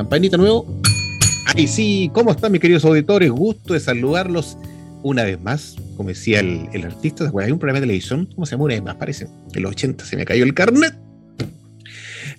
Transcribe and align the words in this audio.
Campanita 0.00 0.38
nuevo. 0.38 0.64
Ay, 1.54 1.66
sí, 1.66 2.10
¿cómo 2.14 2.30
están 2.30 2.52
mis 2.52 2.60
queridos 2.62 2.86
auditores? 2.86 3.30
Gusto 3.30 3.74
de 3.74 3.80
saludarlos 3.80 4.56
una 5.02 5.24
vez 5.24 5.38
más. 5.38 5.76
Como 5.94 6.08
decía 6.08 6.40
el, 6.40 6.70
artista, 6.82 7.30
hay 7.38 7.52
un 7.52 7.58
programa 7.58 7.80
de 7.80 7.86
televisión, 7.86 8.26
¿cómo 8.34 8.46
se 8.46 8.52
llama? 8.52 8.64
Una 8.64 8.74
vez 8.74 8.82
más, 8.82 8.94
parece. 8.94 9.28
En 9.52 9.62
los 9.62 9.72
80 9.72 10.06
se 10.06 10.16
me 10.16 10.24
cayó 10.24 10.44
el 10.44 10.54
carnet. 10.54 10.94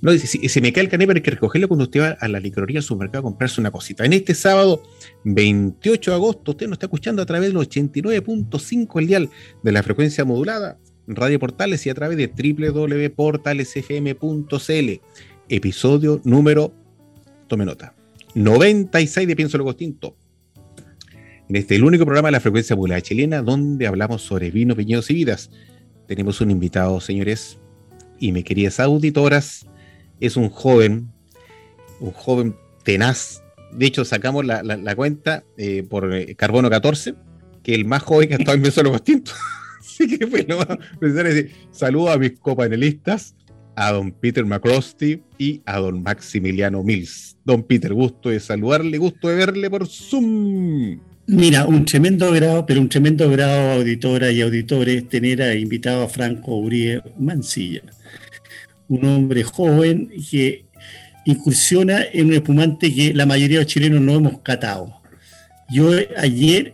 No, 0.01 0.11
dice, 0.11 0.25
si 0.25 0.49
se 0.49 0.59
me 0.59 0.73
cae 0.73 0.85
el 0.85 0.89
carnet, 0.89 1.07
pero 1.07 1.17
hay 1.17 1.21
que 1.21 1.29
recogerlo 1.29 1.67
cuando 1.67 1.83
usted 1.83 2.01
va 2.01 2.17
a 2.19 2.27
la 2.27 2.39
licorería 2.39 2.79
al 2.79 2.83
supermercado 2.83 3.19
a 3.19 3.23
comprarse 3.29 3.61
una 3.61 3.69
cosita. 3.69 4.05
En 4.05 4.13
este 4.13 4.33
sábado, 4.33 4.81
28 5.25 6.09
de 6.09 6.15
agosto, 6.15 6.49
usted 6.51 6.65
nos 6.65 6.77
está 6.77 6.87
escuchando 6.87 7.21
a 7.21 7.27
través 7.27 7.53
del 7.53 7.57
89.5 7.57 8.99
el 8.99 9.07
dial 9.07 9.29
de 9.61 9.71
la 9.71 9.83
frecuencia 9.83 10.25
modulada, 10.25 10.79
Radio 11.05 11.37
Portales 11.37 11.85
y 11.85 11.91
a 11.91 11.93
través 11.93 12.17
de 12.17 12.25
www.portalesfm.cl. 12.25 15.01
Episodio 15.49 16.21
número, 16.23 16.73
tome 17.51 17.65
nota, 17.65 17.93
96 18.33 19.27
de 19.27 19.35
Pienso 19.35 19.57
lo 19.57 19.65
Costinto. 19.65 20.15
En 21.49 21.57
este, 21.57 21.75
el 21.75 21.83
único 21.83 22.05
programa 22.05 22.29
de 22.29 22.31
la 22.31 22.39
frecuencia 22.39 22.77
modulada 22.77 23.01
chilena 23.01 23.41
donde 23.41 23.87
hablamos 23.87 24.21
sobre 24.21 24.51
vinos, 24.51 24.77
viñedos 24.77 25.11
y 25.11 25.15
vidas. 25.15 25.51
Tenemos 26.07 26.39
un 26.39 26.49
invitado, 26.49 27.01
señores, 27.01 27.59
y 28.19 28.31
mis 28.31 28.45
queridas 28.45 28.79
auditoras, 28.79 29.67
es 30.21 30.37
un 30.37 30.47
joven, 30.47 31.11
un 31.99 32.11
joven 32.11 32.55
tenaz. 32.85 33.43
De 33.73 33.85
hecho, 33.85 34.05
sacamos 34.05 34.45
la, 34.45 34.95
cuenta 34.95 35.43
eh, 35.57 35.83
por 35.83 36.15
eh, 36.15 36.33
Carbono 36.35 36.69
14, 36.69 37.15
que 37.63 37.75
el 37.75 37.83
más 37.83 38.01
joven 38.01 38.29
que 38.29 38.35
ha 38.35 38.37
estado 38.37 38.57
en 38.57 38.71
Solo 38.71 38.91
Costinto. 38.93 39.33
Así 39.81 40.17
que 40.17 40.23
bueno, 40.23 40.57
saludo 41.71 42.11
a 42.11 42.17
mis 42.17 42.39
copanelistas, 42.39 43.35
a 43.75 43.91
don 43.91 44.11
Peter 44.11 44.45
McCrosty 44.45 45.21
y 45.37 45.61
a 45.65 45.79
don 45.79 46.03
Maximiliano 46.03 46.83
Mills. 46.83 47.37
Don 47.45 47.63
Peter, 47.63 47.93
gusto 47.93 48.29
de 48.29 48.39
saludarle, 48.39 48.97
gusto 48.97 49.27
de 49.27 49.35
verle 49.35 49.69
por 49.69 49.87
Zoom. 49.87 50.99
Mira, 51.27 51.65
un 51.65 51.85
tremendo 51.85 52.31
grado, 52.31 52.65
pero 52.65 52.81
un 52.81 52.89
tremendo 52.89 53.29
grado, 53.29 53.79
auditora 53.79 54.31
y 54.31 54.41
auditores, 54.41 55.07
tener 55.07 55.41
a 55.41 55.55
invitado 55.55 56.03
a 56.03 56.09
Franco 56.09 56.57
Uribe 56.57 57.01
Mancilla 57.17 57.83
un 58.91 59.05
hombre 59.05 59.43
joven 59.43 60.11
que 60.29 60.65
incursiona 61.23 62.03
en 62.11 62.27
un 62.27 62.33
espumante 62.33 62.93
que 62.93 63.13
la 63.13 63.25
mayoría 63.25 63.59
de 63.59 63.63
los 63.63 63.73
chilenos 63.73 64.01
no 64.01 64.15
hemos 64.15 64.39
catado. 64.41 64.93
Yo 65.69 65.91
ayer 66.17 66.73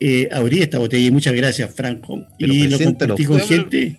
eh, 0.00 0.28
abrí 0.32 0.62
esta 0.62 0.78
botella 0.78 1.06
y 1.06 1.12
muchas 1.12 1.32
gracias, 1.34 1.72
Franco. 1.72 2.26
y 2.38 2.66
lo 2.66 2.78
compartí 2.78 3.24
con 3.24 3.38
gente. 3.38 3.96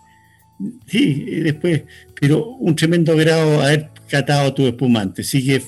Sí, 0.87 1.25
después, 1.43 1.83
pero 2.19 2.47
un 2.55 2.75
tremendo 2.75 3.15
grado 3.15 3.61
haber 3.61 3.89
catado 4.07 4.53
tu 4.53 4.67
espumante. 4.67 5.21
Así 5.21 5.45
que 5.45 5.61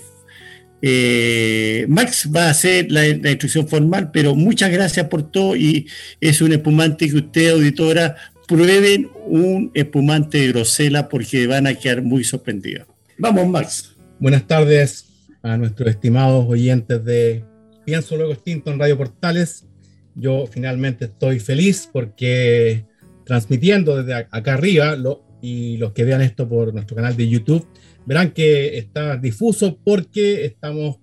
eh, 0.81 1.85
Max 1.88 2.29
va 2.33 2.47
a 2.47 2.50
hacer 2.51 2.91
la, 2.91 3.07
instrucción 3.07 3.67
formal, 3.67 4.11
pero 4.11 4.35
muchas 4.35 4.72
gracias 4.72 5.07
por 5.07 5.31
todo 5.31 5.55
y 5.55 5.88
es 6.22 6.41
un 6.41 6.53
espumante 6.53 7.09
que 7.09 7.16
usted, 7.16 7.51
auditora, 7.51 8.16
prueben 8.47 9.09
un 9.25 9.72
espumante 9.73 10.38
de 10.38 10.50
grosela 10.50 11.09
porque 11.09 11.47
van 11.47 11.67
a 11.67 11.73
quedar 11.73 12.01
muy 12.01 12.23
sorprendidos. 12.23 12.88
Vamos, 13.17 13.47
Max. 13.47 13.95
Buenas 14.19 14.45
tardes 14.45 15.05
a 15.41 15.57
nuestros 15.57 15.89
estimados 15.89 16.45
oyentes 16.47 17.03
de 17.03 17.44
Pienso 17.85 18.16
Luego 18.16 18.34
Extinto 18.34 18.72
en 18.72 18.79
Radio 18.79 18.97
Portales. 18.97 19.66
Yo 20.13 20.45
finalmente 20.47 21.05
estoy 21.05 21.39
feliz 21.39 21.89
porque 21.91 22.85
transmitiendo 23.25 23.97
desde 23.97 24.27
acá 24.29 24.53
arriba 24.53 24.95
y 25.41 25.77
los 25.77 25.91
que 25.91 26.03
vean 26.03 26.21
esto 26.21 26.47
por 26.47 26.73
nuestro 26.73 26.95
canal 26.95 27.17
de 27.17 27.27
YouTube 27.27 27.67
verán 28.05 28.31
que 28.31 28.77
está 28.77 29.17
difuso 29.17 29.79
porque 29.83 30.45
estamos 30.45 30.97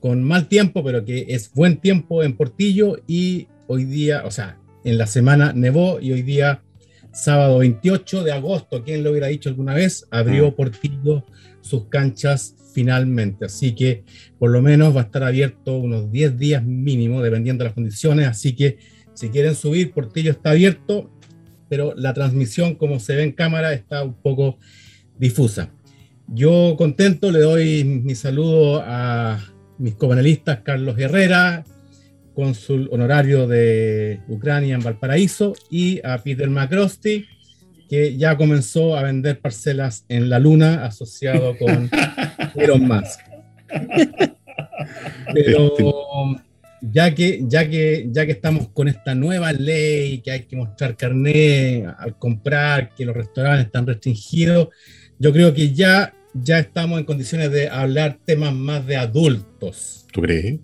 con 0.00 0.22
mal 0.22 0.48
tiempo, 0.48 0.82
pero 0.82 1.04
que 1.04 1.26
es 1.28 1.52
buen 1.52 1.76
tiempo 1.76 2.22
en 2.22 2.36
Portillo 2.36 2.96
y 3.06 3.48
hoy 3.66 3.84
día, 3.84 4.22
o 4.24 4.30
sea, 4.30 4.58
en 4.84 4.98
la 4.98 5.06
semana 5.06 5.52
nevó 5.52 6.00
y 6.00 6.12
hoy 6.12 6.22
día 6.22 6.62
sábado 7.12 7.58
28 7.58 8.24
de 8.24 8.32
agosto, 8.32 8.82
quien 8.82 9.04
lo 9.04 9.10
hubiera 9.10 9.26
dicho 9.26 9.48
alguna 9.48 9.74
vez, 9.74 10.06
abrió 10.10 10.48
ah. 10.48 10.56
Portillo 10.56 11.24
sus 11.60 11.86
canchas 11.86 12.56
finalmente. 12.72 13.46
Así 13.46 13.74
que 13.74 14.04
por 14.38 14.50
lo 14.50 14.62
menos 14.62 14.96
va 14.96 15.02
a 15.02 15.04
estar 15.04 15.22
abierto 15.22 15.76
unos 15.76 16.10
10 16.10 16.38
días 16.38 16.64
mínimo, 16.64 17.22
dependiendo 17.22 17.64
de 17.64 17.68
las 17.68 17.74
condiciones. 17.74 18.26
Así 18.26 18.54
que 18.54 18.78
si 19.14 19.28
quieren 19.28 19.54
subir, 19.54 19.92
Portillo 19.92 20.30
está 20.30 20.50
abierto, 20.50 21.10
pero 21.70 21.94
la 21.96 22.12
transmisión, 22.12 22.74
como 22.74 22.98
se 22.98 23.14
ve 23.14 23.22
en 23.22 23.32
cámara, 23.32 23.72
está 23.72 24.02
un 24.02 24.14
poco 24.14 24.58
difusa. 25.16 25.70
Yo 26.26 26.74
contento, 26.76 27.30
le 27.30 27.38
doy 27.38 27.84
mi 27.84 28.14
saludo 28.16 28.82
a 28.84 29.38
mis 29.78 29.94
copanelistas 29.94 30.60
Carlos 30.60 30.98
Herrera, 30.98 31.64
cónsul 32.34 32.88
honorario 32.92 33.46
de 33.46 34.20
Ucrania 34.28 34.74
en 34.74 34.82
Valparaíso, 34.82 35.54
y 35.70 36.04
a 36.04 36.18
Peter 36.18 36.50
McCrosty, 36.50 37.24
que 37.88 38.16
ya 38.16 38.36
comenzó 38.36 38.96
a 38.96 39.02
vender 39.04 39.40
parcelas 39.40 40.04
en 40.08 40.28
la 40.28 40.40
Luna 40.40 40.84
asociado 40.84 41.56
con 41.56 41.88
Elon 42.56 42.86
Musk. 42.86 43.20
Pero 45.32 45.76
ya 46.82 47.14
que, 47.14 47.42
ya, 47.46 47.68
que, 47.68 48.08
ya 48.10 48.26
que 48.26 48.32
estamos 48.32 48.68
con 48.68 48.88
esta 48.88 49.14
nueva 49.14 49.52
ley, 49.52 50.20
que 50.20 50.30
hay 50.30 50.40
que 50.44 50.56
mostrar 50.56 50.96
carnet 50.96 51.86
al 51.98 52.18
comprar, 52.18 52.94
que 52.94 53.04
los 53.04 53.16
restaurantes 53.16 53.66
están 53.66 53.86
restringidos, 53.86 54.68
yo 55.18 55.32
creo 55.32 55.52
que 55.52 55.72
ya, 55.72 56.14
ya 56.34 56.58
estamos 56.58 56.98
en 56.98 57.04
condiciones 57.04 57.50
de 57.50 57.68
hablar 57.68 58.18
temas 58.24 58.54
más 58.54 58.86
de 58.86 58.96
adultos. 58.96 60.06
¿Tú 60.12 60.22
crees? 60.22 60.60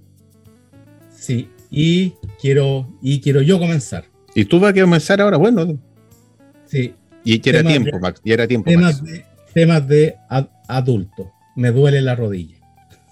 Sí, 1.11 1.51
y 1.71 2.15
quiero, 2.41 2.99
y 3.03 3.21
quiero 3.21 3.43
yo 3.43 3.59
comenzar. 3.59 4.05
¿Y 4.35 4.45
tú 4.45 4.61
vas 4.61 4.77
a 4.77 4.81
comenzar 4.81 5.21
ahora? 5.21 5.37
Bueno. 5.37 5.79
Sí. 6.67 6.95
Y 7.25 7.41
ya 7.41 7.51
era 7.53 7.65
tiempo, 7.65 7.99
Max. 7.99 8.21
Ya 8.25 8.35
era 8.35 8.47
tiempo, 8.47 8.71
temas 8.71 9.03
De, 9.03 9.25
temas 9.53 9.89
de 9.89 10.17
adulto. 10.69 11.33
Me 11.57 11.71
duele 11.71 12.01
la 12.03 12.15
rodilla. 12.15 12.56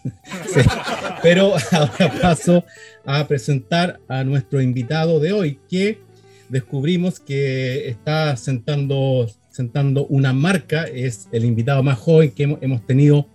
Pero 1.23 1.55
ahora 1.73 2.13
paso 2.21 2.65
a 3.05 3.27
presentar 3.27 4.01
a 4.09 4.25
nuestro 4.25 4.61
invitado 4.61 5.21
de 5.21 5.33
hoy, 5.33 5.59
que 5.69 6.01
descubrimos 6.49 7.21
que 7.21 7.89
está 7.89 8.37
sentando, 8.37 9.31
sentando 9.51 10.07
una 10.07 10.33
marca, 10.33 10.85
es 10.85 11.29
el 11.33 11.45
invitado 11.45 11.83
más 11.83 11.99
joven 11.99 12.31
que 12.31 12.43
hemos, 12.61 12.87
tenido 12.87 13.29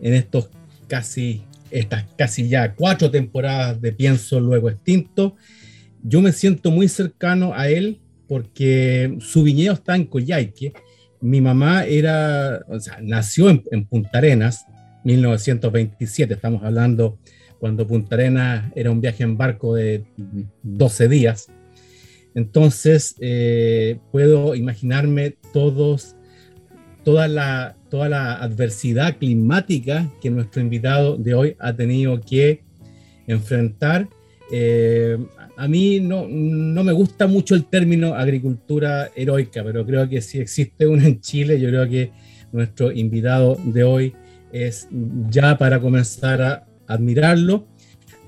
en 0.00 0.14
estos 0.14 0.50
casi 0.88 1.42
estas 1.70 2.04
casi 2.16 2.48
ya 2.48 2.74
cuatro 2.74 3.10
temporadas 3.10 3.80
de 3.80 3.92
Pienso 3.92 4.38
Luego 4.40 4.70
Extinto. 4.70 5.34
Yo 6.02 6.20
me 6.20 6.32
siento 6.32 6.70
muy 6.70 6.88
cercano 6.88 7.52
a 7.54 7.68
él 7.68 8.00
porque 8.28 9.16
su 9.20 9.42
viñedo 9.42 9.74
está 9.74 9.96
en 9.96 10.06
Coyhaique. 10.06 10.72
Mi 11.20 11.40
mamá 11.40 11.84
era, 11.84 12.64
o 12.68 12.78
sea, 12.78 12.98
nació 13.02 13.50
en, 13.50 13.84
Punta 13.86 14.18
Arenas, 14.18 14.66
1927, 15.06 16.34
estamos 16.34 16.64
hablando 16.64 17.18
cuando 17.60 17.86
Punta 17.86 18.16
Arenas 18.16 18.72
era 18.74 18.90
un 18.90 19.00
viaje 19.00 19.22
en 19.22 19.36
barco 19.36 19.74
de 19.74 20.04
12 20.64 21.08
días. 21.08 21.48
Entonces, 22.34 23.14
eh, 23.20 23.98
puedo 24.10 24.56
imaginarme 24.56 25.36
todos, 25.52 26.16
toda 27.04 27.28
la, 27.28 27.76
toda 27.88 28.08
la 28.08 28.34
adversidad 28.34 29.16
climática 29.16 30.10
que 30.20 30.28
nuestro 30.28 30.60
invitado 30.60 31.16
de 31.16 31.34
hoy 31.34 31.56
ha 31.60 31.72
tenido 31.72 32.20
que 32.20 32.64
enfrentar. 33.28 34.08
Eh, 34.50 35.16
a 35.56 35.68
mí 35.68 36.00
no, 36.00 36.26
no, 36.28 36.82
me 36.82 36.92
gusta 36.92 37.28
mucho 37.28 37.54
el 37.54 37.64
término 37.66 38.14
agricultura 38.14 39.10
heroica, 39.14 39.62
pero 39.62 39.86
creo 39.86 40.08
que 40.08 40.20
si 40.20 40.40
existe 40.40 40.84
una 40.86 41.06
en 41.06 41.20
Chile, 41.20 41.60
yo 41.60 41.68
creo 41.68 41.88
que 41.88 42.10
nuestro 42.52 42.90
invitado 42.90 43.56
de 43.64 43.84
hoy 43.84 44.14
es 44.52 44.88
ya 45.28 45.56
para 45.58 45.80
comenzar 45.80 46.42
a 46.42 46.66
admirarlo. 46.86 47.66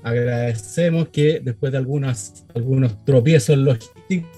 agradecemos 0.03 1.09
que 1.09 1.39
después 1.39 1.71
de 1.71 1.77
algunas, 1.77 2.45
algunos 2.55 3.03
tropiezos 3.05 3.57
logísticos, 3.57 4.29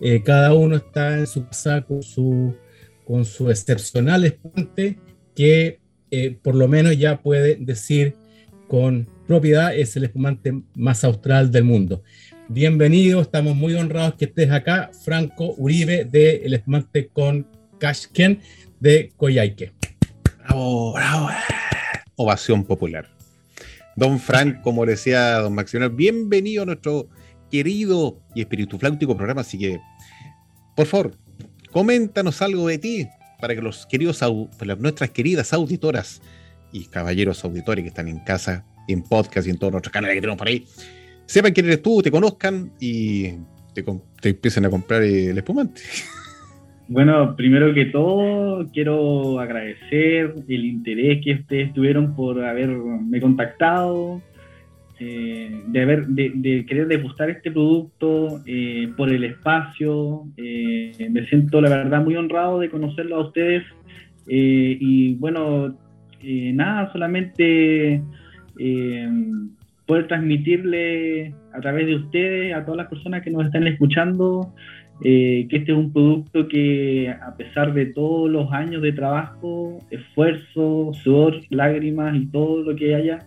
eh, 0.00 0.22
cada 0.22 0.54
uno 0.54 0.76
está 0.76 1.18
en 1.18 1.26
su 1.26 1.46
casa 1.46 1.82
con 1.82 2.02
su, 2.02 2.54
con 3.04 3.24
su 3.24 3.50
excepcional 3.50 4.24
espumante 4.24 4.98
que 5.34 5.80
eh, 6.10 6.38
por 6.42 6.54
lo 6.54 6.68
menos 6.68 6.96
ya 6.96 7.20
puede 7.20 7.56
decir 7.56 8.14
con 8.68 9.08
propiedad 9.26 9.74
es 9.74 9.96
el 9.96 10.04
espumante 10.04 10.52
más 10.74 11.04
austral 11.04 11.50
del 11.50 11.64
mundo. 11.64 12.02
Bienvenido, 12.48 13.20
estamos 13.20 13.56
muy 13.56 13.74
honrados 13.74 14.14
que 14.14 14.26
estés 14.26 14.50
acá, 14.50 14.90
Franco 15.04 15.54
Uribe 15.58 16.04
de 16.04 16.36
El 16.36 16.54
Espumante 16.54 17.08
con 17.08 17.46
Cashken 17.78 18.40
de 18.80 19.12
Coyhaique. 19.16 19.77
Bravo, 20.48 20.92
bravo. 20.94 21.28
Ovación 22.16 22.64
popular. 22.64 23.06
Don 23.96 24.18
Frank, 24.18 24.62
como 24.62 24.86
decía 24.86 25.40
don 25.40 25.54
Maximiliano, 25.54 25.94
bienvenido 25.94 26.62
a 26.62 26.66
nuestro 26.66 27.08
querido 27.50 28.22
y 28.34 28.40
espíritu 28.40 28.78
flautico 28.78 29.14
programa. 29.14 29.42
Así 29.42 29.58
que, 29.58 29.78
por 30.74 30.86
favor, 30.86 31.18
coméntanos 31.70 32.40
algo 32.40 32.66
de 32.66 32.78
ti 32.78 33.08
para 33.40 33.54
que 33.54 33.60
los 33.60 33.86
queridos, 33.86 34.22
nuestras 34.78 35.10
queridas 35.10 35.52
auditoras 35.52 36.22
y 36.72 36.86
caballeros 36.86 37.44
auditores 37.44 37.82
que 37.82 37.88
están 37.88 38.08
en 38.08 38.20
casa, 38.20 38.64
en 38.88 39.02
podcast 39.02 39.46
y 39.46 39.50
en 39.50 39.58
todos 39.58 39.72
nuestros 39.72 39.92
canales 39.92 40.14
que 40.14 40.20
tenemos 40.22 40.38
por 40.38 40.48
ahí, 40.48 40.66
sepan 41.26 41.52
quién 41.52 41.66
eres 41.66 41.82
tú, 41.82 42.00
te 42.00 42.10
conozcan 42.10 42.72
y 42.80 43.32
te, 43.74 43.84
te 44.20 44.28
empiecen 44.30 44.64
a 44.64 44.70
comprar 44.70 45.02
el 45.02 45.36
espumante. 45.36 45.82
Bueno, 46.88 47.36
primero 47.36 47.74
que 47.74 47.84
todo, 47.84 48.66
quiero 48.72 49.40
agradecer 49.40 50.34
el 50.48 50.64
interés 50.64 51.22
que 51.22 51.34
ustedes 51.34 51.74
tuvieron 51.74 52.16
por 52.16 52.42
haberme 52.42 53.20
contactado, 53.20 54.22
eh, 54.98 55.62
de, 55.66 55.82
haber, 55.82 56.06
de, 56.06 56.64
querer 56.66 56.88
degustar 56.88 57.28
este 57.28 57.50
producto, 57.50 58.40
eh, 58.46 58.90
por 58.96 59.12
el 59.12 59.22
espacio. 59.24 60.24
Eh, 60.38 61.08
me 61.10 61.26
siento, 61.26 61.60
la 61.60 61.68
verdad, 61.68 62.02
muy 62.02 62.16
honrado 62.16 62.58
de 62.58 62.70
conocerlo 62.70 63.16
a 63.16 63.26
ustedes. 63.26 63.64
y 64.26 65.14
bueno, 65.16 65.76
nada, 66.22 66.90
solamente 66.92 68.02
poder 69.86 70.06
transmitirle 70.06 71.34
a 71.52 71.60
través 71.60 71.86
de 71.86 71.96
ustedes, 71.96 72.54
a 72.54 72.64
todas 72.64 72.78
las 72.78 72.88
personas 72.88 73.22
que 73.22 73.30
nos 73.30 73.46
están 73.46 73.66
escuchando, 73.66 74.54
eh, 75.02 75.46
que 75.48 75.58
este 75.58 75.72
es 75.72 75.78
un 75.78 75.92
producto 75.92 76.48
que 76.48 77.08
a 77.08 77.36
pesar 77.36 77.72
de 77.72 77.86
todos 77.86 78.28
los 78.28 78.52
años 78.52 78.82
de 78.82 78.92
trabajo, 78.92 79.78
esfuerzo, 79.90 80.92
sudor, 81.02 81.40
lágrimas 81.50 82.16
y 82.16 82.26
todo 82.26 82.62
lo 82.62 82.74
que 82.74 82.96
haya, 82.96 83.26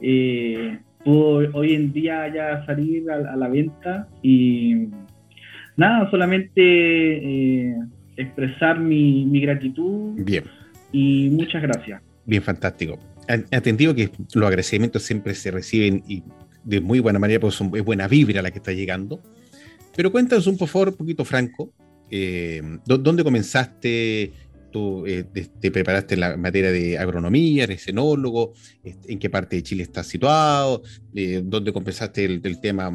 eh, 0.00 0.78
pudo 1.04 1.50
hoy 1.52 1.74
en 1.74 1.92
día 1.92 2.32
ya 2.32 2.64
salir 2.64 3.10
a, 3.10 3.36
la 3.36 3.48
venta 3.48 4.08
y 4.22 4.88
nada, 5.76 6.10
solamente 6.10 6.62
eh, 6.62 7.74
expresar 8.16 8.80
mi, 8.80 9.40
gratitud 9.40 10.14
Bien. 10.24 10.44
y 10.90 11.28
muchas 11.30 11.60
gracias. 11.60 12.00
Bien, 12.24 12.42
fantástico. 12.42 12.98
Atendido 13.52 13.94
que 13.94 14.10
los 14.34 14.46
agradecimientos 14.46 15.02
siempre 15.02 15.34
se 15.34 15.50
reciben 15.50 16.02
y 16.08 16.22
de 16.64 16.80
muy 16.80 17.00
buena 17.00 17.18
manera, 17.18 17.40
porque 17.40 17.56
son, 17.56 17.70
es 17.74 17.84
buena 17.84 18.08
vibra 18.08 18.42
la 18.42 18.50
que 18.50 18.58
está 18.58 18.72
llegando. 18.72 19.20
Pero 19.96 20.12
cuéntanos 20.12 20.46
un, 20.46 20.56
por 20.56 20.68
favor, 20.68 20.88
un 20.88 20.96
poquito, 20.96 21.24
Franco, 21.24 21.72
eh, 22.10 22.60
¿dónde 22.86 23.22
comenzaste? 23.22 24.32
¿Tú 24.72 25.04
eh, 25.06 25.24
te 25.60 25.70
preparaste 25.70 26.14
en 26.14 26.20
la 26.20 26.36
materia 26.36 26.70
de 26.70 26.96
agronomía, 26.96 27.64
eres 27.64 27.88
enólogo? 27.88 28.52
¿En 28.84 29.18
qué 29.18 29.28
parte 29.28 29.56
de 29.56 29.62
Chile 29.62 29.82
estás 29.82 30.06
situado? 30.06 30.82
Eh, 31.14 31.42
¿Dónde 31.44 31.72
comenzaste 31.72 32.24
el, 32.24 32.60
tema? 32.60 32.90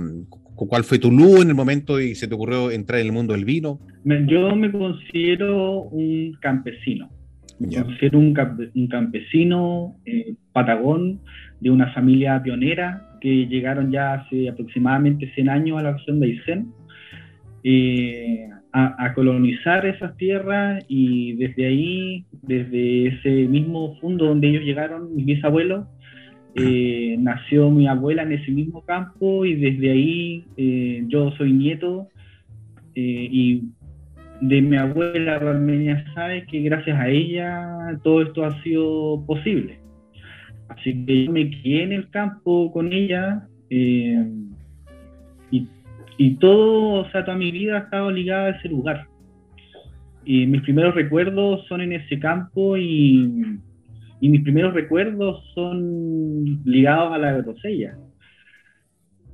¿Cuál 0.56 0.86
fue 0.86 1.00
tu 1.00 1.12
luz 1.12 1.42
en 1.42 1.50
el 1.50 1.56
momento 1.56 2.00
y 2.00 2.16
se 2.16 2.28
te 2.28 2.36
ocurrió 2.36 2.72
entrar 2.72 3.02
en 3.02 3.08
el 3.08 3.12
mundo 3.12 3.34
del 3.34 3.44
vino? 3.44 3.80
Yo 4.06 4.56
me 4.56 4.72
considero 4.72 5.82
un 5.82 6.38
campesino. 6.40 7.10
Me 7.60 7.84
considero 7.84 8.20
un, 8.20 8.34
campesino 8.88 9.98
patagón 10.54 11.20
de 11.60 11.70
una 11.70 11.94
familia 11.94 12.42
pionera 12.42 13.18
que 13.20 13.48
llegaron 13.48 13.92
ya 13.92 14.14
hace 14.14 14.50
aproximadamente 14.50 15.32
100 15.36 15.50
años 15.50 15.80
a 15.80 15.84
la 15.84 15.94
región 15.94 16.20
de 16.20 16.28
Aysén 16.28 16.68
eh, 17.68 18.48
a, 18.74 19.12
colonizar 19.16 19.88
esas 19.88 20.16
tierras 20.18 20.86
y 20.88 21.34
desde 21.34 21.66
ahí, 21.66 22.26
desde 22.44 23.08
ese 23.08 23.48
mismo 23.48 23.98
fondo 24.00 24.26
donde 24.26 24.50
ellos 24.50 24.64
llegaron, 24.64 25.16
mis 25.16 25.26
bisabuelos, 25.26 25.88
eh, 26.54 27.16
nació 27.18 27.72
mi 27.72 27.88
abuela 27.88 28.22
en 28.22 28.34
ese 28.34 28.52
mismo 28.52 28.86
campo 28.86 29.46
y 29.46 29.56
desde 29.56 29.92
ahí 29.92 30.44
eh, 30.58 31.06
yo 31.08 31.32
soy 31.32 31.54
nieto 31.54 32.08
y 32.94 33.64
de 34.42 34.62
mi 34.62 34.78
abuela 34.78 35.40
realmente 35.40 36.06
sabe 36.14 36.46
que 36.46 36.62
gracias 36.62 37.00
a 37.00 37.10
ella 37.10 38.00
todo 38.04 38.22
esto 38.22 38.46
ha 38.46 38.62
sido 38.62 39.26
posible. 39.26 39.80
Así 40.70 41.04
que 41.04 41.26
yo 41.26 41.32
me 41.32 41.50
quedé 41.50 41.82
en 41.82 41.94
el 41.94 42.10
campo 42.12 42.72
con 42.72 42.94
ella 42.94 43.48
y 46.18 46.36
todo, 46.36 47.02
o 47.02 47.10
sea, 47.12 47.26
toda 47.26 47.38
mi 47.38 47.52
vida 47.52 47.76
ha 47.76 47.80
estado 47.80 48.12
ligada 48.12 48.48
a 48.48 48.58
ese 48.58 48.70
lugar. 48.70 49.08
Y 50.24 50.48
mis 50.48 50.62
primeros 50.62 50.96
recuerdos 50.96 51.66
son 51.68 51.82
en 51.82 51.94
ese 51.94 52.20
campo 52.20 52.78
y, 52.78 53.60
y 54.22 54.30
mis 54.30 54.42
primeros 54.42 54.74
recuerdos 54.74 55.44
son 55.54 56.64
ligados 56.66 57.14
a 57.14 57.18
la 57.18 57.34
grosella. 57.34 57.96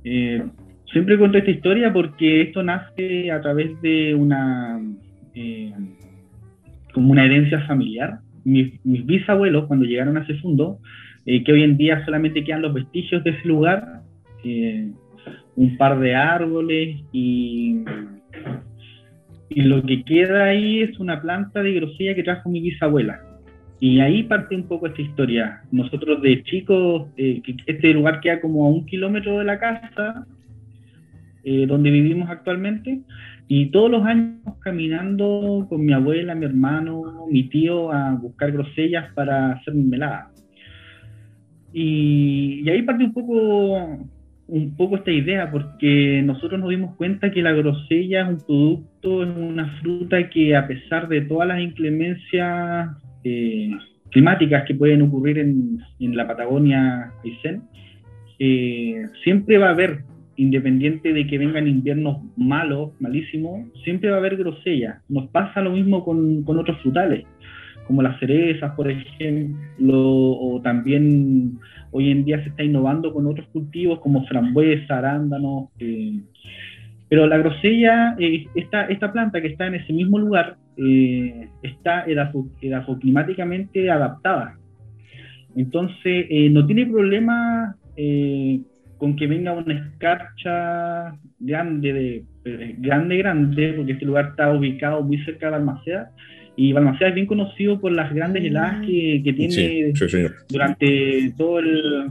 Eh, 0.04 0.42
siempre 0.92 1.18
cuento 1.18 1.38
esta 1.38 1.50
historia 1.50 1.92
porque 1.92 2.42
esto 2.42 2.62
nace 2.62 3.30
a 3.30 3.40
través 3.40 3.80
de 3.80 4.14
una 4.14 4.80
eh, 5.34 5.72
como 6.92 7.12
una 7.12 7.24
herencia 7.24 7.60
familiar. 7.66 8.18
Mis, 8.44 8.72
bisabuelos, 8.82 9.66
cuando 9.66 9.86
llegaron 9.86 10.16
a 10.16 10.22
ese 10.22 10.34
fondo, 10.40 10.78
eh, 11.24 11.44
que 11.44 11.52
hoy 11.52 11.62
en 11.62 11.76
día 11.76 12.04
solamente 12.04 12.44
quedan 12.44 12.62
los 12.62 12.74
vestigios 12.74 13.22
de 13.24 13.30
ese 13.30 13.48
lugar, 13.48 14.02
un 15.56 15.76
par 15.76 15.98
de 16.00 16.14
árboles 16.14 17.00
y, 17.12 17.84
y 19.48 19.62
lo 19.62 19.82
que 19.82 20.02
queda 20.04 20.44
ahí 20.44 20.80
es 20.80 20.98
una 20.98 21.20
planta 21.20 21.62
de 21.62 21.74
grosella 21.74 22.14
que 22.14 22.22
trajo 22.22 22.48
mi 22.48 22.60
bisabuela. 22.60 23.20
Y 23.80 23.98
ahí 24.00 24.22
parte 24.22 24.54
un 24.54 24.68
poco 24.68 24.86
esta 24.86 25.02
historia. 25.02 25.62
Nosotros 25.72 26.22
de 26.22 26.42
chicos, 26.44 27.08
eh, 27.16 27.42
este 27.66 27.92
lugar 27.92 28.20
queda 28.20 28.40
como 28.40 28.64
a 28.64 28.68
un 28.68 28.86
kilómetro 28.86 29.38
de 29.38 29.44
la 29.44 29.58
casa 29.58 30.26
eh, 31.44 31.66
donde 31.66 31.90
vivimos 31.90 32.30
actualmente, 32.30 33.00
y 33.48 33.66
todos 33.66 33.90
los 33.90 34.04
años 34.04 34.38
caminando 34.60 35.66
con 35.68 35.84
mi 35.84 35.92
abuela, 35.92 36.36
mi 36.36 36.44
hermano, 36.44 37.26
mi 37.28 37.42
tío 37.48 37.92
a 37.92 38.14
buscar 38.14 38.52
grosellas 38.52 39.12
para 39.14 39.54
hacer 39.54 39.74
mermelada. 39.74 40.30
Y, 41.72 42.62
y 42.64 42.70
ahí 42.70 42.82
parte 42.82 43.04
un 43.04 43.12
poco 43.12 43.98
un 44.52 44.76
poco 44.76 44.96
esta 44.96 45.10
idea, 45.10 45.50
porque 45.50 46.20
nosotros 46.22 46.60
nos 46.60 46.68
dimos 46.68 46.94
cuenta 46.96 47.30
que 47.30 47.40
la 47.40 47.52
grosella 47.52 48.20
es 48.20 48.28
un 48.28 48.40
producto, 48.46 49.22
es 49.22 49.30
una 49.34 49.80
fruta 49.80 50.28
que 50.28 50.54
a 50.54 50.66
pesar 50.66 51.08
de 51.08 51.22
todas 51.22 51.48
las 51.48 51.58
inclemencias 51.58 52.90
eh, 53.24 53.70
climáticas 54.10 54.64
que 54.66 54.74
pueden 54.74 55.00
ocurrir 55.00 55.38
en, 55.38 55.78
en 55.98 56.16
la 56.16 56.26
Patagonia 56.26 57.12
Aysén, 57.24 57.62
eh, 58.38 59.06
siempre 59.24 59.56
va 59.56 59.68
a 59.68 59.70
haber, 59.70 60.04
independiente 60.36 61.14
de 61.14 61.26
que 61.26 61.38
vengan 61.38 61.66
inviernos 61.66 62.18
malos, 62.36 62.90
malísimos, 63.00 63.68
siempre 63.84 64.10
va 64.10 64.16
a 64.16 64.18
haber 64.18 64.36
grosella. 64.36 65.00
Nos 65.08 65.30
pasa 65.30 65.62
lo 65.62 65.72
mismo 65.72 66.04
con, 66.04 66.42
con 66.42 66.58
otros 66.58 66.78
frutales, 66.82 67.24
como 67.86 68.02
las 68.02 68.20
cerezas, 68.20 68.74
por 68.74 68.90
ejemplo, 68.90 69.98
o 69.98 70.60
también 70.62 71.58
Hoy 71.94 72.10
en 72.10 72.24
día 72.24 72.42
se 72.42 72.48
está 72.48 72.64
innovando 72.64 73.12
con 73.12 73.26
otros 73.26 73.46
cultivos 73.48 74.00
como 74.00 74.26
frambuesa, 74.26 74.98
arándanos. 74.98 75.68
Eh, 75.78 76.20
pero 77.08 77.26
la 77.26 77.36
grosella, 77.36 78.16
eh, 78.18 78.46
esta, 78.54 78.86
esta, 78.86 79.12
planta 79.12 79.42
que 79.42 79.48
está 79.48 79.66
en 79.66 79.74
ese 79.74 79.92
mismo 79.92 80.18
lugar, 80.18 80.56
eh, 80.78 81.48
está 81.62 82.04
edafoclimáticamente 82.06 83.90
adaptada. 83.90 84.56
Entonces, 85.54 86.26
no 86.50 86.66
tiene 86.66 86.86
problema 86.86 87.76
con 88.96 89.14
que 89.16 89.26
venga 89.26 89.52
una 89.52 89.74
escarcha 89.74 91.14
grande, 91.38 91.92
de, 91.92 92.74
grande, 92.78 93.18
grande, 93.18 93.74
porque 93.76 93.92
este 93.92 94.06
lugar 94.06 94.28
está 94.30 94.50
ubicado 94.50 95.02
muy 95.02 95.22
cerca 95.24 95.46
de 95.46 95.50
la 95.50 95.56
Almaceda, 95.58 96.10
y 96.56 96.72
Balmaceda 96.72 97.08
es 97.08 97.14
bien 97.14 97.26
conocido 97.26 97.80
por 97.80 97.92
las 97.92 98.12
grandes 98.12 98.44
heladas 98.44 98.84
que, 98.86 99.22
que 99.24 99.32
tiene 99.32 99.92
durante 100.48 101.32
todo 101.36 101.58
el, 101.58 102.10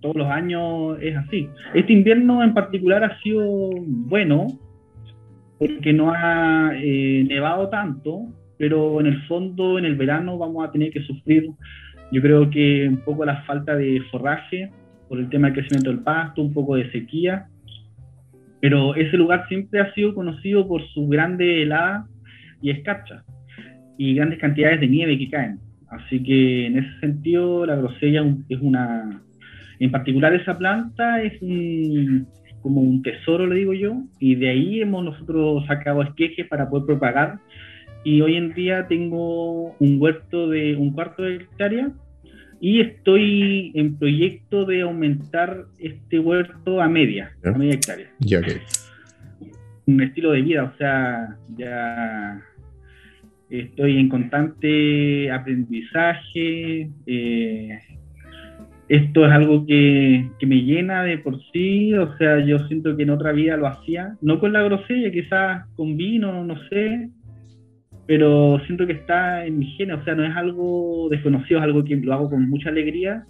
todos 0.00 0.16
los 0.16 0.28
años 0.28 0.98
es 1.00 1.16
así. 1.16 1.48
Este 1.74 1.92
invierno 1.92 2.42
en 2.42 2.52
particular 2.52 3.02
ha 3.04 3.18
sido 3.22 3.70
bueno 3.80 4.46
porque 5.58 5.92
no 5.92 6.12
ha 6.12 6.72
eh, 6.74 7.24
nevado 7.26 7.68
tanto, 7.70 8.26
pero 8.58 9.00
en 9.00 9.06
el 9.06 9.22
fondo 9.26 9.78
en 9.78 9.86
el 9.86 9.96
verano 9.96 10.36
vamos 10.36 10.66
a 10.66 10.70
tener 10.70 10.90
que 10.90 11.00
sufrir, 11.00 11.48
yo 12.12 12.20
creo 12.20 12.50
que 12.50 12.86
un 12.88 12.98
poco 12.98 13.24
la 13.24 13.42
falta 13.44 13.74
de 13.74 14.02
forraje 14.10 14.70
por 15.08 15.18
el 15.18 15.30
tema 15.30 15.48
del 15.48 15.56
crecimiento 15.56 15.90
del 15.90 16.00
pasto, 16.00 16.42
un 16.42 16.52
poco 16.52 16.76
de 16.76 16.90
sequía, 16.92 17.48
pero 18.60 18.94
ese 18.94 19.16
lugar 19.16 19.48
siempre 19.48 19.80
ha 19.80 19.94
sido 19.94 20.14
conocido 20.14 20.68
por 20.68 20.86
su 20.88 21.08
grande 21.08 21.62
helada 21.62 22.06
y 22.60 22.70
escarcha 22.70 23.24
y 23.98 24.14
grandes 24.14 24.38
cantidades 24.38 24.80
de 24.80 24.88
nieve 24.88 25.18
que 25.18 25.30
caen. 25.30 25.58
Así 25.88 26.22
que 26.22 26.66
en 26.66 26.78
ese 26.78 27.00
sentido 27.00 27.64
la 27.66 27.76
grosella 27.76 28.24
es 28.48 28.58
una, 28.60 29.22
en 29.78 29.90
particular 29.90 30.34
esa 30.34 30.58
planta 30.58 31.22
es 31.22 31.34
como 32.60 32.80
un 32.80 33.02
tesoro, 33.02 33.46
le 33.46 33.56
digo 33.56 33.72
yo, 33.72 34.02
y 34.18 34.34
de 34.34 34.50
ahí 34.50 34.80
hemos 34.80 35.04
nosotros 35.04 35.64
sacado 35.66 36.02
esquejes 36.02 36.48
para 36.48 36.68
poder 36.68 36.86
propagar. 36.86 37.38
Y 38.02 38.20
hoy 38.20 38.36
en 38.36 38.54
día 38.54 38.86
tengo 38.88 39.76
un 39.78 40.00
huerto 40.00 40.48
de 40.48 40.76
un 40.76 40.92
cuarto 40.92 41.22
de 41.22 41.36
hectárea 41.36 41.90
y 42.60 42.80
estoy 42.80 43.72
en 43.74 43.96
proyecto 43.96 44.64
de 44.64 44.82
aumentar 44.82 45.66
este 45.78 46.18
huerto 46.18 46.80
a 46.80 46.88
media, 46.88 47.32
a 47.44 47.50
media 47.50 47.74
hectárea. 47.74 48.10
Ya 48.20 48.40
que. 48.42 48.60
Un 49.86 50.02
estilo 50.02 50.32
de 50.32 50.42
vida, 50.42 50.64
o 50.64 50.76
sea, 50.78 51.36
ya 51.56 52.42
estoy 53.50 53.98
en 53.98 54.08
constante 54.08 55.30
aprendizaje. 55.30 56.90
Eh, 57.06 57.78
esto 58.88 59.26
es 59.26 59.32
algo 59.32 59.66
que, 59.66 60.30
que, 60.38 60.46
me 60.46 60.62
llena 60.62 61.02
de 61.02 61.18
por 61.18 61.40
sí, 61.52 61.92
o 61.94 62.16
sea, 62.18 62.38
yo 62.44 62.58
siento 62.68 62.96
que 62.96 63.02
en 63.02 63.10
otra 63.10 63.32
vida 63.32 63.56
lo 63.56 63.66
hacía, 63.66 64.14
no 64.20 64.38
con 64.38 64.52
la 64.52 64.62
grosella, 64.62 65.10
quizás 65.10 65.66
con 65.74 65.96
vino, 65.96 66.44
no 66.44 66.56
sé, 66.68 67.10
pero 68.06 68.60
siento 68.66 68.86
que 68.86 68.92
está 68.92 69.44
en 69.44 69.58
mi 69.58 69.66
genes, 69.72 69.98
o 69.98 70.04
sea, 70.04 70.14
no 70.14 70.24
es 70.24 70.36
algo 70.36 71.08
desconocido, 71.10 71.58
es 71.58 71.64
algo 71.64 71.84
que 71.84 71.96
lo 71.96 72.14
hago 72.14 72.30
con 72.30 72.48
mucha 72.48 72.68
alegría, 72.68 73.24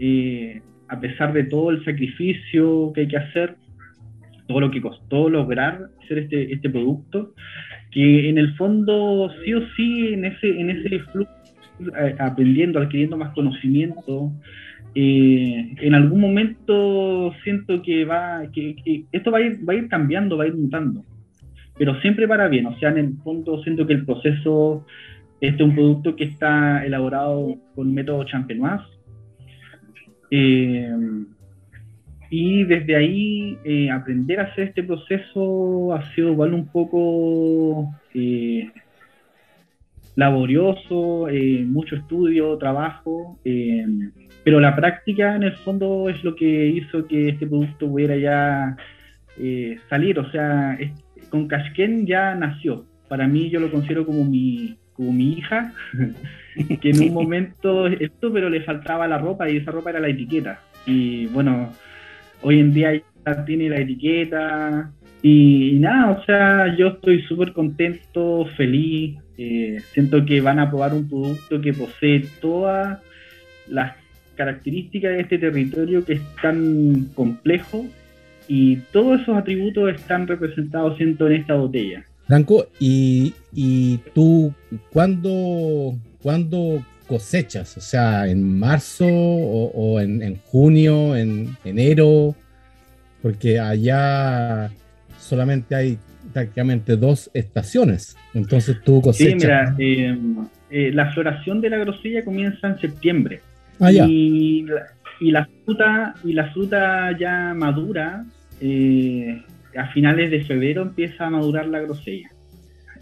eh, 0.00 0.60
a 0.88 0.98
pesar 0.98 1.32
de 1.32 1.44
todo 1.44 1.70
el 1.70 1.84
sacrificio 1.84 2.92
que 2.92 3.02
hay 3.02 3.08
que 3.08 3.16
hacer, 3.16 3.54
todo 4.48 4.60
lo 4.60 4.70
que 4.72 4.80
costó 4.80 5.30
lograr 5.30 5.90
hacer 6.02 6.18
este, 6.18 6.52
este 6.52 6.68
producto, 6.68 7.34
que 7.90 8.28
en 8.28 8.38
el 8.38 8.54
fondo 8.56 9.30
sí 9.44 9.54
o 9.54 9.60
sí 9.76 10.08
en 10.14 10.24
ese, 10.24 10.60
en 10.60 10.70
ese 10.70 11.00
flujo, 11.00 11.30
eh, 11.98 12.14
aprendiendo, 12.18 12.78
adquiriendo 12.78 13.16
más 13.16 13.32
conocimiento, 13.34 14.32
eh, 14.94 15.74
en 15.80 15.94
algún 15.94 16.20
momento 16.20 17.32
siento 17.44 17.80
que 17.82 18.04
va, 18.04 18.42
que, 18.52 18.76
que 18.76 19.04
esto 19.12 19.30
va 19.30 19.38
a, 19.38 19.42
ir, 19.42 19.68
va 19.68 19.72
a 19.72 19.76
ir 19.76 19.88
cambiando, 19.88 20.36
va 20.36 20.44
a 20.44 20.48
ir 20.48 20.54
mutando 20.54 21.04
pero 21.80 21.98
siempre 22.02 22.28
para 22.28 22.46
bien. 22.48 22.66
O 22.66 22.78
sea, 22.78 22.90
en 22.90 22.98
el 22.98 23.16
fondo 23.24 23.62
siento 23.62 23.86
que 23.86 23.94
el 23.94 24.04
proceso, 24.04 24.84
este 25.40 25.62
es 25.62 25.66
un 25.66 25.74
producto 25.74 26.14
que 26.14 26.24
está 26.24 26.84
elaborado 26.84 27.56
con 27.74 27.94
método 27.94 28.24
champenoise. 28.24 28.84
Eh, 30.30 30.92
y 32.30 32.64
desde 32.64 32.96
ahí 32.96 33.58
eh, 33.64 33.90
aprender 33.90 34.40
a 34.40 34.44
hacer 34.44 34.68
este 34.68 34.82
proceso 34.82 35.92
ha 35.92 36.14
sido 36.14 36.30
igual 36.30 36.54
un 36.54 36.68
poco 36.68 37.92
eh, 38.14 38.70
laborioso, 40.14 41.26
mucho 41.66 41.96
estudio, 41.96 42.56
trabajo, 42.56 43.38
pero 44.44 44.60
la 44.60 44.76
práctica 44.76 45.34
en 45.34 45.42
el 45.42 45.56
fondo 45.56 46.08
es 46.08 46.22
lo 46.22 46.34
que 46.36 46.66
hizo 46.66 47.06
que 47.06 47.30
este 47.30 47.46
producto 47.46 47.88
pudiera 47.88 48.16
ya 48.16 48.76
salir. 49.88 50.18
O 50.18 50.30
sea, 50.30 50.76
con 51.30 51.48
Cashken 51.48 52.06
ya 52.06 52.34
nació. 52.34 52.84
Para 53.08 53.26
mí 53.26 53.48
yo 53.50 53.60
lo 53.60 53.70
considero 53.70 54.04
como 54.04 54.24
mi, 54.24 54.76
como 54.92 55.12
mi 55.12 55.32
hija, 55.32 55.72
que 56.80 56.90
en 56.90 57.02
un 57.08 57.14
momento 57.14 57.86
esto, 57.86 58.32
pero 58.32 58.50
le 58.50 58.62
faltaba 58.62 59.08
la 59.08 59.18
ropa 59.18 59.48
y 59.48 59.56
esa 59.56 59.70
ropa 59.70 59.90
era 59.90 60.00
la 60.00 60.08
etiqueta. 60.08 60.60
Y 60.86 61.26
bueno, 61.26 61.72
hoy 62.42 62.60
en 62.60 62.72
día 62.72 63.02
ya 63.26 63.44
tiene 63.44 63.68
la 63.68 63.80
etiqueta 63.80 64.92
y, 65.22 65.76
nada, 65.80 66.12
o 66.12 66.24
sea, 66.24 66.76
yo 66.76 66.88
estoy 66.88 67.22
súper 67.22 67.52
contento, 67.52 68.46
feliz. 68.56 69.18
Eh, 69.36 69.80
siento 69.92 70.24
que 70.24 70.40
van 70.40 70.58
a 70.58 70.68
probar 70.68 70.92
un 70.92 71.08
producto 71.08 71.60
que 71.60 71.72
posee 71.72 72.26
todas 72.40 72.98
las 73.68 73.94
características 74.36 75.12
de 75.12 75.20
este 75.20 75.38
territorio 75.38 76.04
que 76.04 76.14
es 76.14 76.36
tan 76.42 77.06
complejo 77.14 77.86
y 78.48 78.76
todos 78.92 79.20
esos 79.20 79.36
atributos 79.36 79.94
están 79.94 80.26
representados 80.26 80.96
siento 80.96 81.26
en 81.26 81.34
esta 81.34 81.54
botella. 81.54 82.04
Franco, 82.26 82.66
¿y, 82.78 83.34
y 83.52 83.98
tú 84.14 84.52
cuándo, 84.90 85.94
cuándo, 86.22 86.84
cosechas? 87.10 87.76
O 87.76 87.80
sea, 87.80 88.28
¿en 88.28 88.58
marzo 88.58 89.04
o, 89.04 89.98
en, 90.00 90.36
junio, 90.36 91.16
en 91.16 91.56
enero? 91.64 92.36
Porque 93.20 93.58
allá 93.58 94.70
solamente 95.18 95.74
hay 95.74 95.98
prácticamente 96.32 96.96
dos 96.96 97.28
estaciones. 97.34 98.16
Entonces 98.32 98.76
tú 98.84 99.02
cosechas. 99.02 99.40
Sí, 99.40 99.46
mira, 99.46 99.74
eh, 99.76 100.16
eh, 100.70 100.90
la 100.94 101.12
floración 101.12 101.60
de 101.60 101.70
la 101.70 101.78
grosella 101.78 102.24
comienza 102.24 102.68
en 102.68 102.78
septiembre. 102.78 103.40
Ah, 103.80 103.90
y, 103.90 104.64
y, 105.20 105.30
la 105.32 105.48
fruta, 105.64 106.14
y 106.22 106.32
la 106.32 106.52
fruta 106.52 107.18
ya 107.18 107.52
madura 107.54 108.24
eh, 108.60 109.42
a 109.76 109.88
finales 109.88 110.30
de 110.30 110.44
febrero 110.44 110.82
empieza 110.82 111.26
a 111.26 111.30
madurar 111.30 111.66
la 111.66 111.80
grosella. 111.80 112.30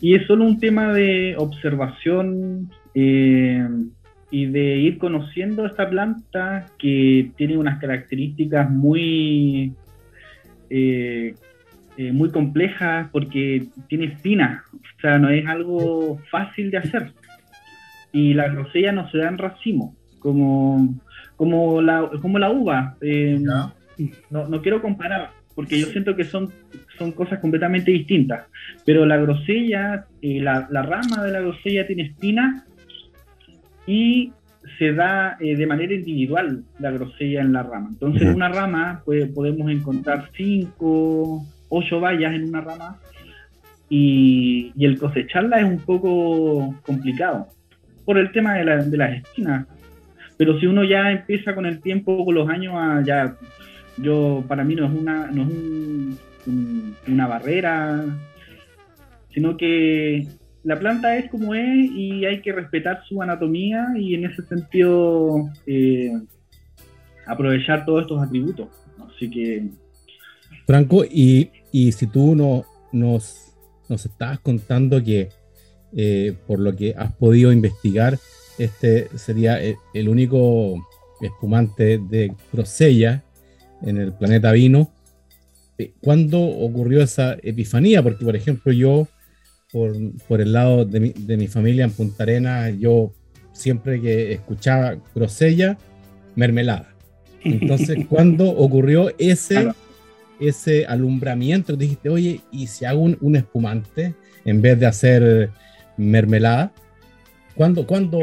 Y 0.01 0.15
es 0.15 0.27
solo 0.27 0.45
un 0.45 0.59
tema 0.59 0.95
de 0.95 1.35
observación 1.37 2.71
eh, 2.95 3.69
y 4.31 4.47
de 4.47 4.77
ir 4.77 4.99
conociendo 4.99 5.67
esta 5.67 5.89
planta 5.89 6.67
que 6.79 7.31
tiene 7.37 7.57
unas 7.57 7.79
características 7.79 8.71
muy, 8.71 9.73
eh, 10.71 11.35
muy 12.13 12.31
complejas 12.31 13.09
porque 13.11 13.67
tiene 13.89 14.07
espinas, 14.07 14.63
o 14.73 15.01
sea, 15.01 15.19
no 15.19 15.31
es 15.31 15.47
algo 15.47 16.19
fácil 16.31 16.71
de 16.71 16.79
hacer. 16.79 17.13
Y 18.13 18.35
la 18.35 18.49
grosella 18.49 18.93
no 18.93 19.11
se 19.11 19.19
da 19.19 19.29
en 19.29 19.39
racimo, 19.39 19.95
como, 20.19 20.95
como, 21.37 21.81
la, 21.83 22.11
como 22.21 22.39
la 22.39 22.51
uva. 22.51 22.97
no, 23.01 24.49
no 24.49 24.63
quiero 24.63 24.81
comparar, 24.81 25.31
porque 25.59 25.81
yo 25.81 25.89
siento 25.89 26.15
que 26.15 26.23
son, 26.23 26.53
son 26.99 27.11
cosas 27.11 27.41
completamente 27.41 27.91
distintas. 27.91 28.47
Pero 28.87 29.05
la 29.05 29.17
grosella, 29.17 30.07
eh, 30.23 30.41
la, 30.41 30.69
rama 30.71 31.25
de 31.25 31.33
la 31.33 31.41
grosella 31.41 31.85
tiene 31.85 32.05
espinas 32.05 32.65
y 33.89 34.33
se 34.79 34.93
da 34.93 35.39
eh, 35.41 35.57
de 35.57 35.67
manera 35.67 35.95
individual 35.95 36.63
la 36.79 36.91
grosella 36.91 37.41
en 37.41 37.55
la 37.55 37.63
rama. 37.63 37.89
Entonces, 37.91 38.23
en 38.23 38.35
una 38.35 38.51
rama 38.51 39.03
pues, 39.07 39.31
podemos 39.31 39.71
encontrar 39.71 40.29
cinco, 40.37 41.43
ocho 41.71 41.99
vallas 41.99 42.35
en 42.35 42.45
una 42.45 42.61
rama 42.61 42.99
y, 43.89 44.75
el 44.79 44.99
cosecharla 44.99 45.61
es 45.61 45.65
un 45.65 45.79
poco 45.79 46.75
complicado 46.83 47.49
por 48.05 48.19
el 48.19 48.31
tema 48.31 48.57
de, 48.57 48.85
de 48.85 48.97
las 48.99 49.17
espinas. 49.17 49.67
Pero 50.37 50.61
si 50.61 50.67
uno 50.67 50.85
ya 50.85 51.11
empieza 51.11 51.55
con 51.55 51.65
el 51.65 51.81
tiempo, 51.81 52.27
con 52.27 52.35
los 52.35 52.49
años, 52.51 52.75
a 52.77 53.03
ya 53.03 53.37
yo, 53.97 54.45
para 54.47 54.65
mí 54.65 54.75
no 54.75 54.85
es 54.85 54.93
una, 54.93 55.29
no 55.29 55.43
es 55.45 57.09
una 57.09 57.27
barrera, 57.27 58.05
sino 59.31 59.57
que 59.57 60.27
la 60.65 60.79
planta 60.79 61.17
es 61.17 61.31
como 61.31 61.55
es 61.55 61.91
y 61.95 62.25
hay 62.25 62.43
que 62.43 62.53
respetar 62.53 63.03
su 63.09 63.23
anatomía 63.23 63.87
y 63.97 64.15
en 64.15 64.27
ese 64.27 64.43
sentido 64.43 65.51
eh, 65.67 66.13
aprovechar 67.27 67.85
todos 67.85 68.03
estos 68.03 68.23
atributos. 68.23 68.69
Así 68.99 69.31
que... 69.31 69.69
Franco, 70.67 71.05
y, 71.05 71.51
si 71.73 72.07
tú 72.07 72.35
no, 72.35 72.65
nos, 72.93 73.55
nos 73.89 74.05
estabas 74.05 74.41
contando 74.41 75.03
que 75.03 75.31
eh, 75.97 76.35
por 76.47 76.59
lo 76.59 76.75
que 76.77 76.95
has 76.97 77.13
podido 77.15 77.53
investigar, 77.53 78.19
este 78.59 79.09
sería 79.17 79.63
el, 79.63 79.77
el 79.95 80.09
único 80.09 80.87
espumante 81.21 81.99
de 81.99 82.33
Grosella 82.53 83.23
en 83.83 83.99
el 83.99 84.13
planeta 84.13 84.53
vino. 84.53 84.91
Eh, 85.79 85.93
¿Cuándo 86.01 86.41
ocurrió 86.41 87.03
esa 87.03 87.37
epifanía? 87.43 88.03
Porque, 88.03 88.25
por 88.25 88.37
ejemplo, 88.37 88.73
yo, 88.73 89.09
por, 89.73 90.41
el 90.41 90.53
lado 90.53 90.85
de 90.85 91.01
mi, 91.01 91.13
de 91.13 91.37
mi, 91.37 91.47
familia 91.47 91.85
en 91.85 91.91
Punta 91.91 92.23
Arena, 92.23 92.71
yo 92.71 93.13
siempre 93.53 94.01
que 94.01 94.33
escuchaba 94.33 94.97
grosella, 95.15 95.77
mermelada. 96.35 96.95
Entonces, 97.43 98.07
¿cuándo 98.09 98.49
ocurrió 98.49 99.13
ese, 99.19 99.69
ese 100.41 100.87
alumbramiento? 100.87 101.77
Dijiste, 101.77 102.09
oye, 102.09 102.41
¿y 102.51 102.67
si 102.67 102.85
hago 102.85 103.01
un, 103.01 103.37
espumante 103.37 104.15
en 104.45 104.63
vez 104.63 104.79
de 104.79 104.87
hacer 104.87 105.51
mermelada? 105.97 106.73
¿Cuándo, 107.55 107.87
¿Cuándo 107.87 108.21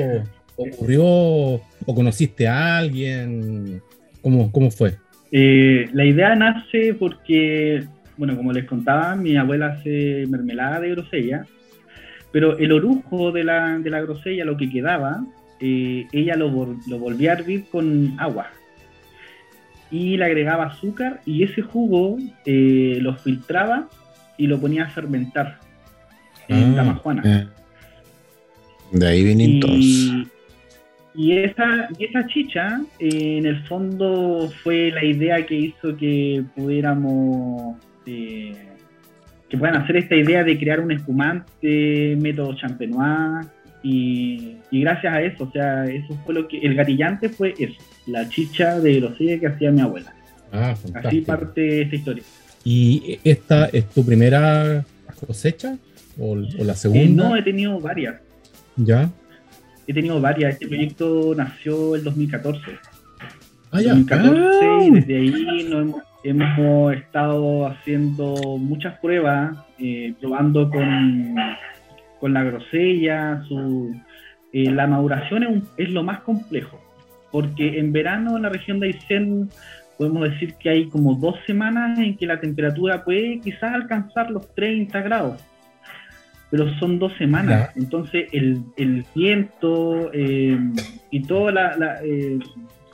ocurrió 0.55 1.05
o 1.05 1.61
conociste 1.85 2.47
a 2.47 2.77
alguien? 2.77 3.81
¿Cómo, 4.21 4.51
cómo 4.51 4.71
fue? 4.71 4.95
Eh, 5.31 5.89
la 5.91 6.05
idea 6.05 6.35
nace 6.35 6.93
porque, 6.93 7.83
bueno, 8.17 8.35
como 8.37 8.53
les 8.53 8.65
contaba, 8.65 9.15
mi 9.15 9.35
abuela 9.37 9.67
hace 9.67 10.25
mermelada 10.29 10.79
de 10.79 10.89
grosella, 10.91 11.45
pero 12.31 12.57
el 12.57 12.71
orujo 12.71 13.31
de 13.31 13.43
la, 13.43 13.77
de 13.79 13.89
la 13.89 14.01
grosella, 14.01 14.45
lo 14.45 14.57
que 14.57 14.69
quedaba, 14.69 15.23
eh, 15.59 16.05
ella 16.11 16.35
lo, 16.35 16.77
lo 16.87 16.99
volvía 16.99 17.31
a 17.31 17.35
hervir 17.35 17.65
con 17.71 18.15
agua. 18.19 18.47
y 19.91 20.17
le 20.17 20.25
agregaba 20.25 20.65
azúcar 20.65 21.21
y 21.25 21.43
ese 21.43 21.61
jugo 21.61 22.17
eh, 22.45 22.97
lo 23.01 23.15
filtraba 23.15 23.87
y 24.37 24.47
lo 24.47 24.59
ponía 24.59 24.83
a 24.85 24.89
fermentar 24.89 25.59
en 26.49 26.73
Ah, 26.73 26.75
Tamajuana. 26.77 27.21
eh. 27.25 27.47
De 28.91 29.07
ahí 29.07 29.23
vienen 29.23 29.59
todos. 29.59 29.75
Y, 31.17 31.37
esa, 31.37 31.87
y 31.97 32.05
esa 32.05 32.27
chicha, 32.27 32.81
eh, 32.99 33.37
en 33.37 33.45
el 33.45 33.63
fondo, 33.67 34.51
fue 34.63 34.91
la 34.91 35.03
idea 35.05 35.45
que 35.45 35.55
hizo 35.55 35.95
que 35.95 36.43
pudiéramos, 36.55 37.77
eh, 38.05 38.55
que 39.49 39.57
puedan 39.57 39.75
hacer 39.81 39.97
esta 39.97 40.15
idea 40.15 40.43
de 40.43 40.57
crear 40.57 40.79
un 40.79 40.91
espumante, 40.91 42.15
método 42.19 42.55
champenois, 42.55 43.47
y, 43.83 44.57
y 44.71 44.81
gracias 44.81 45.13
a 45.13 45.21
eso, 45.21 45.43
o 45.43 45.51
sea, 45.51 45.85
eso 45.85 46.17
fue 46.25 46.33
lo 46.33 46.47
que, 46.47 46.57
el 46.59 46.73
gatillante 46.75 47.29
fue 47.29 47.53
eso, 47.59 47.75
la 48.07 48.27
chicha 48.29 48.79
de 48.79 48.99
grosella 48.99 49.39
que 49.39 49.47
hacía 49.47 49.71
mi 49.71 49.81
abuela. 49.81 50.11
Ah, 50.51 50.75
Así 51.03 51.21
parte 51.21 51.81
esta 51.83 51.95
historia. 51.95 52.23
¿Y 52.63 53.19
esta 53.23 53.65
es 53.67 53.87
tu 53.89 54.03
primera 54.03 54.83
cosecha? 55.27 55.77
¿O, 56.17 56.31
o 56.31 56.63
la 56.63 56.73
Eh, 56.73 56.75
segunda? 56.75 57.29
no, 57.29 57.35
he 57.35 57.43
tenido 57.43 57.79
varias, 57.79 58.15
¿Ya? 58.77 59.09
he 59.87 59.93
tenido 59.93 60.19
varias, 60.19 60.53
este 60.53 60.67
proyecto 60.67 61.33
nació 61.37 61.95
el 61.95 62.03
2014. 62.03 62.59
Ah, 63.71 63.81
ya. 63.81 63.89
2014 63.93 64.39
Ah. 64.65 64.79
y 64.83 64.91
desde 64.91 65.15
ahí 65.17 65.67
nos 65.69 65.81
hemos, 65.83 66.01
hemos 66.29 66.93
estado 66.93 67.67
haciendo 67.67 68.57
muchas 68.57 68.97
pruebas, 68.99 69.55
eh, 69.79 70.13
probando 70.19 70.69
con, 70.69 71.35
con 72.19 72.33
la 72.33 72.43
grosella, 72.43 73.43
su, 73.47 73.93
eh, 74.53 74.71
la 74.71 74.87
maduración 74.87 75.43
es, 75.43 75.49
un- 75.49 75.67
es 75.77 75.89
lo 75.89 76.03
más 76.03 76.19
complejo, 76.21 76.79
porque 77.31 77.79
en 77.79 77.91
verano 77.91 78.35
en 78.37 78.43
la 78.43 78.49
región 78.49 78.79
de 78.79 78.87
Aysén 78.87 79.49
podemos 79.97 80.29
decir 80.29 80.55
que 80.55 80.69
hay 80.69 80.89
como 80.89 81.15
dos 81.15 81.35
semanas 81.45 81.97
en 81.99 82.17
que 82.17 82.25
la 82.25 82.39
temperatura 82.39 83.03
puede 83.03 83.39
quizás 83.39 83.73
alcanzar 83.73 84.29
los 84.31 84.53
30 84.55 85.01
grados, 85.01 85.41
pero 86.51 86.69
son 86.79 86.99
dos 86.99 87.13
semanas, 87.17 87.71
entonces 87.75 88.27
el, 88.31 88.61
el 88.77 89.05
viento 89.15 90.09
eh, 90.13 90.57
y 91.11 91.21
toda 91.23 91.51
la, 91.51 91.77
la, 91.77 91.99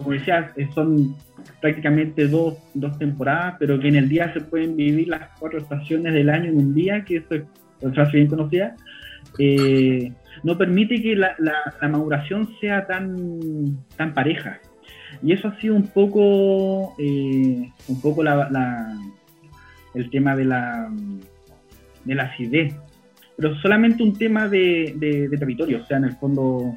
como 0.04 0.12
decía, 0.16 0.52
eh, 0.56 0.68
son 0.74 1.16
prácticamente 1.60 2.28
dos, 2.28 2.56
dos 2.74 2.98
temporadas, 2.98 3.56
pero 3.60 3.80
que 3.80 3.88
en 3.88 3.96
el 3.96 4.10
día 4.10 4.32
se 4.34 4.42
pueden 4.42 4.76
vivir 4.76 5.08
las 5.08 5.30
cuatro 5.40 5.60
estaciones 5.60 6.14
del 6.14 6.30
año 6.30 6.50
en 6.50 6.58
un 6.58 6.74
día, 6.74 7.04
que 7.04 7.18
eso 7.18 7.36
es 7.36 7.44
una 7.82 8.04
bien 8.06 8.28
conocida, 8.28 8.76
eh, 9.40 10.12
no 10.44 10.58
permite 10.58 11.02
que 11.02 11.16
la, 11.16 11.34
la- 11.40 11.74
la 11.82 11.88
maduración 11.88 12.50
sea 12.60 12.86
tan, 12.86 13.78
tan 13.98 14.14
pareja. 14.14 14.60
Y 15.24 15.34
eso 15.34 15.50
ha 15.50 15.60
sido 15.60 15.76
un 15.76 15.88
poco, 15.88 16.96
eh, 16.98 17.70
un 17.88 18.02
poco 18.02 18.24
la, 18.24 18.96
el 19.94 20.10
tema 20.10 20.36
de 20.36 20.46
la, 20.46 20.90
de 22.06 22.16
la 22.16 22.24
acidez. 22.24 22.74
Pero 23.38 23.56
solamente 23.62 24.04
un 24.04 24.18
tema 24.18 24.48
de, 24.48 24.94
de- 24.98 25.38
territorio, 25.38 25.82
o 25.84 25.86
sea, 25.86 25.98
en 25.98 26.06
el 26.06 26.14
fondo, 26.18 26.76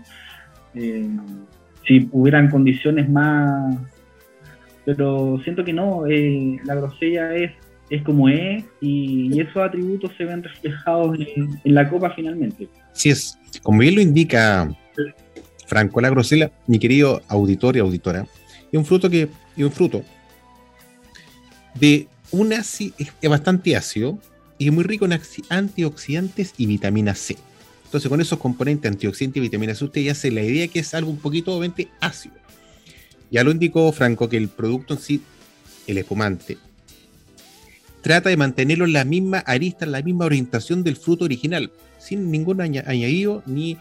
si 1.87 2.09
hubieran 2.13 2.51
condiciones 2.51 3.09
más... 3.09 3.77
Pero 4.85 5.41
siento 5.43 5.65
que 5.65 5.73
no, 5.73 6.07
eh, 6.07 6.61
la 6.65 6.75
grosella 6.75 7.35
es, 7.35 7.53
es 7.89 8.03
como 8.03 8.29
es 8.29 8.65
y, 8.83 9.41
esos 9.41 9.57
atributos 9.57 10.13
se 10.19 10.25
ven 10.25 10.43
reflejados 10.43 11.19
en, 11.19 11.59
la 11.65 11.89
copa 11.89 12.11
finalmente. 12.15 12.69
Así 12.93 13.09
es. 13.09 13.39
Como 13.63 13.79
bien 13.79 13.95
lo 13.95 14.03
indica 14.03 14.69
Franco 15.67 16.03
la 16.03 16.11
grosela, 16.11 16.51
mi 16.67 16.79
querido 16.79 17.23
auditor 17.29 17.77
y 17.77 17.79
auditora, 17.79 18.27
es 18.71 18.79
un 18.79 18.85
fruto 18.85 19.09
que 19.09 19.23
es 19.23 19.65
un 19.65 19.73
fruto 19.73 20.03
de 21.75 22.07
un 22.31 22.53
ácido, 22.53 22.95
es 22.99 23.31
bastante 23.31 23.77
ácido 23.77 24.19
y 24.59 24.71
muy 24.71 24.85
rico 24.85 25.07
en 25.07 25.19
antioxidantes 25.49 26.55
y 26.59 26.67
vitamina 26.67 27.15
C. 27.15 27.37
Entonces, 27.95 28.09
con 28.09 28.21
esos 28.21 28.41
componentes 28.41 28.91
antioxidantes 28.91 29.37
y 29.37 29.41
vitamina 29.43 29.73
C, 29.73 29.85
usted 29.85 30.01
ya 30.01 30.17
se 30.17 30.33
la 30.33 30.43
idea 30.43 30.67
que 30.67 30.81
es 30.81 30.95
algo 30.95 31.13
un 31.13 31.19
poquito 31.19 31.53
obviamente 31.53 31.91
ácido. 32.01 32.35
Ya 33.31 33.45
lo 33.45 33.53
indicó 33.53 33.93
Franco 33.93 34.29
que 34.29 34.37
el 34.37 34.49
producto 34.49 34.95
en 34.95 35.01
sí, 35.01 35.23
el 35.87 35.99
espumante, 35.99 36.59
trata 38.03 38.31
de 38.31 38.37
mantenerlo 38.37 38.85
en 38.85 38.95
la 38.95 39.05
misma 39.05 39.39
arista, 39.39 39.85
en 39.85 39.93
la 39.93 40.03
misma 40.03 40.25
orientación 40.25 40.83
del 40.83 40.97
fruto 40.97 41.25
original, 41.25 41.71
sin 42.01 42.33
ningún 42.33 42.61
aña- 42.61 42.83
añadido 42.85 43.45
ni 43.47 43.79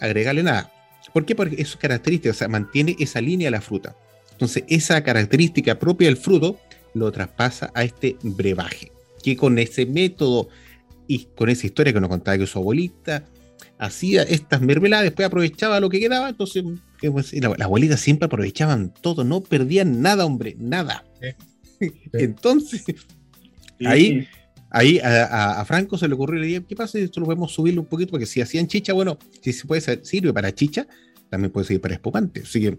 agregarle 0.00 0.44
nada. 0.44 0.72
¿Por 1.12 1.26
qué? 1.26 1.34
Porque 1.34 1.60
es 1.60 1.66
su 1.66 1.78
característica, 1.78 2.30
o 2.30 2.34
sea, 2.34 2.46
mantiene 2.46 2.94
esa 3.00 3.20
línea 3.20 3.48
a 3.48 3.50
la 3.50 3.60
fruta. 3.60 3.96
Entonces, 4.30 4.62
esa 4.68 5.02
característica 5.02 5.76
propia 5.76 6.06
del 6.06 6.18
fruto 6.18 6.60
lo 6.94 7.10
traspasa 7.10 7.72
a 7.74 7.82
este 7.82 8.14
brebaje, 8.22 8.92
que 9.24 9.36
con 9.36 9.58
ese 9.58 9.86
método 9.86 10.50
y 11.08 11.24
con 11.34 11.48
esa 11.48 11.66
historia 11.66 11.92
que 11.92 12.00
nos 12.00 12.10
contaba 12.10 12.38
que 12.38 12.46
su 12.46 12.60
abuelita 12.60 13.24
hacía 13.78 14.22
estas 14.22 14.60
mermeladas, 14.60 15.04
después 15.04 15.26
aprovechaba 15.26 15.80
lo 15.80 15.88
que 15.90 16.00
quedaba, 16.00 16.28
entonces 16.30 16.64
¿qué 17.00 17.10
puedo 17.10 17.22
decir? 17.24 17.42
la, 17.42 17.54
la 17.56 17.64
abuelita 17.66 17.96
siempre 17.96 18.26
aprovechaban 18.26 18.92
todo, 19.02 19.24
no 19.24 19.42
perdían 19.42 20.00
nada, 20.02 20.24
hombre, 20.24 20.56
nada. 20.58 21.04
Entonces, 22.12 22.84
Ahí- 23.84 24.26
ahí 24.70 24.98
a, 25.02 25.62
Franco 25.66 25.98
se 25.98 26.08
le 26.08 26.14
ocurrió 26.14 26.40
la 26.40 26.46
idea, 26.46 26.60
¿qué 26.66 26.74
pasa 26.74 26.98
si 26.98 27.04
esto 27.04 27.20
lo 27.20 27.26
podemos 27.26 27.52
subirle 27.52 27.80
un 27.80 27.86
poquito? 27.86 28.10
Porque 28.12 28.26
si 28.26 28.40
hacían 28.40 28.66
chicha, 28.66 28.92
bueno, 28.94 29.18
si 29.42 29.52
se 29.52 29.66
puede 29.66 29.80
ser- 29.82 30.00
sirve 30.04 30.32
para 30.32 30.54
chicha, 30.54 30.86
también 31.28 31.52
puede 31.52 31.66
servir 31.66 31.80
para 31.82 31.94
espumante. 31.94 32.40
Así 32.42 32.60
que, 32.60 32.78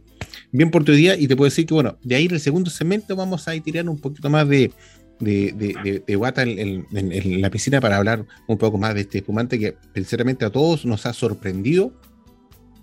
bien 0.52 0.72
por 0.72 0.84
tu 0.84 0.92
idea, 0.94 1.16
y 1.16 1.28
te 1.28 1.36
puedo 1.36 1.50
decir 1.50 1.66
que, 1.68 1.74
bueno, 1.76 1.98
de 2.04 2.16
ahí 2.16 2.26
en 2.26 2.34
el 2.34 2.40
segundo 2.40 2.70
segmento 2.72 3.16
vamos 3.16 3.48
a 3.48 3.56
ir 3.56 3.62
tirar 3.62 3.88
un 3.88 4.00
poquito 4.00 4.30
más 4.30 4.48
de, 4.50 4.72
de, 5.20 5.52
de- 5.54 5.76
de- 5.84 6.04
de 6.06 6.16
guata 6.16 6.44
en, 6.44 6.86
en- 6.92 7.42
la 7.42 7.50
piscina 7.50 7.82
para 7.82 7.98
hablar 7.98 8.26
un 8.48 8.58
poco 8.58 8.78
más 8.78 8.94
de 8.94 9.02
este 9.02 9.20
espumante 9.20 9.58
que, 9.60 9.76
sinceramente, 9.96 10.46
a 10.46 10.50
todos 10.50 10.86
nos 10.86 11.06
ha 11.06 11.14
sorprendido, 11.14 11.94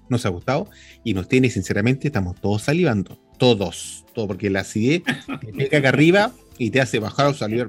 nos 0.09 0.27
ha 0.27 0.29
gustado, 0.31 0.69
y 1.05 1.15
nos 1.15 1.29
tiene, 1.29 1.49
sinceramente, 1.51 2.09
estamos 2.09 2.41
todos 2.41 2.63
salivando. 2.63 3.19
Todos, 3.39 4.05
todo, 4.15 4.29
porque 4.29 4.51
la 4.51 4.61
acidez 4.61 5.03
te 5.41 5.53
pega 5.53 5.79
acá 5.79 5.89
arriba 5.89 6.33
y 6.59 6.71
te 6.71 6.81
hace 6.81 6.99
bajar 6.99 7.27
o 7.27 7.35
salir. 7.35 7.69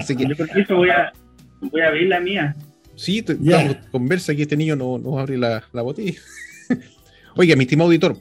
Así 0.00 0.16
que- 0.16 0.26
Yo 0.28 0.36
por 0.36 0.58
eso 0.58 0.76
voy 0.76 0.90
a, 0.90 1.12
voy 1.60 1.80
a 1.80 1.88
abrir 1.88 2.08
la 2.08 2.20
mía. 2.20 2.56
Sí, 2.96 3.22
te- 3.22 3.32
estamos- 3.32 3.76
conversa 3.90 4.34
que 4.34 4.42
este 4.42 4.56
niño 4.56 4.76
no, 4.76 4.98
no 4.98 5.18
abre 5.18 5.36
la, 5.36 5.64
la 5.72 5.82
botella. 5.82 6.18
Oiga, 7.36 7.56
mi 7.56 7.64
estimado 7.64 7.88
auditor, 7.88 8.16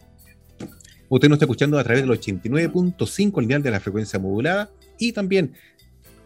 usted 1.10 1.30
nos 1.30 1.36
está 1.38 1.46
escuchando 1.46 1.78
a 1.78 1.84
través 1.84 2.02
del 2.02 2.10
89.5 2.20 3.42
el 3.42 3.48
dial 3.48 3.62
de 3.64 3.72
la 3.72 3.80
frecuencia 3.80 4.18
modulada 4.20 4.72
y 4.98 5.12
también 5.12 5.54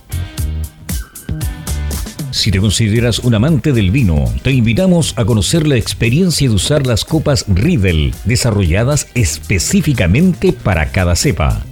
Si 2.32 2.50
te 2.50 2.58
consideras 2.58 3.20
un 3.20 3.36
amante 3.36 3.72
del 3.72 3.92
vino, 3.92 4.24
te 4.42 4.50
invitamos 4.50 5.14
a 5.16 5.24
conocer 5.24 5.64
la 5.64 5.76
experiencia 5.76 6.48
de 6.48 6.54
usar 6.56 6.84
las 6.84 7.04
copas 7.04 7.44
Riedel, 7.46 8.12
desarrolladas 8.24 9.06
específicamente 9.14 10.52
para 10.52 10.90
cada 10.90 11.14
cepa. 11.14 11.64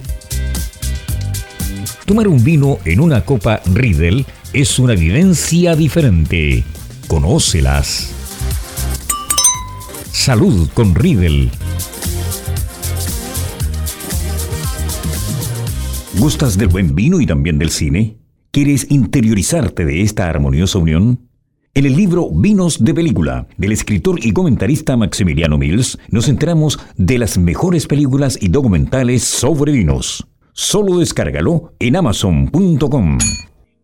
Tomar 2.05 2.29
un 2.29 2.41
vino 2.41 2.79
en 2.85 3.01
una 3.01 3.25
copa 3.25 3.59
Riedel 3.65 4.25
es 4.53 4.79
una 4.79 4.93
vivencia 4.93 5.75
diferente. 5.75 6.63
Conócelas. 7.07 8.11
Salud 10.13 10.69
con 10.73 10.95
Riedel. 10.95 11.51
¿Gustas 16.19 16.57
del 16.57 16.69
buen 16.69 16.95
vino 16.95 17.19
y 17.19 17.25
también 17.25 17.59
del 17.59 17.69
cine? 17.69 18.17
¿Quieres 18.51 18.87
interiorizarte 18.89 19.83
de 19.83 20.01
esta 20.01 20.29
armoniosa 20.29 20.79
unión? 20.79 21.27
En 21.73 21.85
el 21.85 21.95
libro 21.95 22.29
Vinos 22.31 22.81
de 22.81 22.93
Película, 22.93 23.47
del 23.57 23.73
escritor 23.73 24.17
y 24.23 24.31
comentarista 24.31 24.95
Maximiliano 24.95 25.57
Mills, 25.57 25.99
nos 26.09 26.29
enteramos 26.29 26.79
de 26.95 27.19
las 27.19 27.37
mejores 27.37 27.85
películas 27.85 28.37
y 28.41 28.47
documentales 28.47 29.23
sobre 29.23 29.73
vinos. 29.73 30.25
Solo 30.53 30.99
descárgalo 30.99 31.73
en 31.79 31.97
amazon.com. 31.97 33.17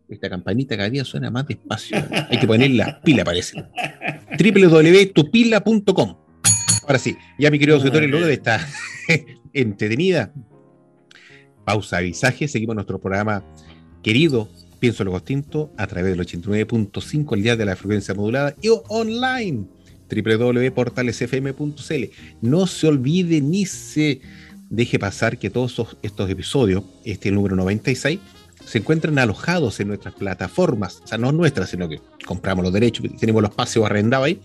Esta 0.08 0.30
campanita 0.30 0.74
cada 0.76 0.88
día 0.88 1.04
suena 1.04 1.30
más 1.30 1.46
despacio. 1.46 1.98
Hay 2.30 2.40
que 2.40 2.46
poner 2.46 2.70
la 2.70 3.02
pila, 3.02 3.24
parece. 3.24 3.62
www.tupila.com. 4.38 6.16
Ahora 6.84 6.98
sí, 6.98 7.14
ya 7.38 7.50
mi 7.50 7.58
querido 7.58 7.76
auditor, 7.76 8.02
luego 8.04 8.26
de 8.26 8.32
esta 8.32 8.66
entretenida 9.52 10.32
pausa 11.64 11.98
avisaje, 11.98 12.48
seguimos 12.48 12.74
nuestro 12.74 13.00
programa 13.00 13.44
querido 14.02 14.48
Pienso 14.80 15.04
lo 15.04 15.20
Tinto 15.22 15.70
a 15.76 15.86
través 15.86 16.16
del 16.16 16.26
89.5 16.26 17.36
el 17.36 17.42
día 17.42 17.56
de 17.56 17.64
la 17.64 17.76
frecuencia 17.76 18.14
modulada 18.14 18.54
y 18.60 18.68
online 18.88 19.66
www.portalesfm.cl. 20.12 22.04
No 22.40 22.66
se 22.66 22.86
olvide 22.88 23.40
ni 23.40 23.64
se 23.64 24.20
deje 24.68 24.98
pasar 24.98 25.38
que 25.38 25.50
todos 25.50 25.96
estos, 26.02 26.30
episodios, 26.30 26.82
este 27.04 27.30
número 27.30 27.54
96, 27.56 28.18
se 28.64 28.78
encuentran 28.78 29.18
alojados 29.18 29.78
en 29.80 29.88
nuestras 29.88 30.14
plataformas, 30.14 31.00
o 31.04 31.06
sea, 31.06 31.18
no 31.18 31.30
nuestras, 31.32 31.70
sino 31.70 31.88
que 31.88 32.00
compramos 32.26 32.64
los 32.64 32.72
derechos, 32.72 33.04
tenemos 33.18 33.42
los 33.42 33.54
paseos 33.54 33.86
arrendados 33.86 34.26
ahí, 34.26 34.40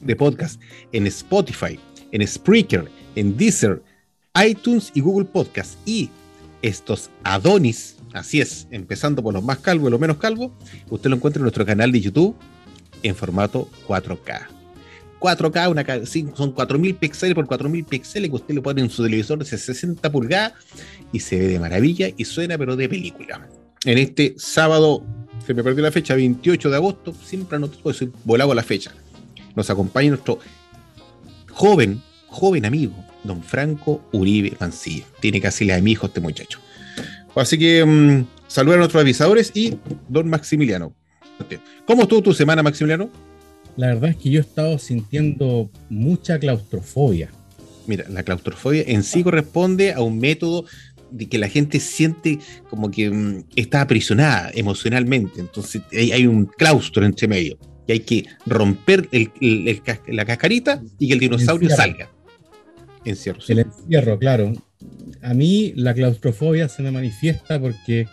de 0.00 0.16
podcast, 0.16 0.60
en 0.92 1.06
Spotify, 1.06 1.78
en 2.12 2.26
Spreaker, 2.26 2.88
en 3.16 3.36
Deezer, 3.36 3.82
iTunes 4.42 4.90
y 4.94 5.00
Google 5.00 5.26
Podcast. 5.26 5.78
Y 5.86 6.10
estos 6.62 7.10
Adonis 7.22 7.94
Así 8.14 8.40
es, 8.40 8.68
empezando 8.70 9.24
por 9.24 9.34
los 9.34 9.42
más 9.42 9.58
calvos 9.58 9.88
y 9.88 9.90
los 9.90 10.00
menos 10.00 10.18
calvos, 10.18 10.52
usted 10.88 11.10
lo 11.10 11.16
encuentra 11.16 11.40
en 11.40 11.42
nuestro 11.42 11.66
canal 11.66 11.90
de 11.90 12.00
YouTube 12.00 12.36
en 13.02 13.16
formato 13.16 13.68
4K. 13.88 14.46
4K, 15.18 15.68
una, 15.68 15.84
son 16.36 16.54
4.000 16.54 16.96
píxeles 16.96 17.34
por 17.34 17.48
4.000 17.48 17.84
píxeles 17.84 18.30
que 18.30 18.36
usted 18.36 18.54
le 18.54 18.62
pone 18.62 18.82
en 18.82 18.88
su 18.88 19.02
televisor 19.02 19.38
de 19.40 19.44
60 19.46 20.12
pulgadas 20.12 20.52
y 21.10 21.18
se 21.18 21.40
ve 21.40 21.48
de 21.48 21.58
maravilla 21.58 22.08
y 22.16 22.24
suena 22.24 22.56
pero 22.56 22.76
de 22.76 22.88
película. 22.88 23.48
En 23.84 23.98
este 23.98 24.34
sábado, 24.38 25.02
se 25.44 25.54
me 25.54 25.64
perdió 25.64 25.82
la 25.82 25.90
fecha, 25.90 26.14
28 26.14 26.70
de 26.70 26.76
agosto, 26.76 27.12
siempre 27.12 27.56
anoto, 27.56 27.78
pues 27.82 28.04
volado 28.24 28.54
la 28.54 28.62
fecha. 28.62 28.92
Nos 29.56 29.70
acompaña 29.70 30.10
nuestro 30.10 30.38
joven, 31.50 32.00
joven 32.28 32.64
amigo, 32.64 32.94
don 33.24 33.42
Franco 33.42 34.06
Uribe 34.12 34.56
Mancilla. 34.60 35.04
Tiene 35.20 35.40
casi 35.40 35.64
la 35.64 35.76
de 35.76 35.82
mi 35.82 35.92
hijo 35.92 36.06
este 36.06 36.20
muchacho. 36.20 36.60
Así 37.34 37.58
que 37.58 37.82
um, 37.82 38.24
a 38.56 38.62
nuestros 38.76 39.00
avisadores 39.00 39.50
y 39.54 39.76
don 40.08 40.28
Maximiliano. 40.28 40.94
¿Cómo 41.86 42.02
estuvo 42.02 42.22
tu 42.22 42.32
semana, 42.32 42.62
Maximiliano? 42.62 43.10
La 43.76 43.88
verdad 43.88 44.10
es 44.10 44.16
que 44.16 44.30
yo 44.30 44.38
he 44.38 44.42
estado 44.42 44.78
sintiendo 44.78 45.68
mucha 45.90 46.38
claustrofobia. 46.38 47.30
Mira, 47.86 48.04
la 48.08 48.22
claustrofobia 48.22 48.84
en 48.86 49.02
sí 49.02 49.24
corresponde 49.24 49.92
a 49.92 50.00
un 50.00 50.18
método 50.18 50.64
de 51.10 51.28
que 51.28 51.38
la 51.38 51.48
gente 51.48 51.80
siente 51.80 52.38
como 52.70 52.90
que 52.90 53.10
mm, 53.10 53.44
está 53.56 53.80
aprisionada 53.80 54.50
emocionalmente. 54.54 55.40
Entonces 55.40 55.82
hay, 55.92 56.26
un 56.26 56.46
claustro 56.46 57.04
entre 57.04 57.26
medio. 57.26 57.58
Y 57.86 57.92
hay 57.92 58.00
que 58.00 58.26
romper 58.46 59.08
la 60.06 60.24
cascarita 60.24 60.82
y 60.98 61.08
que 61.08 61.14
el 61.14 61.20
dinosaurio 61.20 61.68
salga. 61.68 62.10
Encierro. 63.04 63.40
El 63.48 63.58
encierro, 63.60 64.18
claro 64.18 64.52
a 65.24 65.34
mí 65.34 65.72
la 65.76 65.94
claustrofobia 65.94 66.68
se 66.68 66.82
me 66.82 66.90
manifiesta 66.90 67.58
porque 67.58 68.06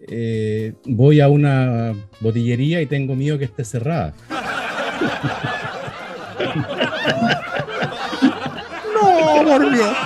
eh, 0.00 0.74
voy 0.84 1.20
a 1.20 1.28
una 1.28 1.94
botillería 2.20 2.80
y 2.80 2.86
tengo 2.86 3.16
miedo 3.16 3.38
que 3.38 3.44
esté 3.44 3.64
cerrada. 3.64 4.14
No, 8.94 9.44
por 9.44 9.72
Dios. 9.72 9.96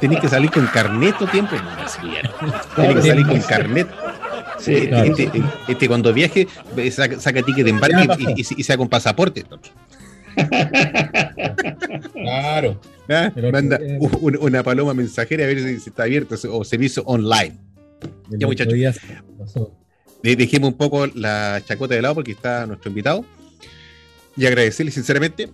Tienes 0.00 0.20
que 0.20 0.28
salir 0.28 0.50
con 0.50 0.66
carnet 0.66 1.16
todo 1.18 1.28
tiempo. 1.30 1.56
Tienes 2.74 2.94
que 2.96 3.08
salir 3.08 3.26
con 3.26 3.40
carnet. 3.40 3.88
este, 4.58 5.42
este, 5.68 5.88
cuando 5.88 6.12
viaje 6.12 6.46
saca, 6.90 7.18
saca 7.18 7.42
ticket 7.42 7.64
de 7.64 7.70
embarque 7.70 8.06
y, 8.18 8.42
y, 8.42 8.46
y, 8.58 8.62
saca 8.62 8.82
un 8.82 8.88
pasaporte. 8.88 9.44
Claro. 12.12 12.80
¿Ah? 13.08 13.32
Manda 13.52 13.78
una, 14.20 14.62
paloma 14.62 14.94
mensajera 14.94 15.44
a 15.44 15.46
ver 15.46 15.60
si, 15.60 15.88
está 15.88 16.04
abierto 16.04 16.36
o 16.50 16.64
servicio 16.64 17.02
online. 17.04 17.56
Ya, 18.30 18.46
muchachos. 18.46 18.74
Dejemos 20.22 20.70
un 20.70 20.76
poco 20.76 21.06
la 21.06 21.62
chacota 21.64 21.94
de 21.94 22.02
lado 22.02 22.16
porque 22.16 22.32
está 22.32 22.66
nuestro 22.66 22.90
invitado. 22.90 23.24
Y 24.36 24.44
agradecerle 24.46 24.92
sinceramente 24.92 25.48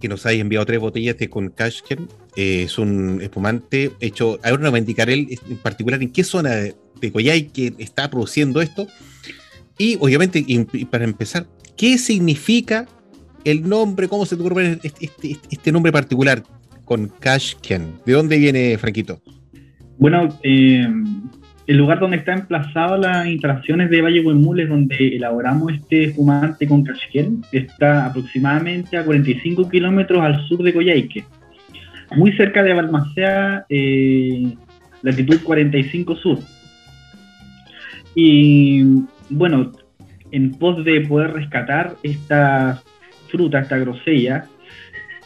que 0.00 0.08
nos 0.08 0.26
haya 0.26 0.40
enviado 0.40 0.66
tres 0.66 0.80
botellas 0.80 1.16
de 1.16 1.30
Concashken. 1.30 2.08
Eh, 2.36 2.64
es 2.64 2.78
un 2.78 3.20
espumante 3.22 3.92
hecho. 4.00 4.38
Ahora 4.42 4.62
nos 4.62 4.72
va 4.72 4.76
a 4.76 4.80
indicar 4.80 5.08
él 5.10 5.38
en 5.48 5.56
particular 5.58 6.02
en 6.02 6.12
qué 6.12 6.24
zona 6.24 6.50
de, 6.50 6.74
de 7.00 7.50
que 7.52 7.74
está 7.78 8.10
produciendo 8.10 8.60
esto. 8.60 8.86
Y 9.78 9.96
obviamente, 10.00 10.44
para 10.90 11.04
empezar, 11.04 11.46
¿qué 11.76 11.98
significa 11.98 12.88
el 13.44 13.68
nombre, 13.68 14.08
¿cómo 14.08 14.26
se 14.26 14.36
te 14.36 14.42
ocurre 14.42 14.78
este, 14.82 15.06
este, 15.06 15.36
este, 15.50 15.72
nombre 15.72 15.92
particular 15.92 16.42
con 16.84 17.08
Cashken? 17.08 17.94
¿De 18.04 18.12
dónde 18.12 18.38
viene, 18.38 18.76
Franquito? 18.78 19.20
Bueno, 19.98 20.28
eh, 20.42 20.86
el 21.66 21.76
lugar 21.76 22.00
donde 22.00 22.16
está 22.16 22.32
emplazado 22.32 22.96
las 22.96 23.26
instalaciones 23.26 23.90
de 23.90 24.00
Valle 24.00 24.20
Huemules, 24.20 24.68
donde 24.68 25.16
elaboramos 25.16 25.72
este 25.72 26.12
fumante 26.12 26.66
con 26.66 26.82
Cashken, 26.82 27.42
está 27.52 28.06
aproximadamente 28.06 28.96
a 28.96 29.04
45 29.04 29.68
kilómetros 29.68 30.22
al 30.22 30.46
sur 30.46 30.62
de 30.62 30.72
Coyhaique, 30.72 31.24
muy 32.16 32.32
cerca 32.32 32.62
de 32.62 32.72
Balmacea, 32.72 33.66
eh, 33.68 34.54
latitud 35.02 35.40
45 35.42 36.16
sur. 36.16 36.38
Y 38.14 38.82
bueno, 39.30 39.72
en 40.32 40.52
pos 40.52 40.84
de 40.84 41.02
poder 41.02 41.32
rescatar 41.32 41.96
esta 42.02 42.82
fruta, 43.30 43.60
esta 43.60 43.78
grosella, 43.78 44.46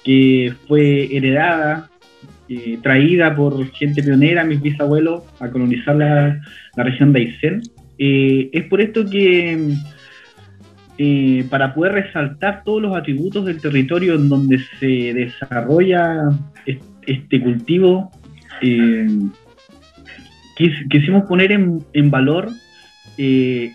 que 0.05 0.53
fue 0.67 1.17
heredada, 1.17 1.91
eh, 2.55 2.79
traída 2.83 3.35
por 3.35 3.67
gente 3.73 4.03
pionera, 4.03 4.45
mis 4.45 4.61
bisabuelos, 4.61 5.23
a 5.41 5.49
colonizar 5.49 5.97
la, 5.97 6.39
región 6.77 7.13
de 7.13 7.21
Aysén. 7.21 7.63
Eh, 7.99 8.51
es 8.53 8.65
por 8.65 8.83
esto 8.83 9.09
que, 9.09 9.75
eh, 10.99 11.47
para 11.49 11.73
poder 11.73 11.93
resaltar 11.93 12.63
todos 12.63 12.83
los 12.83 12.95
atributos 12.95 13.47
del 13.47 13.59
territorio 13.59 14.17
en 14.17 14.29
donde 14.29 14.59
se 14.79 15.15
desarrolla 15.15 16.31
este 17.07 17.41
cultivo, 17.41 18.11
quisimos 20.91 21.25
poner 21.25 21.53
en, 21.53 21.83
en 21.95 22.11
valor 22.11 22.51
quiénes 23.17 23.75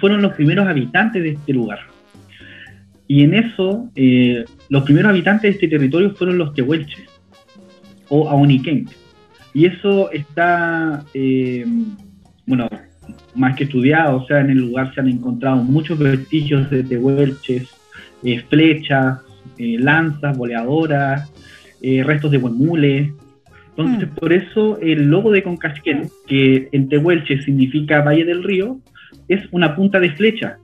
fueron 0.00 0.22
los 0.22 0.32
primeros 0.32 0.66
habitantes 0.66 1.22
de 1.22 1.30
este 1.32 1.52
lugar. 1.52 1.93
Y 3.06 3.22
en 3.22 3.34
eso, 3.34 3.90
eh, 3.94 4.44
los 4.68 4.82
primeros 4.84 5.10
habitantes 5.10 5.42
de 5.42 5.48
este 5.50 5.68
territorio 5.68 6.14
fueron 6.14 6.38
los 6.38 6.54
tehuelches 6.54 7.04
o 8.08 8.28
aoniquén. 8.28 8.88
Y 9.52 9.66
eso 9.66 10.10
está, 10.10 11.04
eh, 11.12 11.66
bueno, 12.46 12.68
más 13.34 13.56
que 13.56 13.64
estudiado, 13.64 14.16
o 14.22 14.26
sea, 14.26 14.40
en 14.40 14.50
el 14.50 14.58
lugar 14.58 14.94
se 14.94 15.00
han 15.00 15.08
encontrado 15.08 15.56
muchos 15.56 15.98
vestigios 15.98 16.70
de 16.70 16.82
tehuelches, 16.82 17.68
eh, 18.22 18.42
flechas, 18.48 19.20
lanzas, 19.58 20.36
boleadoras, 20.36 21.30
restos 21.82 22.30
de 22.30 22.38
huemules. 22.38 23.12
Entonces, 23.76 24.10
mm. 24.10 24.14
por 24.14 24.32
eso 24.32 24.78
el 24.80 25.04
logo 25.04 25.30
de 25.30 25.42
Concasquén, 25.42 26.08
que 26.26 26.68
en 26.72 26.88
tehuelche 26.88 27.42
significa 27.42 28.00
Valle 28.00 28.24
del 28.24 28.42
Río, 28.42 28.78
es 29.28 29.42
una 29.52 29.76
punta 29.76 30.00
de 30.00 30.10
flecha 30.12 30.58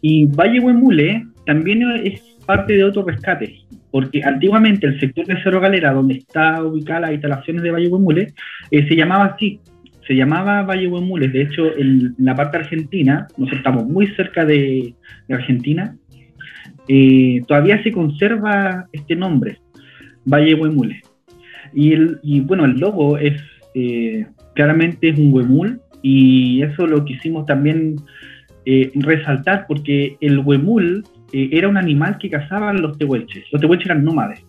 y 0.00 0.26
Valle 0.26 0.60
Huemule 0.60 1.26
también 1.46 1.82
es 2.04 2.20
parte 2.46 2.74
de 2.74 2.84
otro 2.84 3.02
rescate, 3.02 3.58
porque 3.90 4.22
antiguamente 4.22 4.86
el 4.86 4.98
sector 5.00 5.26
de 5.26 5.42
Cerro 5.42 5.60
Galera, 5.60 5.92
donde 5.92 6.14
está 6.14 6.62
ubicada 6.62 7.00
las 7.00 7.12
instalaciones 7.12 7.62
de 7.62 7.70
Valle 7.70 7.88
Huemule, 7.88 8.32
eh, 8.70 8.88
se 8.88 8.96
llamaba 8.96 9.26
así, 9.26 9.60
se 10.06 10.14
llamaba 10.14 10.62
Valle 10.62 10.88
Huemule. 10.88 11.28
De 11.28 11.42
hecho, 11.42 11.76
en, 11.76 12.14
la 12.18 12.34
parte 12.34 12.58
argentina, 12.58 13.26
nosotros 13.36 13.58
estamos 13.58 13.86
muy 13.86 14.06
cerca 14.08 14.44
de, 14.44 14.94
Argentina, 15.28 15.96
eh, 16.88 17.42
todavía 17.46 17.82
se 17.82 17.92
conserva 17.92 18.86
este 18.92 19.14
nombre, 19.14 19.58
Valle 20.24 20.54
Huemule. 20.54 21.02
Y, 21.74 21.92
el, 21.92 22.18
y 22.22 22.40
bueno, 22.40 22.64
el 22.64 22.78
logo 22.78 23.18
es 23.18 23.40
eh, 23.74 24.26
claramente 24.54 25.10
es 25.10 25.18
un 25.18 25.32
huemul 25.32 25.80
y 26.02 26.62
eso 26.62 26.86
lo 26.86 27.04
quisimos 27.04 27.46
también 27.46 27.96
eh, 28.70 28.90
resaltar 28.96 29.64
porque 29.66 30.18
el 30.20 30.40
huemul 30.40 31.02
eh, 31.32 31.48
era 31.52 31.68
un 31.68 31.78
animal 31.78 32.18
que 32.18 32.28
cazaban 32.28 32.82
los 32.82 32.98
tehuelches. 32.98 33.46
Los 33.50 33.62
tehuelches 33.62 33.86
eran 33.86 34.04
nómades. 34.04 34.44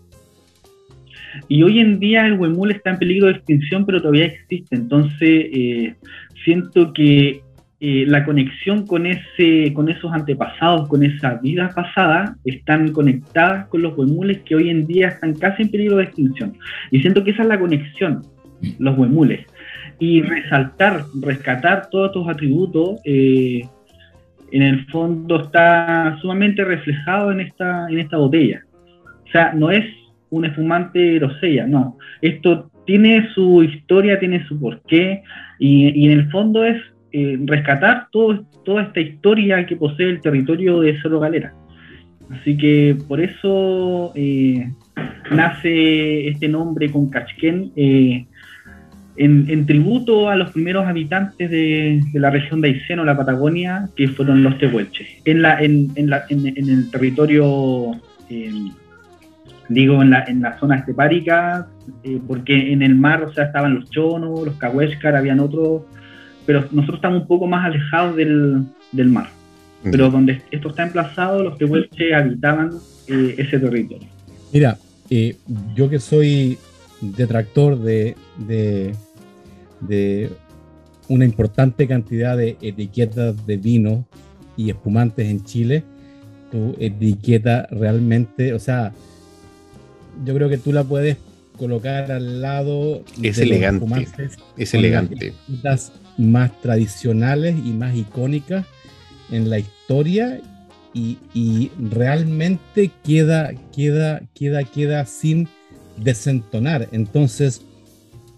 Y 1.48 1.64
hoy 1.64 1.80
en 1.80 2.02
día 2.02 2.26
el 2.26 2.34
huemul 2.34 2.72
está 2.72 2.90
en 2.90 2.98
peligro 2.98 3.28
de 3.28 3.36
extinción, 3.36 3.86
pero 3.86 4.02
todavía 4.02 4.26
existe. 4.26 4.76
Entonces, 4.76 5.22
eh, 5.22 5.96
siento 6.44 6.92
que 6.92 7.44
la 7.80 8.26
conexión 8.26 8.86
con, 8.86 9.06
ese, 9.06 9.72
con 9.72 9.88
esos 9.88 10.12
antepasados, 10.12 10.90
con 10.90 11.02
esa 11.02 11.36
vida 11.36 11.70
pasada, 11.74 12.36
están 12.44 12.92
conectadas 12.92 13.70
con 13.70 13.84
los 13.84 13.98
huemules 13.98 14.40
que 14.40 14.56
hoy 14.56 14.70
en 14.70 14.86
día 14.86 15.08
están 15.08 15.34
casi 15.34 15.62
en 15.62 15.72
peligro 15.72 15.96
de 15.96 16.04
extinción. 16.04 16.58
Y 16.92 17.00
siento 17.00 17.24
que 17.24 17.32
esa 17.32 17.44
es 17.44 17.48
la 17.48 17.58
conexión, 17.58 18.22
los 18.80 18.98
huemules. 18.98 19.46
Y 19.98 20.22
resaltar, 20.24 21.06
rescatar 21.22 21.90
todos 21.90 22.08
estos 22.08 22.28
atributos, 22.28 23.00
eh, 23.06 23.62
en 24.52 24.62
el 24.62 24.86
fondo 24.88 25.42
está 25.42 26.18
sumamente 26.22 26.64
reflejado 26.64 27.32
en 27.32 27.42
esta, 27.42 27.88
en 27.90 28.00
esta 28.00 28.18
botella. 28.18 28.64
O 29.28 29.32
sea, 29.32 29.54
no 29.54 29.70
es 29.72 29.86
un 30.30 30.46
espumante 30.46 31.16
grosella, 31.16 31.68
no. 31.68 31.98
Esto 32.22 32.70
tiene 32.86 33.30
su 33.34 33.64
historia, 33.64 34.20
tiene 34.20 34.46
su 34.48 34.60
porqué, 34.60 35.22
y, 35.60 36.06
en 36.06 36.12
el 36.12 36.30
fondo 36.32 36.64
es 36.64 36.82
eh, 37.12 37.38
rescatar 37.46 38.08
toda 38.12 38.84
esta 38.84 39.00
historia 39.00 39.66
que 39.66 39.76
posee 39.76 40.10
el 40.10 40.22
territorio 40.22 40.80
de 40.80 41.00
Cerro 41.02 41.20
Galera. 41.20 41.54
Así 42.30 42.56
que 42.58 42.96
por 43.08 43.20
eso 43.20 44.12
eh, 44.16 44.72
nace 45.32 46.28
este 46.28 46.48
nombre 46.48 46.90
con 46.92 47.10
Cachquén, 47.10 47.72
eh, 47.76 48.26
en, 49.20 49.66
tributo 49.66 50.30
a 50.30 50.36
los 50.36 50.52
primeros 50.52 50.88
habitantes 50.88 51.50
de, 51.50 52.02
la 52.14 52.32
región 52.32 52.62
de 52.62 52.70
Aysén 52.70 53.00
o 53.00 53.06
la 53.06 53.18
Patagonia, 53.18 53.90
que 53.96 54.08
fueron 54.08 54.44
los 54.44 54.58
tehuelches. 54.58 55.08
En, 55.26 55.42
la, 55.42 55.62
en, 55.62 55.92
la, 56.10 56.26
en 56.30 56.70
el 56.70 56.90
territorio 56.90 58.00
digo 59.70 60.02
en 60.02 60.10
la, 60.10 60.24
en 60.26 60.42
la 60.42 60.60
zona 60.60 60.78
estepárica, 60.78 61.68
eh, 62.04 62.20
porque 62.28 62.74
en 62.74 62.82
el 62.82 62.96
mar, 62.96 63.24
o 63.24 63.34
sea, 63.34 63.46
estaban 63.46 63.76
los 63.76 63.90
chonos, 63.90 64.46
los 64.46 64.56
cahuéscar, 64.56 65.16
habían 65.16 65.40
otros, 65.40 65.84
pero 66.46 66.62
nosotros 66.72 66.98
estamos 66.98 67.22
un 67.22 67.28
poco 67.28 67.48
más 67.48 67.66
alejados 67.66 68.16
del, 68.16 68.66
del 68.92 69.10
mar. 69.10 69.30
Pero 69.82 70.10
donde 70.10 70.42
esto 70.52 70.70
está 70.70 70.84
emplazado, 70.84 71.42
los 71.42 71.58
tehuelches 71.58 72.14
habitaban 72.14 72.72
eh, 73.08 73.36
ese 73.38 73.60
territorio. 73.60 74.10
Mira, 74.52 74.78
eh, 75.10 75.38
yo 75.74 75.90
que 75.90 76.00
soy 76.00 76.58
detractor 77.00 77.80
de, 77.80 78.18
de, 78.38 78.94
de 79.82 80.30
una 81.08 81.26
importante 81.26 81.88
cantidad 81.88 82.38
de 82.38 82.58
etiquetas 82.62 83.46
de 83.46 83.58
vino 83.58 84.06
y 84.56 84.70
espumantes 84.70 85.28
en 85.28 85.44
Chile, 85.44 85.84
tu 86.52 86.76
etiqueta 86.80 87.68
realmente, 87.72 88.54
o 88.54 88.60
sea, 88.60 88.94
yo 90.26 90.34
creo 90.36 90.50
que 90.50 90.58
tú 90.58 90.74
la 90.74 90.84
puedes 90.84 91.18
colocar 91.58 92.12
al 92.12 92.42
lado. 92.42 93.04
Es 93.22 93.38
elegante. 93.38 93.86
es 94.58 94.74
elegante. 94.74 95.34
Las 95.64 95.92
más 96.18 96.60
tradicionales 96.62 97.56
y 97.64 97.72
más 97.72 97.96
icónicas 97.96 98.66
en 99.32 99.50
la 99.50 99.60
historia 99.60 100.42
y, 100.94 101.72
realmente 101.80 102.92
queda, 103.06 103.52
queda, 103.76 104.22
queda, 104.34 104.64
queda 104.64 105.06
sin 105.06 105.48
desentonar. 105.98 106.90
Entonces, 106.92 107.62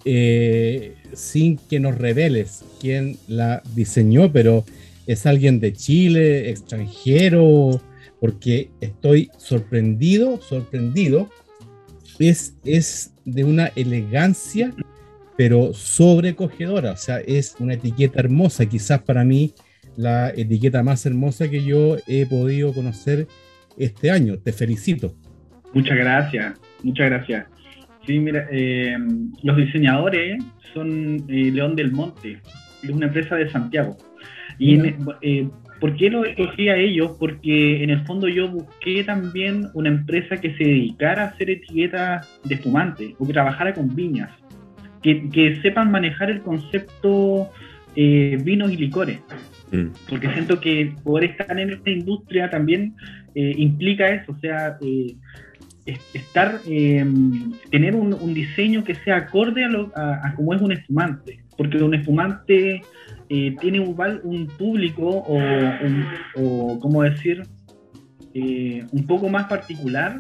eh, 0.06 0.96
sin 1.14 1.58
que 1.58 1.80
nos 1.80 1.98
reveles 1.98 2.64
quién 2.80 3.18
la 3.28 3.62
diseñó, 3.76 4.32
pero 4.32 4.66
es 5.08 5.26
alguien 5.26 5.60
de 5.60 5.74
Chile, 5.74 6.50
extranjero, 6.50 7.82
porque 8.20 8.70
estoy 8.82 9.30
sorprendido, 9.38 10.40
sorprendido 10.42 11.30
es, 12.30 13.14
de 13.26 13.44
una 13.44 13.68
elegancia, 13.76 14.74
pero 15.38 15.74
sobrecogedora. 15.74 16.92
O 16.92 16.98
sea, 16.98 17.20
es 17.20 17.56
una 17.60 17.74
etiqueta 17.74 18.20
hermosa. 18.20 18.66
Quizás 18.66 19.02
para 19.02 19.24
mí 19.24 19.54
la 19.96 20.30
etiqueta 20.30 20.84
más 20.84 21.06
hermosa 21.06 21.50
que 21.50 21.64
yo 21.64 21.98
he 22.08 22.26
podido 22.26 22.74
conocer 22.74 23.28
este 23.78 24.12
año. 24.12 24.38
Te 24.38 24.54
felicito. 24.54 25.16
Muchas 25.74 25.98
gracias, 25.98 26.60
muchas 26.84 27.10
gracias. 27.10 27.46
Sí, 28.06 28.20
mira, 28.20 28.48
eh, 28.52 28.98
los 29.44 29.58
diseñadores 29.58 30.44
son 30.74 31.24
eh, 31.28 31.52
León 31.52 31.76
del 31.76 31.92
Monte, 31.92 32.40
es 32.84 32.90
una 32.90 33.08
empresa 33.08 33.36
de 33.36 33.50
Santiago. 33.50 33.98
Y 34.58 34.80
eh, 35.22 35.48
¿Por 35.82 35.96
qué 35.96 36.12
lo 36.12 36.24
escogí 36.24 36.70
a 36.70 36.78
ellos? 36.78 37.16
Porque 37.20 37.84
en 37.84 37.90
el 37.90 38.06
fondo 38.06 38.28
yo 38.28 38.48
busqué 38.48 39.04
también 39.04 39.68
una 39.74 39.90
empresa 39.90 40.38
que 40.38 40.56
se 40.56 40.64
dedicara 40.64 41.24
a 41.24 41.28
hacer 41.30 41.50
etiquetas 41.50 42.40
de 42.44 42.54
espumante 42.54 43.16
o 43.18 43.26
que 43.26 43.34
trabajara 43.34 43.74
con 43.74 43.94
viñas, 43.96 44.30
que, 45.02 45.60
sepan 45.64 45.90
manejar 45.90 46.30
el 46.30 46.42
concepto 46.42 47.50
eh, 47.96 48.38
vinos 48.44 48.72
y 48.72 48.78
licores. 48.78 49.22
Mm. 49.72 49.88
Porque 50.08 50.32
siento 50.34 50.60
que 50.60 50.94
poder 51.04 51.32
estar 51.32 51.60
en 51.60 51.72
esta 51.72 51.90
industria 51.90 52.52
también 52.52 52.94
eh, 53.34 53.56
implica 53.58 54.08
eso, 54.08 54.34
o 54.34 54.40
sea, 54.40 54.78
estar, 55.86 56.62
tener 56.62 57.96
un, 57.96 58.34
diseño 58.34 58.84
que 58.84 58.96
sea 58.96 59.18
acorde 59.18 59.64
a, 59.66 59.70
lo, 59.70 59.92
a 59.96 60.34
cómo 60.36 60.54
es 60.54 60.62
un 60.62 60.72
espumante. 60.72 61.40
Porque 61.58 61.78
un 61.78 61.94
espumante 61.94 62.82
eh, 63.30 63.56
tiene 63.62 63.80
un, 63.80 63.96
un 64.24 64.48
público 64.48 65.08
o, 65.08 65.40
o, 66.36 66.80
¿cómo 66.80 67.04
decir? 67.04 67.44
Eh, 68.34 68.86
un 68.92 69.08
poco 69.08 69.30
más 69.30 69.48
particular 69.48 70.20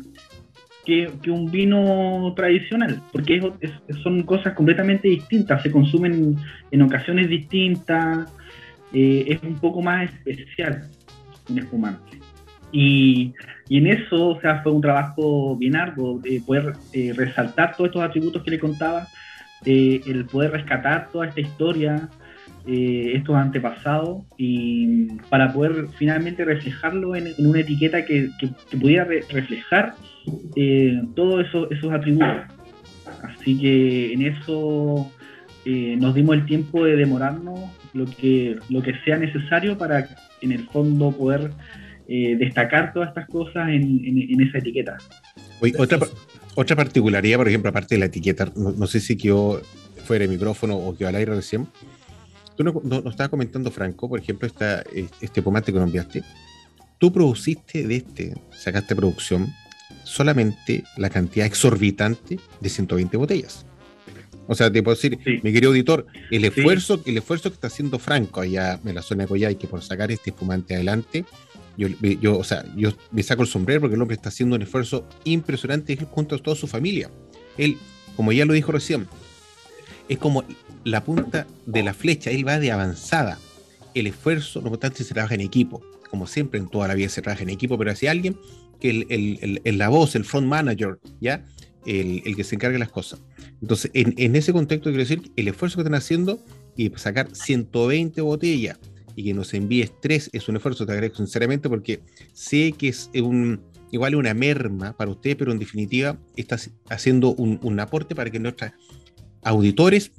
que, 0.85 1.09
un 1.27 1.51
vino 1.51 2.33
tradicional, 2.35 3.01
porque 3.11 3.41
son 4.01 4.23
cosas 4.23 4.53
completamente 4.53 5.07
distintas, 5.07 5.61
se 5.61 5.71
consumen 5.71 6.37
en 6.71 6.81
ocasiones 6.81 7.29
distintas, 7.29 8.33
eh, 8.93 9.25
es 9.27 9.43
un 9.43 9.55
poco 9.55 9.81
más 9.81 10.09
especial 10.25 10.89
un 11.49 11.59
espumante. 11.59 12.17
Y, 12.71 13.33
y, 13.71 13.77
en 13.77 13.87
eso, 13.87 14.29
o 14.29 14.41
sea, 14.41 14.61
fue 14.63 14.71
un 14.71 14.81
trabajo 14.81 15.55
bien 15.55 15.75
arduo 15.75 16.19
de 16.19 16.41
poder 16.45 16.73
resaltar 17.15 17.75
todos 17.75 17.89
estos 17.89 18.03
atributos 18.03 18.43
que 18.43 18.51
le 18.51 18.59
contaba, 18.59 19.07
el 19.65 20.25
poder 20.25 20.51
rescatar 20.51 21.09
toda 21.11 21.27
esta 21.27 21.41
historia, 21.41 22.09
eh, 22.67 23.13
estos 23.15 23.35
antepasados 23.35 24.21
y 24.37 25.07
para 25.29 25.51
poder 25.51 25.87
finalmente 25.97 26.45
reflejarlo 26.45 27.15
en, 27.15 27.33
una 27.39 27.61
etiqueta 27.61 28.05
que, 28.05 28.29
pudiera 28.79 29.03
reflejar 29.05 29.95
eh, 30.55 31.01
todos 31.15 31.43
esos 31.71 31.91
atributos. 31.91 32.43
Así 33.23 33.57
que 33.59 34.13
en 34.13 34.21
eso 34.21 35.11
eh, 35.65 35.95
nos 35.99 36.13
dimos 36.13 36.35
el 36.35 36.45
tiempo 36.45 36.85
de 36.85 36.97
demorarnos 36.97 37.61
lo 37.93 38.05
que, 38.05 38.57
lo 38.69 38.83
que 38.83 38.93
sea 39.05 39.17
necesario 39.17 39.75
para 39.75 40.07
en 40.41 40.51
el 40.51 40.67
fondo 40.67 41.11
poder 41.11 41.49
destacar 42.37 42.93
todas 42.93 43.09
estas 43.09 43.27
cosas 43.27 43.69
en, 43.69 44.41
esa 44.41 44.57
etiqueta. 44.57 44.97
otra, 45.77 45.99
otra 46.55 46.75
particularidad, 46.75 47.37
por 47.37 47.47
ejemplo, 47.47 47.69
aparte 47.69 47.95
de 47.95 47.99
la 47.99 48.05
etiqueta, 48.05 48.51
no, 48.55 48.87
sé 48.87 48.99
si 48.99 49.17
quedó 49.17 49.61
fuera 50.05 50.25
de 50.25 50.29
micrófono 50.29 50.75
o 50.75 50.95
quedó 50.95 51.09
al 51.09 51.15
aire 51.15 51.35
recién, 51.35 51.67
Tú 52.57 52.65
nos 52.65 52.83
no, 52.83 53.09
estabas 53.09 53.29
comentando, 53.29 53.71
Franco, 53.71 54.09
por 54.09 54.19
ejemplo, 54.19 54.47
esta, 54.47 54.83
este 55.21 55.41
pomate 55.41 55.71
que 55.71 55.79
nos 55.79 55.87
enviaste. 55.87 56.23
Tú 56.97 57.11
produciste 57.11 57.87
de 57.87 57.95
este, 57.95 58.33
sacaste 58.51 58.95
producción, 58.95 59.47
solamente 60.03 60.83
la 60.97 61.09
cantidad 61.09 61.45
exorbitante 61.45 62.39
de 62.59 62.69
120 62.69 63.17
botellas. 63.17 63.65
O 64.47 64.55
sea, 64.55 64.71
te 64.71 64.83
puedo 64.83 64.95
decir, 64.95 65.17
mi 65.43 65.53
querido 65.53 65.69
auditor, 65.69 66.05
el 66.29 66.43
esfuerzo, 66.43 67.01
el 67.05 67.17
esfuerzo 67.17 67.49
que 67.49 67.53
está 67.53 67.67
haciendo 67.67 67.99
Franco 67.99 68.41
allá 68.41 68.79
en 68.83 68.95
la 68.95 69.01
zona 69.01 69.25
de 69.25 69.57
que 69.57 69.67
por 69.67 69.81
sacar 69.81 70.11
este 70.11 70.31
espumante 70.31 70.75
adelante, 70.75 71.23
yo, 71.89 72.37
o 72.37 72.43
sea, 72.43 72.65
yo 72.75 72.91
me 73.11 73.23
saco 73.23 73.41
el 73.41 73.47
sombrero 73.47 73.81
porque 73.81 73.95
el 73.95 74.01
hombre 74.01 74.15
está 74.15 74.29
haciendo 74.29 74.55
un 74.55 74.61
esfuerzo 74.61 75.07
impresionante 75.23 75.97
junto 75.97 76.35
a 76.35 76.39
toda 76.39 76.55
su 76.55 76.67
familia. 76.67 77.09
Él, 77.57 77.77
como 78.15 78.31
ya 78.31 78.45
lo 78.45 78.53
dijo 78.53 78.71
recién, 78.71 79.07
es 80.07 80.17
como 80.17 80.43
la 80.83 81.03
punta 81.03 81.47
de 81.65 81.83
la 81.83 81.93
flecha, 81.93 82.31
él 82.31 82.47
va 82.47 82.59
de 82.59 82.71
avanzada. 82.71 83.39
El 83.93 84.07
esfuerzo, 84.07 84.61
no 84.61 84.69
obstante, 84.69 85.03
se 85.03 85.13
trabaja 85.13 85.35
en 85.35 85.41
equipo. 85.41 85.81
Como 86.09 86.27
siempre, 86.27 86.59
en 86.59 86.67
toda 86.67 86.87
la 86.87 86.95
vida 86.95 87.09
se 87.09 87.21
trabaja 87.21 87.43
en 87.43 87.49
equipo, 87.49 87.77
pero 87.77 87.95
si 87.95 88.07
alguien 88.07 88.37
que 88.79 89.61
el, 89.63 89.77
la 89.77 89.89
voz, 89.89 90.15
el 90.15 90.25
front 90.25 90.47
manager, 90.47 90.99
¿ya? 91.19 91.45
El, 91.85 92.35
que 92.35 92.43
se 92.43 92.55
encargue 92.55 92.73
de 92.73 92.79
las 92.79 92.91
cosas. 92.91 93.21
Entonces, 93.61 93.91
en, 93.93 94.35
ese 94.35 94.51
contexto, 94.51 94.89
quiero 94.89 95.03
decir, 95.03 95.31
el 95.35 95.47
esfuerzo 95.47 95.77
que 95.77 95.81
están 95.81 95.95
haciendo 95.95 96.43
y 96.75 96.89
sacar 96.95 97.29
120 97.33 98.21
botellas 98.21 98.79
y 99.15 99.23
que 99.23 99.33
nos 99.33 99.53
envíes 99.53 99.91
tres 100.01 100.29
es 100.33 100.47
un 100.49 100.55
esfuerzo, 100.57 100.85
te 100.85 100.91
agradezco 100.91 101.17
sinceramente, 101.17 101.69
porque 101.69 102.01
sé 102.33 102.73
que 102.77 102.89
es 102.89 103.09
un, 103.15 103.61
igual 103.91 104.15
una 104.15 104.33
merma 104.33 104.95
para 104.95 105.11
usted, 105.11 105.37
pero 105.37 105.51
en 105.51 105.59
definitiva 105.59 106.17
estás 106.35 106.71
haciendo 106.89 107.33
un, 107.33 107.79
aporte 107.79 108.15
para 108.15 108.29
que 108.29 108.39
nuestros 108.39 108.71
auditores 109.43 110.11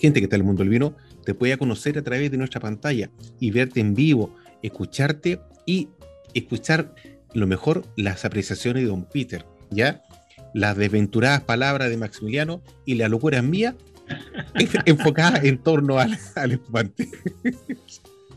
gente 0.00 0.20
que 0.20 0.24
está 0.24 0.36
en 0.36 0.42
el 0.42 0.46
mundo 0.46 0.62
del 0.62 0.70
vino 0.70 0.96
te 1.24 1.34
pueda 1.34 1.56
conocer 1.56 1.96
a 1.98 2.02
través 2.02 2.30
de 2.30 2.36
nuestra 2.36 2.60
pantalla 2.60 3.10
y 3.40 3.50
verte 3.50 3.80
en 3.80 3.94
vivo, 3.94 4.34
escucharte 4.62 5.40
y 5.66 5.88
escuchar 6.34 6.94
lo 7.32 7.46
mejor 7.46 7.84
las 7.96 8.24
apreciaciones 8.24 8.82
de 8.82 8.88
Don 8.88 9.04
Peter, 9.04 9.46
¿ya? 9.70 10.02
las 10.52 10.76
desventuradas 10.76 11.42
palabras 11.42 11.90
de 11.90 11.96
Maximiliano 11.96 12.62
y 12.84 12.94
la 12.94 13.08
locura 13.08 13.42
mía 13.42 13.76
enfocada 14.86 15.40
en 15.42 15.58
torno 15.58 15.98
al, 15.98 16.12
espumante. 16.52 17.08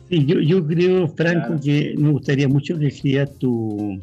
Sí, 0.09 0.25
yo, 0.25 0.39
yo 0.39 0.65
creo, 0.65 1.07
Franco, 1.09 1.59
que 1.61 1.93
me 1.97 2.11
gustaría 2.11 2.47
mucho 2.47 2.77
que 2.79 2.87
escribas 2.87 3.29
tu, 3.39 4.01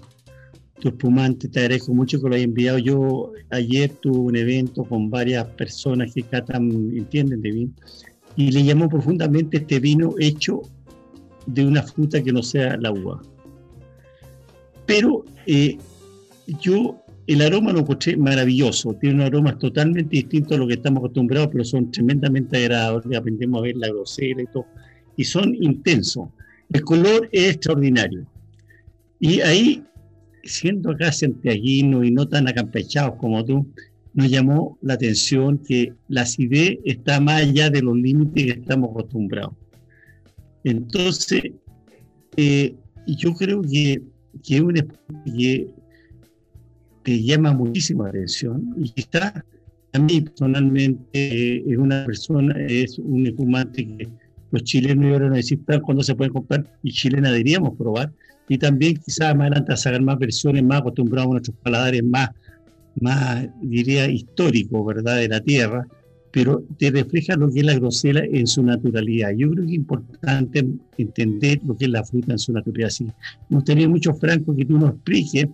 tu 0.80 0.88
espumante. 0.88 1.48
Te 1.48 1.60
agradezco 1.60 1.94
mucho 1.94 2.20
que 2.20 2.28
lo 2.28 2.34
hayas 2.34 2.44
enviado. 2.44 2.78
Yo 2.78 3.32
ayer 3.50 3.90
tuve 3.90 4.18
un 4.18 4.36
evento 4.36 4.84
con 4.84 5.08
varias 5.08 5.46
personas 5.48 6.12
que 6.12 6.22
catan, 6.22 6.70
entienden 6.94 7.40
de 7.40 7.50
vino, 7.50 7.72
y 8.36 8.50
le 8.50 8.64
llamó 8.64 8.88
profundamente 8.88 9.58
este 9.58 9.80
vino 9.80 10.14
hecho 10.18 10.62
de 11.46 11.64
una 11.64 11.82
fruta 11.82 12.22
que 12.22 12.32
no 12.32 12.42
sea 12.42 12.76
la 12.76 12.90
uva. 12.90 13.22
Pero 14.86 15.24
eh, 15.46 15.78
yo 16.60 17.03
el 17.26 17.40
aroma 17.42 17.72
lo 17.72 17.80
encontré 17.80 18.16
maravilloso, 18.16 18.94
tiene 18.94 19.16
un 19.16 19.20
aroma 19.22 19.58
totalmente 19.58 20.16
distinto 20.16 20.54
a 20.54 20.58
lo 20.58 20.66
que 20.66 20.74
estamos 20.74 20.98
acostumbrados, 20.98 21.48
pero 21.52 21.64
son 21.64 21.90
tremendamente 21.90 22.56
agradables, 22.58 23.18
aprendemos 23.18 23.60
a 23.60 23.62
ver 23.62 23.76
la 23.76 23.88
grosera 23.88 24.42
y 24.42 24.46
todo, 24.46 24.66
y 25.16 25.24
son 25.24 25.54
intensos. 25.54 26.28
El 26.72 26.82
color 26.82 27.28
es 27.32 27.54
extraordinario. 27.54 28.26
Y 29.20 29.40
ahí, 29.40 29.82
siendo 30.42 30.90
acá 30.90 31.12
santiaguino 31.12 32.04
y 32.04 32.10
no 32.10 32.28
tan 32.28 32.48
acampechados 32.48 33.16
como 33.16 33.44
tú, 33.44 33.66
nos 34.12 34.30
llamó 34.30 34.78
la 34.82 34.94
atención 34.94 35.58
que 35.58 35.92
la 36.08 36.22
acidez 36.22 36.78
está 36.84 37.20
más 37.20 37.42
allá 37.42 37.70
de 37.70 37.82
los 37.82 37.96
límites 37.96 38.44
que 38.44 38.60
estamos 38.60 38.90
acostumbrados. 38.90 39.54
Entonces, 40.62 41.52
eh, 42.36 42.74
yo 43.06 43.34
creo 43.34 43.62
que, 43.62 44.02
que, 44.42 44.60
un, 44.60 44.74
que 45.24 45.68
te 47.04 47.22
llama 47.22 47.52
muchísima 47.52 48.08
atención 48.08 48.74
y 48.76 48.92
está 48.96 49.44
a 49.92 49.98
mí 49.98 50.22
personalmente 50.22 51.04
eh, 51.12 51.64
es 51.68 51.78
una 51.78 52.04
persona, 52.04 52.54
es 52.66 52.98
un 52.98 53.26
espumante 53.26 53.86
que 53.86 54.08
los 54.50 54.64
chilenos 54.64 55.12
ahora 55.12 55.30
necesitan 55.30 55.80
cuando 55.80 56.02
se 56.02 56.14
puede 56.14 56.30
comprar 56.30 56.66
y 56.82 56.90
chilena 56.90 57.30
deberíamos 57.30 57.76
probar 57.76 58.12
y 58.48 58.58
también 58.58 58.96
quizás 58.96 59.34
más 59.36 59.46
adelante 59.46 59.72
a 59.72 59.76
sacar 59.76 60.02
más 60.02 60.18
versiones 60.18 60.64
más 60.64 60.80
acostumbrados 60.80 61.28
a 61.28 61.32
nuestros 61.32 61.56
paladares 61.62 62.02
más, 62.02 62.30
más 63.00 63.46
diría 63.62 64.08
históricos, 64.08 64.84
¿verdad? 64.84 65.16
De 65.16 65.28
la 65.28 65.40
tierra, 65.40 65.86
pero 66.30 66.64
te 66.78 66.90
refleja 66.90 67.36
lo 67.36 67.50
que 67.52 67.60
es 67.60 67.66
la 67.66 67.74
grosela 67.74 68.24
en 68.24 68.46
su 68.46 68.62
naturalidad. 68.62 69.30
Yo 69.36 69.50
creo 69.50 69.64
que 69.64 69.70
es 69.70 69.76
importante 69.76 70.66
entender 70.98 71.60
lo 71.64 71.76
que 71.76 71.84
es 71.84 71.90
la 71.90 72.04
fruta 72.04 72.32
en 72.32 72.38
su 72.38 72.52
naturalidad. 72.52 72.90
Sí, 72.90 73.04
me 73.48 73.56
gustaría 73.56 73.88
mucho, 73.88 74.12
Franco, 74.14 74.54
que 74.56 74.64
tú 74.64 74.78
nos 74.78 74.90
expliques 74.90 75.46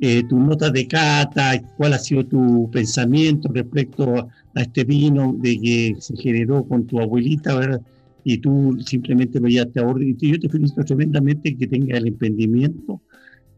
eh, 0.00 0.24
tus 0.28 0.38
notas 0.38 0.72
de 0.72 0.86
cata, 0.86 1.60
cuál 1.76 1.92
ha 1.92 1.98
sido 1.98 2.24
tu 2.26 2.68
pensamiento 2.70 3.48
respecto 3.52 4.16
a, 4.16 4.28
este 4.60 4.84
vino 4.84 5.34
de 5.38 5.60
que 5.60 5.96
se 5.98 6.16
generó 6.16 6.64
con 6.64 6.86
tu 6.86 7.00
abuelita, 7.00 7.54
¿verdad? 7.56 7.80
Y 8.22 8.38
tú 8.38 8.76
simplemente 8.84 9.40
lo 9.40 9.48
llevaste 9.48 9.80
a 9.80 9.86
orden. 9.86 10.16
Y 10.20 10.32
yo 10.32 10.38
te 10.38 10.48
felicito 10.48 10.82
tremendamente 10.84 11.56
que 11.56 11.66
tenga 11.66 11.98
el 11.98 12.06
emprendimiento, 12.06 13.00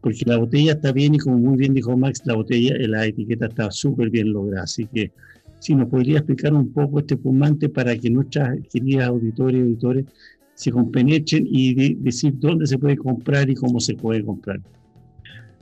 porque 0.01 0.23
la 0.25 0.37
botella 0.37 0.73
está 0.73 0.91
bien 0.91 1.15
y 1.15 1.19
como 1.19 1.37
muy 1.37 1.57
bien 1.57 1.73
dijo 1.73 1.95
Max, 1.95 2.21
la 2.25 2.35
botella, 2.35 2.75
la 2.87 3.05
etiqueta 3.05 3.45
está 3.47 3.71
súper 3.71 4.09
bien 4.09 4.33
lograda. 4.33 4.63
Así 4.63 4.85
que 4.85 5.11
si 5.59 5.75
nos 5.75 5.89
podría 5.89 6.17
explicar 6.17 6.53
un 6.53 6.71
poco 6.71 6.99
este 6.99 7.17
fumante 7.17 7.69
para 7.69 7.95
que 7.97 8.09
nuestras 8.09 8.57
queridas 8.71 9.07
auditores 9.07 9.59
y 9.59 9.61
auditores 9.61 10.05
se 10.53 10.71
compenetren 10.71 11.47
y 11.49 11.95
decir 11.95 12.33
dónde 12.39 12.65
se 12.65 12.77
puede 12.79 12.97
comprar 12.97 13.49
y 13.49 13.55
cómo 13.55 13.79
se 13.79 13.93
puede 13.93 14.23
comprar. 14.23 14.59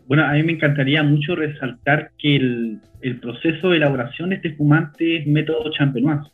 Bueno, 0.07 0.23
a 0.23 0.33
mí 0.33 0.43
me 0.43 0.53
encantaría 0.53 1.01
mucho 1.01 1.35
resaltar 1.35 2.11
que 2.17 2.35
el, 2.35 2.79
proceso 3.21 3.69
de 3.69 3.77
elaboración 3.77 4.29
de 4.29 4.35
este 4.35 4.49
espumante 4.49 5.17
es 5.17 5.27
método 5.27 5.71
champenoise. 5.71 6.29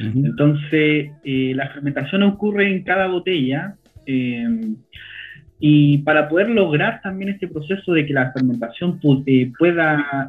Entonces, 0.00 1.10
eh, 1.24 1.52
la 1.54 1.68
fermentación 1.70 2.22
ocurre 2.22 2.70
en 2.70 2.82
cada 2.82 3.06
botella 3.06 3.76
eh, 4.06 4.46
y 5.58 5.98
para 5.98 6.28
poder 6.28 6.50
lograr 6.50 7.00
también 7.02 7.30
este 7.30 7.48
proceso 7.48 7.92
de 7.92 8.04
que 8.04 8.12
la 8.12 8.32
fermentación 8.32 9.00
eh, 9.26 9.52
pueda 9.58 10.28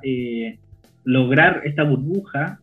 lograr 1.04 1.62
esta 1.66 1.84
burbuja, 1.84 2.60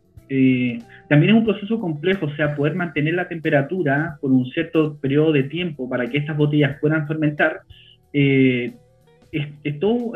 también 1.09 1.31
es 1.31 1.39
un 1.39 1.45
proceso 1.45 1.79
complejo, 1.79 2.27
o 2.27 2.35
sea, 2.35 2.57
poder 2.57 2.75
mantener 2.75 3.15
la 3.15 3.29
temperatura 3.29 4.19
por 4.21 4.33
un 4.33 4.47
cierto 4.47 4.97
periodo 4.99 5.33
de 5.33 5.45
tiempo 5.45 5.89
para 5.89 6.09
que 6.09 6.19
estas 6.19 6.37
botellas 6.37 6.79
puedan 6.81 7.07
fermentar 7.07 7.61
es, 9.33 9.81
todo, 9.81 10.13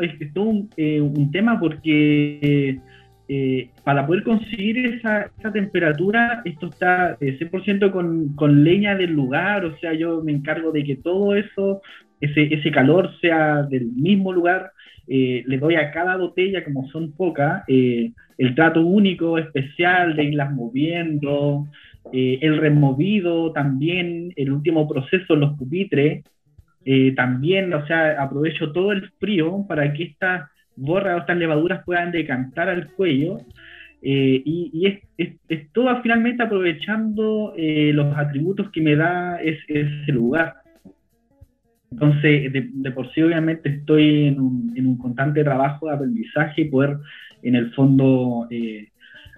eh, 0.77 1.01
un, 1.01 1.31
tema 1.31 1.59
porque 1.59 2.79
eh, 3.27 3.69
para 3.83 4.05
poder 4.05 4.23
conseguir 4.23 4.77
esa, 4.85 5.31
temperatura, 5.53 6.41
esto 6.45 6.67
está 6.67 7.17
100% 7.19 7.87
eh, 7.87 7.91
con, 7.91 8.29
con, 8.35 8.63
leña 8.63 8.95
del 8.95 9.11
lugar, 9.11 9.65
o 9.65 9.77
sea, 9.79 9.93
yo 9.93 10.21
me 10.23 10.31
encargo 10.31 10.71
de 10.71 10.83
que 10.83 10.95
todo 10.97 11.35
eso, 11.35 11.81
ese, 12.19 12.53
ese 12.53 12.71
calor 12.71 13.11
sea 13.19 13.63
del 13.63 13.91
mismo 13.91 14.33
lugar, 14.33 14.71
le 15.07 15.57
doy 15.57 15.75
a 15.75 15.91
cada 15.91 16.15
botella, 16.15 16.63
como 16.63 16.87
son 16.87 17.11
pocas, 17.11 17.63
el 17.67 18.55
trato 18.55 18.79
único, 18.85 19.37
especial, 19.37 20.15
de 20.15 20.23
irlas 20.23 20.53
moviendo, 20.53 21.67
el 22.13 22.57
removido 22.57 23.51
también, 23.51 24.31
el 24.37 24.53
último 24.53 24.87
proceso, 24.87 25.35
los 25.35 25.57
pupitres, 25.57 26.23
eh, 26.83 27.13
también, 27.15 27.73
o 27.73 27.85
sea, 27.85 28.21
aprovecho 28.21 28.71
todo 28.71 28.91
el 28.91 29.09
frío 29.19 29.65
para 29.67 29.93
que 29.93 30.03
estas 30.03 30.49
borras 30.75 31.15
o 31.15 31.19
estas 31.19 31.37
levaduras 31.37 31.83
puedan 31.85 32.11
decantar 32.11 32.69
al 32.69 32.87
cuello. 32.93 33.37
Eh, 34.01 34.41
y, 34.43 34.87
es, 35.17 35.33
es, 35.47 35.71
todo 35.73 36.01
finalmente 36.01 36.41
aprovechando 36.41 37.53
eh, 37.55 37.91
los 37.93 38.17
atributos 38.17 38.71
que 38.71 38.81
me 38.81 38.95
da 38.95 39.39
ese, 39.41 40.11
lugar. 40.11 40.55
Entonces, 41.91 42.51
de, 42.51 42.91
por 42.91 43.11
sí, 43.13 43.21
obviamente, 43.21 43.69
estoy 43.69 44.27
en 44.27 44.39
un, 44.39 44.73
en 44.75 44.87
un, 44.87 44.97
constante 44.97 45.43
trabajo 45.43 45.87
de 45.87 45.93
aprendizaje 45.93 46.61
y 46.61 46.65
poder, 46.65 46.97
en 47.43 47.55
el 47.55 47.71
fondo, 47.73 48.47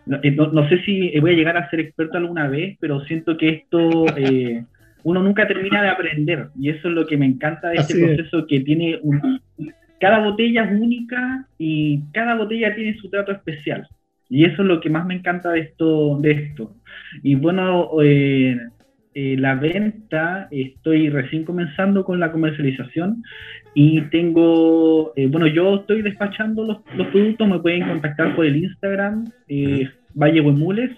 no, 0.05 0.51
no, 0.51 0.69
sé 0.69 0.81
si 0.83 1.19
voy 1.19 1.31
a 1.31 1.35
llegar 1.35 1.57
a 1.57 1.69
ser 1.69 1.79
experto 1.81 2.17
alguna 2.17 2.47
vez, 2.47 2.77
pero 2.79 3.01
siento 3.05 3.37
que 3.37 3.49
esto 3.49 4.05
uno 5.03 5.21
nunca 5.21 5.47
termina 5.47 5.81
de 5.81 5.89
aprender 5.89 6.47
y 6.59 6.69
eso 6.69 6.87
es 6.87 6.93
lo 6.93 7.05
que 7.05 7.17
me 7.17 7.25
encanta 7.25 7.69
de 7.69 7.75
este 7.75 8.03
proceso 8.03 8.45
que 8.47 8.61
tiene 8.61 8.99
un, 9.01 9.41
cada 9.99 10.19
botella 10.19 10.65
es 10.65 10.81
única 10.81 11.47
y 11.57 12.01
cada 12.11 12.35
botella 12.35 12.75
tiene 12.75 12.95
su 12.95 13.09
trato 13.09 13.31
especial 13.31 13.87
y 14.29 14.45
eso 14.45 14.61
es 14.61 14.67
lo 14.67 14.81
que 14.81 14.89
más 14.89 15.05
me 15.05 15.15
encanta 15.15 15.51
de 15.51 15.59
esto 15.59 16.17
de 16.19 16.31
esto. 16.31 16.75
Y 17.21 17.35
bueno 17.35 17.89
eh, 18.01 18.57
eh, 19.13 19.35
la 19.37 19.55
venta 19.55 20.47
estoy 20.51 21.09
recién 21.09 21.43
comenzando 21.43 22.03
con 22.03 22.19
la 22.19 22.31
comercialización 22.31 23.23
y 23.75 24.01
tengo 24.09 25.13
eh, 25.15 25.27
bueno 25.27 25.47
yo 25.47 25.75
estoy 25.75 26.01
despachando 26.01 26.63
los, 26.63 26.77
los, 26.95 27.07
productos 27.07 27.47
me 27.47 27.59
pueden 27.59 27.87
contactar 27.87 28.35
por 28.35 28.45
el 28.45 28.57
Instagram 28.57 29.25
Valle 30.15 30.41
Huemules 30.41 30.91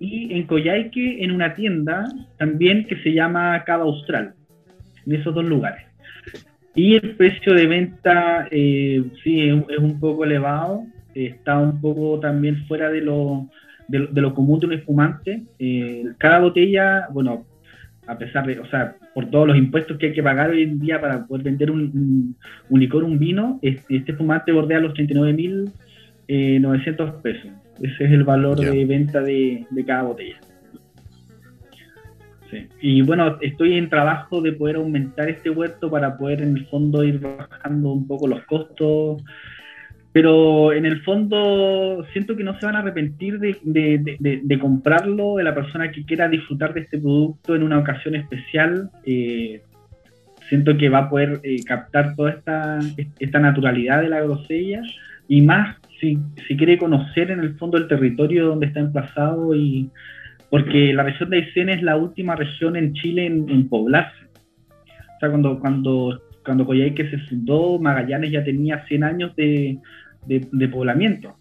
y 0.00 0.34
en 0.34 0.46
Coyhaique 0.46 1.22
en 1.22 1.30
una 1.30 1.54
tienda 1.54 2.06
también 2.38 2.86
que 2.86 2.96
se 3.02 3.12
llama 3.12 3.62
Cava 3.64 3.84
Austral, 3.84 4.32
en 5.06 5.14
esos 5.14 5.34
dos 5.34 5.44
lugares. 5.44 5.84
Y 6.74 6.94
el 6.94 7.14
precio 7.16 7.52
de 7.52 7.66
venta, 7.66 8.48
eh, 8.50 9.02
sí, 9.22 9.48
es, 9.48 9.78
un 9.78 10.00
poco 10.00 10.24
elevado, 10.24 10.84
está 11.14 11.58
un 11.58 11.80
poco 11.80 12.18
también 12.18 12.64
fuera 12.66 12.90
de 12.90 13.02
lo, 13.02 13.48
de, 13.88 14.08
lo 14.20 14.34
común 14.34 14.58
de 14.60 14.66
un 14.66 14.72
espumante. 14.72 15.42
Eh, 15.58 16.04
cada 16.16 16.38
botella, 16.38 17.08
bueno, 17.12 17.44
a 18.06 18.16
pesar 18.16 18.46
de, 18.46 18.58
o 18.58 18.66
sea, 18.66 18.96
por 19.14 19.30
todos 19.30 19.48
los 19.48 19.56
impuestos 19.56 19.98
que 19.98 20.06
hay 20.06 20.12
que 20.14 20.22
pagar 20.22 20.50
hoy 20.50 20.62
en 20.62 20.78
día 20.78 21.00
para 21.00 21.26
poder 21.26 21.44
vender 21.44 21.70
un, 21.70 22.36
un, 22.70 22.80
licor, 22.80 23.04
un 23.04 23.18
vino, 23.18 23.58
este, 23.60 23.96
este 23.96 24.12
espumante 24.12 24.52
bordea 24.52 24.80
los 24.80 24.94
39.900 24.94 25.70
eh, 26.28 27.12
pesos. 27.22 27.50
Ese 27.80 28.04
es 28.04 28.12
el 28.12 28.24
valor 28.24 28.58
de 28.58 28.84
venta 28.84 29.20
de, 29.22 29.66
cada 29.86 30.02
botella. 30.02 30.36
Y 32.80 33.02
bueno, 33.02 33.38
estoy 33.40 33.78
en 33.78 33.88
trabajo 33.88 34.42
de 34.42 34.52
poder 34.52 34.76
aumentar 34.76 35.30
este 35.30 35.50
huerto 35.50 35.88
para 35.90 36.18
poder 36.18 36.42
en 36.42 36.56
el 36.56 36.66
fondo 36.66 37.04
ir 37.04 37.20
bajando 37.20 37.92
un 37.92 38.06
poco 38.06 38.26
los 38.26 38.44
costos. 38.44 39.22
Pero 40.12 40.72
en 40.72 40.84
el 40.84 41.02
fondo 41.02 42.04
siento 42.12 42.36
que 42.36 42.42
no 42.42 42.58
se 42.58 42.66
van 42.66 42.74
a 42.74 42.80
arrepentir 42.80 43.38
de, 43.38 44.58
comprarlo 44.60 45.36
de 45.36 45.44
la 45.44 45.54
persona 45.54 45.92
que 45.92 46.04
quiera 46.04 46.28
disfrutar 46.28 46.74
de 46.74 46.80
este 46.80 46.98
producto 46.98 47.54
en 47.54 47.62
una 47.62 47.78
ocasión 47.78 48.16
especial. 48.16 48.90
Eh, 49.06 49.62
siento 50.48 50.76
que 50.76 50.88
va 50.88 50.98
a 50.98 51.08
poder 51.08 51.40
eh, 51.44 51.62
captar 51.64 52.16
toda 52.16 52.32
esta, 52.32 52.80
esta 53.20 53.38
naturalidad 53.38 54.02
de 54.02 54.08
la 54.08 54.20
grosella 54.20 54.82
y 55.28 55.42
más 55.42 55.79
si, 56.00 56.18
si 56.46 56.56
quiere 56.56 56.78
conocer 56.78 57.30
en 57.30 57.40
el 57.40 57.56
fondo 57.56 57.78
el 57.78 57.88
territorio 57.88 58.46
donde 58.46 58.66
está 58.66 58.80
emplazado 58.80 59.54
y 59.54 59.90
porque 60.50 60.92
la 60.92 61.04
región 61.04 61.30
de 61.30 61.38
Aysén 61.38 61.68
es 61.68 61.82
la 61.82 61.96
última 61.96 62.34
región 62.34 62.76
en 62.76 62.92
Chile 62.94 63.26
en, 63.26 63.68
poblarse. 63.68 64.24
O 64.26 65.20
sea, 65.20 65.28
cuando, 65.28 65.60
cuando, 65.60 66.20
cuando 66.44 66.66
Coyhaique 66.66 67.08
se 67.08 67.18
fundó, 67.18 67.78
Magallanes 67.78 68.32
ya 68.32 68.42
tenía 68.42 68.84
100 68.86 69.04
años 69.04 69.36
de, 69.36 69.78
de, 70.26 70.68
poblamiento. 70.68 71.36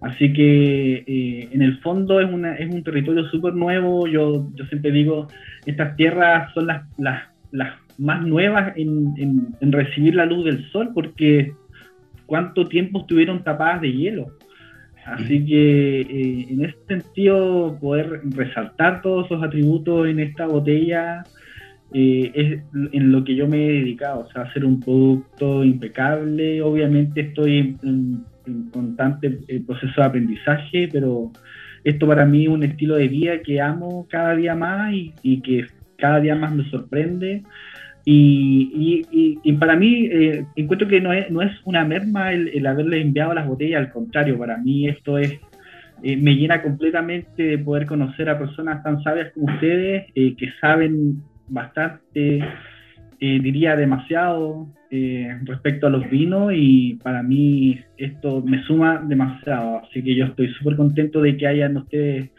Así 0.00 0.32
que 0.32 1.04
eh, 1.06 1.48
en 1.50 1.60
el 1.60 1.78
fondo 1.78 2.20
es, 2.20 2.32
una, 2.32 2.54
es 2.54 2.72
un 2.72 2.84
territorio 2.84 3.24
súper 3.30 3.54
nuevo. 3.54 4.06
Yo, 4.06 4.48
yo 4.54 4.64
siempre 4.66 4.92
digo, 4.92 5.26
estas 5.64 5.96
tierras 5.96 6.52
son 6.54 6.68
las, 6.68 6.84
las, 6.98 7.24
las 7.50 7.74
más 7.98 8.24
nuevas 8.24 8.76
en, 8.76 9.14
en, 9.60 9.72
recibir 9.72 10.14
la 10.14 10.26
luz 10.26 10.44
del 10.44 10.70
sol 10.70 10.90
porque 10.94 11.52
cuánto 12.26 12.66
tiempo 12.66 13.00
estuvieron 13.00 13.42
tapadas 13.42 13.80
de 13.80 13.92
hielo. 13.92 14.36
Así 15.06 15.44
que 15.46 16.00
eh, 16.00 16.46
en 16.50 16.64
ese 16.64 16.78
sentido, 16.88 17.78
poder 17.80 18.22
resaltar 18.30 19.02
todos 19.02 19.26
esos 19.26 19.42
atributos 19.42 20.08
en 20.08 20.18
esta 20.18 20.46
botella 20.46 21.22
eh, 21.94 22.32
es 22.34 22.92
en 22.92 23.12
lo 23.12 23.22
que 23.22 23.36
yo 23.36 23.46
me 23.46 23.64
he 23.64 23.72
dedicado, 23.72 24.26
o 24.28 24.32
sea, 24.32 24.42
hacer 24.42 24.64
un 24.64 24.80
producto 24.80 25.62
impecable. 25.62 26.60
Obviamente 26.60 27.20
estoy 27.20 27.76
en, 27.82 28.24
constante 28.72 29.38
eh, 29.48 29.62
proceso 29.64 30.00
de 30.00 30.06
aprendizaje, 30.06 30.88
pero 30.92 31.30
esto 31.84 32.06
para 32.06 32.24
mí 32.24 32.44
es 32.44 32.48
un 32.48 32.64
estilo 32.64 32.96
de 32.96 33.08
vida 33.08 33.40
que 33.42 33.60
amo 33.60 34.06
cada 34.10 34.34
día 34.34 34.54
más 34.54 34.92
y, 34.92 35.40
que 35.40 35.66
cada 35.96 36.20
día 36.20 36.34
más 36.34 36.52
me 36.54 36.68
sorprende. 36.70 37.44
Y, 38.08 39.04
y, 39.42 39.52
para 39.54 39.74
mí 39.74 40.06
eh, 40.06 40.46
encuentro 40.54 40.86
que 40.86 41.00
no 41.00 41.12
es, 41.12 41.28
no 41.28 41.42
es 41.42 41.50
una 41.64 41.84
merma 41.84 42.32
el, 42.32 42.64
haberle 42.64 43.00
enviado 43.00 43.34
las 43.34 43.48
botellas, 43.48 43.80
al 43.80 43.92
contrario, 43.92 44.38
para 44.38 44.58
mí 44.58 44.88
esto 44.88 45.18
es 45.18 45.40
me 46.02 46.36
llena 46.36 46.62
completamente 46.62 47.42
de 47.42 47.58
poder 47.58 47.86
conocer 47.86 48.28
a 48.28 48.38
personas 48.38 48.82
tan 48.84 49.02
sabias 49.02 49.32
como 49.32 49.52
ustedes, 49.52 50.04
que 50.14 50.52
saben 50.60 51.22
bastante, 51.48 52.44
eh, 53.18 53.40
diría 53.40 53.76
demasiado 53.76 54.68
eh, 54.90 55.38
respecto 55.44 55.86
a 55.86 55.90
los 55.90 56.08
vinos 56.10 56.52
y 56.54 56.94
para 57.02 57.22
mí 57.22 57.80
esto 57.96 58.42
me 58.42 58.62
suma 58.64 59.02
demasiado, 59.06 59.78
así 59.78 60.02
que 60.02 60.14
yo 60.14 60.26
estoy 60.26 60.48
súper 60.48 60.76
contento 60.76 61.22
de 61.22 61.36
que 61.36 61.46
hayan 61.46 61.76
ustedes, 61.76 62.30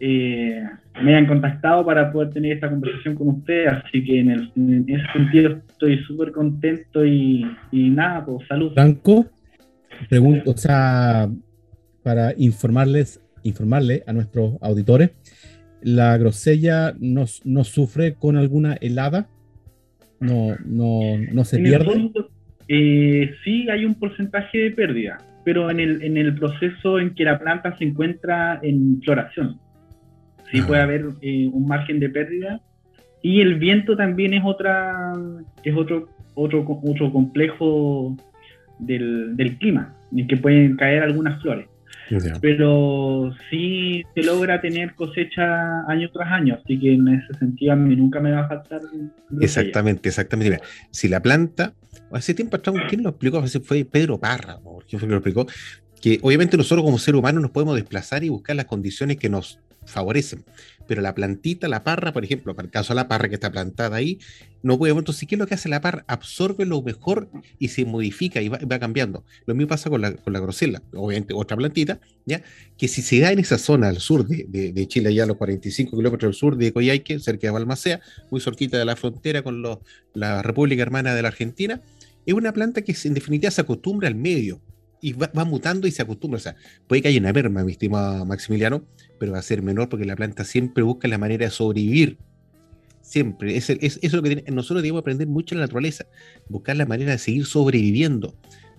eh, 0.00 0.62
me 1.02 1.14
hayan 1.14 1.26
contactado 1.26 1.84
para 1.84 2.12
poder 2.12 2.30
tener 2.30 2.52
esta 2.52 2.70
conversación 2.70 3.14
con 3.14 3.28
ustedes, 3.28 3.72
así 3.72 4.04
que 4.04 4.20
en, 4.20 4.84
ese 4.88 5.12
sentido 5.12 5.60
estoy 5.68 5.98
súper 6.04 6.32
contento 6.32 7.04
y, 7.04 7.46
nada, 7.72 8.24
pues 8.24 8.46
salud. 8.48 8.72
Franco, 8.74 9.26
pregunto, 10.08 10.52
o 10.52 10.56
sea, 10.56 11.28
para 12.02 12.32
informarles, 12.36 13.20
informarle 13.42 14.02
a 14.06 14.12
nuestros 14.12 14.56
auditores, 14.60 15.10
la 15.82 16.16
grosella 16.16 16.94
no, 16.98 17.26
sufre 17.26 18.14
con 18.14 18.36
alguna 18.36 18.74
helada, 18.80 19.28
no, 20.20 20.56
no, 20.64 21.44
se 21.44 21.58
pierde. 21.58 22.10
Eh, 22.68 23.34
sí, 23.44 23.68
hay 23.68 23.84
un 23.84 23.94
porcentaje 23.94 24.58
de 24.58 24.70
pérdida, 24.70 25.18
pero 25.44 25.70
en 25.70 25.80
el, 25.80 26.02
en 26.02 26.16
el 26.16 26.34
proceso 26.34 26.98
en 26.98 27.14
que 27.14 27.24
la 27.24 27.38
planta 27.38 27.76
se 27.76 27.84
encuentra 27.84 28.58
en 28.62 29.02
floración, 29.02 29.60
sí 30.50 30.60
ah. 30.60 30.66
puede 30.66 30.82
haber 30.82 31.06
eh, 31.20 31.48
un 31.52 31.66
margen 31.66 32.00
de 32.00 32.08
pérdida. 32.08 32.60
Y 33.22 33.40
el 33.40 33.54
viento 33.54 33.96
también 33.96 34.34
es 34.34 34.42
otra, 34.44 35.12
es 35.62 35.74
otro, 35.74 36.08
otro, 36.34 36.64
otro 36.84 37.10
complejo 37.10 38.16
del, 38.78 39.36
del 39.36 39.56
clima, 39.56 39.94
en 40.14 40.26
que 40.26 40.36
pueden 40.36 40.76
caer 40.76 41.02
algunas 41.02 41.40
flores. 41.40 41.66
Pero 42.40 43.34
sí 43.50 44.02
se 44.14 44.22
logra 44.22 44.60
tener 44.60 44.94
cosecha 44.94 45.86
año 45.88 46.10
tras 46.12 46.30
año, 46.30 46.58
así 46.62 46.78
que 46.78 46.94
en 46.94 47.08
ese 47.08 47.38
sentido 47.38 47.72
a 47.72 47.76
mí 47.76 47.96
nunca 47.96 48.20
me 48.20 48.30
va 48.30 48.40
a 48.40 48.48
faltar. 48.48 48.82
Exactamente, 49.40 50.08
exactamente. 50.08 50.60
si 50.90 51.08
la 51.08 51.20
planta, 51.20 51.72
hace 52.12 52.34
tiempo 52.34 52.56
atrás, 52.56 52.74
¿quién 52.88 53.02
lo 53.02 53.10
explicó? 53.10 53.42
Fue 53.64 53.84
Pedro 53.84 54.18
Parra, 54.18 54.58
¿quién 54.88 55.00
fue 55.00 55.08
que 55.08 55.14
lo 55.14 55.18
explicó? 55.18 55.46
Que 56.04 56.18
obviamente 56.20 56.58
nosotros 56.58 56.84
como 56.84 56.98
seres 56.98 57.18
humanos 57.18 57.40
nos 57.40 57.50
podemos 57.50 57.76
desplazar 57.76 58.24
y 58.24 58.28
buscar 58.28 58.54
las 58.54 58.66
condiciones 58.66 59.16
que 59.16 59.30
nos 59.30 59.58
favorecen. 59.86 60.44
Pero 60.86 61.00
la 61.00 61.14
plantita, 61.14 61.66
la 61.66 61.82
parra, 61.82 62.12
por 62.12 62.26
ejemplo, 62.26 62.54
para 62.54 62.66
el 62.66 62.70
caso 62.70 62.92
de 62.92 62.96
la 62.96 63.08
parra 63.08 63.30
que 63.30 63.36
está 63.36 63.50
plantada 63.50 63.96
ahí, 63.96 64.18
no 64.62 64.76
puede. 64.76 64.92
Entonces, 64.92 65.26
¿qué 65.26 65.36
es 65.36 65.38
lo 65.38 65.46
que 65.46 65.54
hace 65.54 65.70
la 65.70 65.80
parra? 65.80 66.04
Absorbe 66.06 66.66
lo 66.66 66.82
mejor 66.82 67.30
y 67.58 67.68
se 67.68 67.86
modifica 67.86 68.42
y 68.42 68.50
va, 68.50 68.78
cambiando. 68.78 69.24
Lo 69.46 69.54
mismo 69.54 69.68
pasa 69.68 69.88
con 69.88 70.02
la, 70.02 70.12
con 70.12 70.34
la 70.34 70.40
grosela, 70.40 70.82
obviamente 70.92 71.32
otra 71.32 71.56
plantita, 71.56 71.98
¿ya? 72.26 72.42
Que 72.76 72.86
si 72.86 73.00
se 73.00 73.20
da 73.20 73.32
en 73.32 73.38
esa 73.38 73.56
zona 73.56 73.88
al 73.88 73.96
sur 73.96 74.26
de, 74.26 74.72
de, 74.74 74.86
Chile, 74.86 75.08
allá 75.08 75.22
a 75.22 75.28
los 75.28 75.38
45 75.38 75.96
kilómetros 75.96 76.28
al 76.28 76.34
sur 76.34 76.58
de 76.58 76.70
Coyhaique, 76.70 77.18
cerca 77.18 77.46
de 77.46 77.50
Balmacea, 77.50 78.02
muy 78.30 78.42
cerquita 78.42 78.76
de 78.76 78.84
la 78.84 78.96
frontera 78.96 79.40
con 79.40 79.62
los, 79.62 79.78
la 80.12 80.42
República 80.42 80.82
Hermana 80.82 81.14
de 81.14 81.22
la 81.22 81.28
Argentina, 81.28 81.80
es 82.26 82.34
una 82.34 82.52
planta 82.52 82.82
que 82.82 82.94
en 83.04 83.14
definitiva 83.14 83.50
se 83.50 83.62
acostumbra 83.62 84.06
al 84.06 84.16
medio 84.16 84.60
y 85.04 85.12
va, 85.12 85.44
mutando 85.44 85.86
y 85.86 85.90
se 85.90 86.00
acostumbra. 86.00 86.38
O 86.38 86.40
sea, 86.40 86.56
puede 86.86 87.02
que 87.02 87.08
haya 87.08 87.20
una 87.20 87.30
merma, 87.30 87.62
mi 87.62 87.72
estimado 87.72 88.24
Maximiliano, 88.24 88.86
pero 89.18 89.32
va 89.32 89.38
a 89.38 89.42
ser 89.42 89.60
menor 89.60 89.90
porque 89.90 90.06
la 90.06 90.16
planta 90.16 90.44
siempre 90.44 90.82
busca 90.82 91.08
la 91.08 91.18
manera 91.18 91.44
de 91.44 91.50
sobrevivir. 91.50 92.16
Siempre. 93.02 93.54
Es, 93.54 93.68
es, 93.68 93.98
eso 94.00 94.16
lo 94.16 94.22
que 94.22 94.42
nosotros 94.50 94.82
debemos 94.82 95.02
aprender 95.02 95.28
mucho 95.28 95.54
en 95.54 95.60
la 95.60 95.66
naturaleza, 95.66 96.06
buscar 96.48 96.76
la 96.76 96.86
manera 96.86 97.12
de 97.12 97.18
seguir 97.18 97.44
sobreviviendo. 97.44 98.34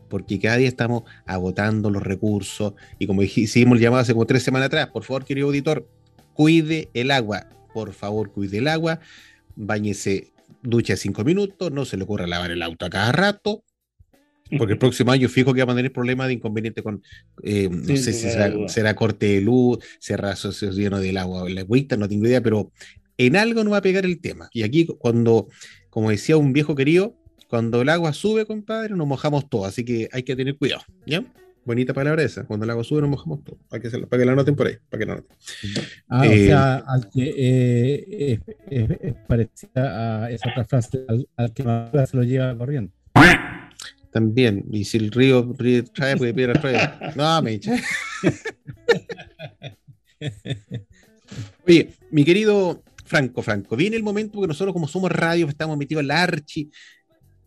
Porque 0.09 0.39
cada 0.39 0.57
día 0.57 0.67
estamos 0.67 1.03
agotando 1.28 1.91
los 1.91 2.01
recursos. 2.01 2.73
Y 2.97 3.05
como 3.05 3.21
hicimos 3.21 3.78
el 3.78 3.84
llamado 3.84 4.01
hace 4.01 4.13
como 4.13 4.26
tres 4.26 4.41
semanas 4.41 4.67
atrás, 4.67 4.88
por 4.88 5.03
favor, 5.03 5.26
querido 5.26 5.45
auditor, 5.45 5.88
cuide 6.34 6.89
el 6.95 7.11
agua. 7.11 7.49
Por 7.71 7.93
favor, 7.93 8.32
cuide 8.32 8.57
el 8.57 8.67
agua. 8.67 8.99
Báñese, 9.55 10.32
ducha 10.63 10.97
cinco 10.97 11.23
minutos. 11.23 11.71
No 11.71 11.86
se 11.86 11.97
le 11.97 12.03
ocurra 12.03 12.26
lavar 12.26 12.49
el 12.49 12.63
auto 12.63 12.88
a 12.88 12.89
cada 12.89 13.11
rato 13.11 13.63
porque 14.57 14.73
el 14.73 14.79
próximo 14.79 15.11
año 15.11 15.27
fijo 15.29 15.53
que 15.53 15.63
va 15.63 15.73
a 15.73 15.75
tener 15.75 15.91
problemas 15.91 16.27
de 16.27 16.33
inconveniente 16.33 16.83
con, 16.83 17.01
eh, 17.43 17.69
no 17.69 17.97
sé 17.97 18.13
si 18.13 18.29
será, 18.67 18.95
corte 18.95 19.25
de 19.25 19.41
luz, 19.41 19.79
será 19.99 20.35
lleno 20.71 20.99
del 20.99 21.17
agua, 21.17 21.49
la 21.49 21.61
agüita, 21.61 21.97
no 21.97 22.07
tengo 22.07 22.25
idea, 22.25 22.41
pero 22.41 22.71
en 23.17 23.35
algo 23.35 23.63
no 23.63 23.71
va 23.71 23.77
a 23.77 23.81
pegar 23.81 24.05
el 24.05 24.19
tema. 24.19 24.49
Y 24.53 24.63
aquí 24.63 24.85
cuando, 24.85 25.47
como 25.89 26.11
decía 26.11 26.37
un 26.37 26.53
viejo 26.53 26.75
querido, 26.75 27.15
cuando 27.47 27.81
el 27.81 27.89
agua 27.89 28.13
sube, 28.13 28.45
compadre, 28.45 28.95
nos 28.95 29.07
mojamos 29.07 29.49
todo, 29.49 29.65
así 29.65 29.83
que 29.83 30.09
hay 30.11 30.23
que 30.23 30.35
tener 30.35 30.57
cuidado, 30.57 30.83
¿ya? 31.05 31.23
Bonita 31.63 31.95
palabra 31.95 32.21
esa, 32.21 32.45
cuando 32.45 32.63
el 32.63 32.69
agua 32.69 32.83
sube 32.83 33.01
nos 33.01 33.09
mojamos 33.09 33.43
todo, 33.43 33.57
para 33.69 33.81
que, 33.81 33.89
para 33.89 34.19
que 34.19 34.25
la 34.25 34.35
noten 34.35 34.55
por 34.55 34.67
ahí, 34.67 34.75
para 34.87 34.99
que 34.99 35.05
la 35.07 35.15
noten. 35.15 35.37
Ah, 36.07 36.19
o 36.19 36.23
eh, 36.25 36.45
sea, 36.45 36.75
al 36.75 37.09
que 37.09 37.33
eh, 37.35 38.39
es, 38.69 39.15
parecida 39.27 40.25
a 40.25 40.29
esa 40.29 40.49
otra 40.51 40.65
frase, 40.65 41.05
al, 41.35 41.53
que 41.53 41.63
más 41.63 42.09
se 42.09 42.17
lo 42.17 42.23
lleva 42.23 42.55
corriendo. 42.55 42.91
También. 44.16 44.63
Y 44.72 44.86
si 44.86 44.95
el 44.97 45.11
río, 45.11 45.53
trae, 45.93 46.16
puede 46.16 46.34
piedra 46.34 46.53
trae. 46.53 46.89
No, 47.18 47.41
me 47.41 47.59
Oye, 51.68 51.93
mi 52.11 52.24
querido 52.24 52.82
Franco, 53.03 53.41
Franco, 53.41 53.76
viene 53.76 53.97
el 53.97 54.03
momento 54.03 54.36
porque 54.36 54.47
nosotros, 54.47 54.72
como 54.72 54.88
somos 54.88 55.11
radio, 55.11 55.49
estamos 55.49 55.78
metidos 55.78 55.99
en 55.99 56.07
la 56.07 56.24
Archi. 56.24 56.72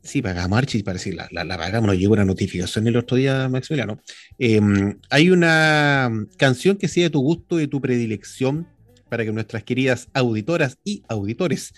Sí, 0.03 0.21
pagamos 0.21 0.59
Archi, 0.59 0.83
parece 0.83 1.15
la, 1.15 1.27
la, 1.31 1.43
la 1.43 1.57
pagamos, 1.57 1.87
nos 1.87 1.97
llegó 1.97 2.13
una 2.13 2.27
notificación 2.27 2.87
el 2.87 2.99
otro 2.99 3.17
día, 3.17 3.49
Maximiliano. 3.49 4.03
Em, 4.39 4.99
hay 5.09 5.31
una 5.31 6.13
canción 6.37 6.77
que 6.77 6.89
sea 6.89 7.05
de 7.05 7.11
tu 7.11 7.21
gusto, 7.21 7.57
de 7.57 7.69
tu 7.69 7.81
predilección, 7.81 8.69
para 9.09 9.25
que 9.25 9.33
nuestras 9.33 9.65
queridas 9.65 10.09
auditoras 10.13 10.77
y 10.85 11.03
auditores, 11.09 11.73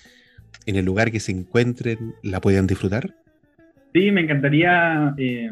en 0.67 0.75
el 0.75 0.85
lugar 0.85 1.13
que 1.13 1.21
se 1.21 1.31
encuentren, 1.31 2.17
la 2.25 2.41
puedan 2.41 2.67
disfrutar. 2.67 3.20
Sí, 3.93 4.11
me 4.11 4.23
encantaría 4.23 5.15
eh, 5.17 5.51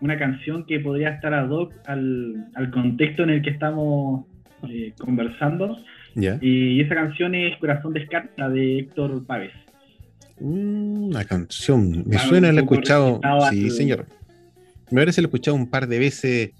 una 0.00 0.18
canción 0.18 0.64
que 0.66 0.80
podría 0.80 1.10
estar 1.10 1.32
ad 1.32 1.50
hoc 1.50 1.72
al, 1.86 2.70
contexto 2.72 3.22
en 3.22 3.30
el 3.30 3.42
que 3.42 3.50
estamos 3.50 4.24
eh, 4.68 4.92
conversando. 4.98 5.76
Y 6.40 6.80
esa 6.80 6.94
canción 6.94 7.34
es 7.34 7.58
Corazón 7.58 7.92
Descarta 7.92 8.48
de 8.48 8.78
Héctor 8.78 9.24
Pávez. 9.26 9.52
Mm, 10.40 11.08
una 11.08 11.24
canción, 11.24 12.04
me 12.06 12.18
suena, 12.18 12.52
la 12.52 12.60
he 12.60 12.62
escuchado. 12.62 13.20
Sí, 13.50 13.70
señor. 13.70 14.06
Me 14.90 15.00
parece 15.00 15.20
la 15.20 15.26
he 15.26 15.28
escuchado 15.28 15.56
un 15.56 15.68
par 15.68 15.86
de 15.86 15.98
veces. 15.98 16.50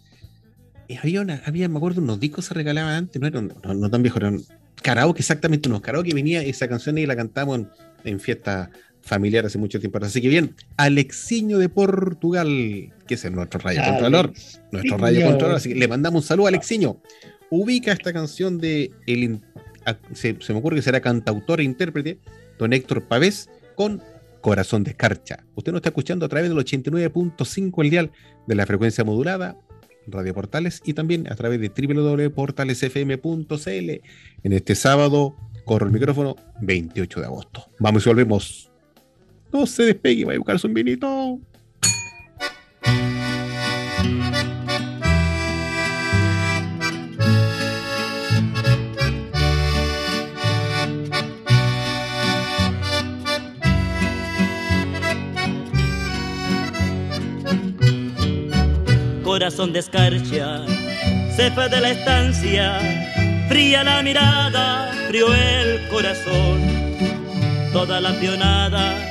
Eh, 0.88 0.98
había, 1.02 1.22
una, 1.22 1.40
había, 1.46 1.68
me 1.68 1.78
acuerdo, 1.78 2.02
unos 2.02 2.20
discos 2.20 2.44
se 2.44 2.54
regalaban 2.54 2.92
antes, 2.92 3.20
no 3.20 3.26
eran 3.26 3.52
no, 3.64 3.90
tan 3.90 4.02
viejos, 4.02 4.20
eran 4.20 4.40
karaoke, 4.82 5.20
exactamente, 5.20 5.68
unos 5.68 5.80
karaoke 5.80 6.14
venía 6.14 6.42
esa 6.42 6.68
canción 6.68 6.96
y 6.98 7.06
la 7.06 7.16
cantamos 7.16 7.58
en, 7.58 7.68
en 8.04 8.20
fiestas 8.20 8.68
familiar 9.06 9.46
hace 9.46 9.56
mucho 9.56 9.80
tiempo. 9.80 9.98
Así 10.02 10.20
que 10.20 10.28
bien, 10.28 10.54
Alexiño 10.76 11.58
de 11.58 11.68
Portugal, 11.68 12.48
que 13.06 13.14
es 13.14 13.30
nuestro 13.30 13.60
rayo 13.60 13.82
contralor, 13.84 14.32
nuestro 14.72 14.98
rayo 14.98 15.26
contralor, 15.26 15.56
así 15.56 15.68
que 15.70 15.76
le 15.76 15.88
mandamos 15.88 16.24
un 16.24 16.28
saludo 16.28 16.46
a 16.46 16.48
Alexiño. 16.50 17.00
Ubica 17.48 17.92
esta 17.92 18.12
canción 18.12 18.58
de, 18.58 18.90
el, 19.06 19.40
se, 20.12 20.36
me 20.48 20.56
ocurre 20.56 20.76
que 20.76 20.82
será 20.82 21.00
cantautor 21.00 21.60
e 21.60 21.64
intérprete, 21.64 22.18
don 22.58 22.72
Héctor 22.72 23.04
Pavés, 23.04 23.48
con 23.76 24.02
Corazón 24.40 24.82
de 24.82 24.90
Escarcha. 24.90 25.44
Usted 25.54 25.70
nos 25.72 25.78
está 25.78 25.90
escuchando 25.90 26.26
a 26.26 26.28
través 26.28 26.50
del 26.50 26.58
89.5 26.58 27.84
el 27.84 27.90
dial 27.90 28.10
de 28.46 28.54
la 28.56 28.66
frecuencia 28.66 29.04
modulada, 29.04 29.56
Radio 30.08 30.34
Portales, 30.34 30.82
y 30.84 30.94
también 30.94 31.30
a 31.30 31.36
través 31.36 31.60
de 31.60 31.68
www.portalesfm.cl. 31.68 33.90
En 34.42 34.52
este 34.52 34.74
sábado, 34.74 35.36
corro 35.64 35.86
el 35.86 35.92
micrófono, 35.92 36.34
28 36.62 37.20
de 37.20 37.26
agosto. 37.26 37.68
Vamos 37.78 38.04
y 38.06 38.08
volvemos 38.08 38.65
no 39.56 39.66
se 39.66 39.84
despegue, 39.84 40.24
va 40.24 40.34
a 40.34 40.38
buscarse 40.38 40.66
un 40.66 40.74
vinito. 40.74 41.40
Corazón 59.24 59.72
de 59.72 59.80
escarcha, 59.80 60.64
cepa 61.34 61.68
de 61.68 61.80
la 61.80 61.90
estancia, 61.90 62.78
fría 63.48 63.84
la 63.84 64.02
mirada, 64.02 64.92
frío 65.08 65.34
el 65.34 65.88
corazón. 65.88 66.60
Toda 67.72 68.00
la 68.00 68.12
pionada 68.18 69.05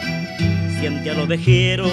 al 0.88 1.20
ovejero, 1.20 1.88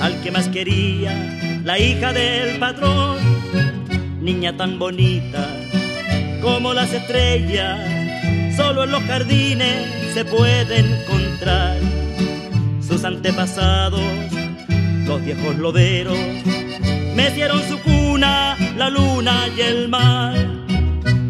al 0.00 0.20
que 0.22 0.30
más 0.30 0.48
quería, 0.48 1.60
la 1.64 1.78
hija 1.78 2.12
del 2.12 2.58
patrón, 2.58 3.18
niña 4.20 4.56
tan 4.56 4.78
bonita 4.78 5.48
como 6.42 6.74
las 6.74 6.92
estrellas, 6.92 7.80
solo 8.56 8.84
en 8.84 8.90
los 8.90 9.02
jardines 9.04 9.86
se 10.12 10.24
puede 10.24 10.80
encontrar. 10.80 11.78
Sus 12.80 13.04
antepasados, 13.04 14.02
los 15.06 15.24
viejos 15.24 15.56
loderos, 15.56 16.18
metieron 17.14 17.62
su 17.68 17.78
cuna 17.80 18.56
la 18.76 18.90
luna 18.90 19.48
y 19.56 19.60
el 19.60 19.88
mar, 19.88 20.34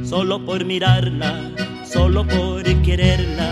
solo 0.03 0.45
por 0.45 0.65
mirarla, 0.65 1.51
solo 1.85 2.27
por 2.27 2.63
quererla, 2.83 3.51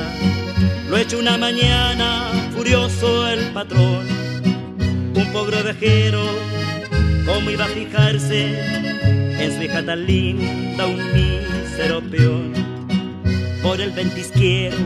lo 0.93 1.19
una 1.19 1.39
mañana, 1.39 2.31
furioso 2.55 3.27
el 3.27 3.47
patrón, 3.55 4.07
un 5.15 5.33
pobre 5.33 5.63
ovejero, 5.63 6.23
cómo 7.25 7.49
iba 7.51 7.65
a 7.65 7.69
fijarse 7.69 8.61
en 9.43 9.57
su 9.57 9.63
hija 9.63 9.83
tan 9.87 10.07
linda, 10.07 10.87
un 10.87 11.01
mísero 11.15 12.03
peón, 12.03 12.53
por 13.63 13.81
el 13.81 13.91
ventisquiero, 13.93 14.77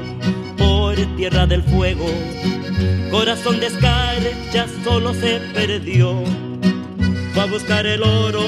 por 0.56 0.94
tierra 1.16 1.44
del 1.44 1.64
fuego, 1.64 2.06
corazón 3.10 3.58
de 3.58 3.66
escarcha 3.66 4.66
solo 4.84 5.12
se 5.12 5.40
perdió, 5.54 6.22
fue 7.34 7.42
a 7.42 7.46
buscar 7.46 7.84
el 7.84 8.04
oro 8.04 8.44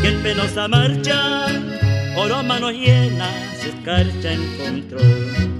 que 0.00 0.08
en 0.10 0.22
penosa 0.22 0.68
marcha, 0.68 1.46
oro 2.16 2.36
a 2.36 2.42
manos 2.44 2.72
llenas, 2.72 3.64
escarcha 3.66 4.32
encontró. 4.32 5.51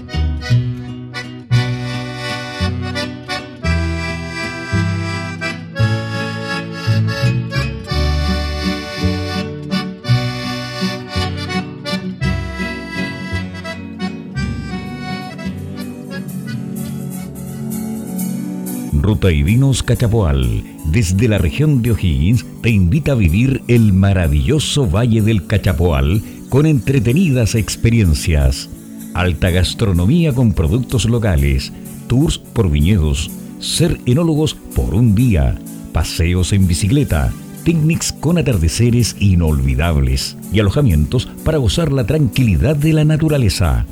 Ruta 19.23 19.31
y 19.31 19.43
Vinos 19.43 19.83
Cachapoal, 19.83 20.63
desde 20.83 21.29
la 21.29 21.37
región 21.37 21.81
de 21.81 21.91
O'Higgins, 21.91 22.45
te 22.61 22.69
invita 22.69 23.13
a 23.13 23.15
vivir 23.15 23.61
el 23.69 23.93
maravilloso 23.93 24.85
Valle 24.85 25.21
del 25.21 25.47
Cachapoal 25.47 26.21
con 26.49 26.65
entretenidas 26.65 27.55
experiencias, 27.55 28.69
alta 29.13 29.49
gastronomía 29.49 30.33
con 30.33 30.51
productos 30.51 31.05
locales, 31.05 31.71
tours 32.07 32.37
por 32.37 32.69
viñedos, 32.69 33.31
ser 33.59 33.97
enólogos 34.05 34.55
por 34.75 34.93
un 34.93 35.15
día, 35.15 35.57
paseos 35.93 36.51
en 36.51 36.67
bicicleta, 36.67 37.31
picnics 37.63 38.11
con 38.11 38.37
atardeceres 38.37 39.15
inolvidables 39.21 40.35
y 40.51 40.59
alojamientos 40.59 41.27
para 41.45 41.59
gozar 41.59 41.93
la 41.93 42.05
tranquilidad 42.05 42.75
de 42.75 42.91
la 42.91 43.05
naturaleza 43.05 43.85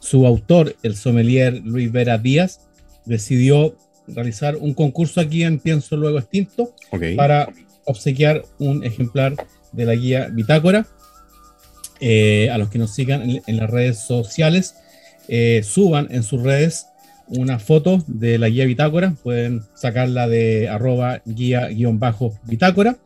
su 0.00 0.26
autor, 0.26 0.76
el 0.82 0.96
sommelier 0.96 1.60
Luis 1.64 1.90
Vera 1.92 2.18
Díaz, 2.18 2.60
decidió 3.04 3.76
realizar 4.06 4.56
un 4.56 4.74
concurso 4.74 5.20
aquí 5.20 5.44
en 5.44 5.58
Pienso 5.58 5.96
Luego 5.96 6.18
Extinto 6.18 6.74
para 7.16 7.48
obsequiar 7.84 8.44
un 8.58 8.84
ejemplar 8.84 9.34
de 9.72 9.84
la 9.84 9.94
guía 9.94 10.28
bitácora. 10.28 10.86
Eh, 12.00 12.50
a 12.50 12.58
los 12.58 12.68
que 12.68 12.78
nos 12.78 12.94
sigan 12.94 13.22
en, 13.46 13.56
las 13.56 13.70
redes 13.70 13.98
sociales, 13.98 14.74
eh, 15.28 15.62
suban 15.64 16.08
en 16.10 16.24
sus 16.24 16.42
redes 16.42 16.86
una 17.28 17.58
foto 17.58 18.02
de 18.06 18.38
la 18.38 18.48
guía 18.48 18.66
bitácora, 18.66 19.14
pueden 19.22 19.62
sacarla 19.74 20.28
de 20.28 20.68
arroba 20.68 21.22
guía-bitácora, 21.24 22.96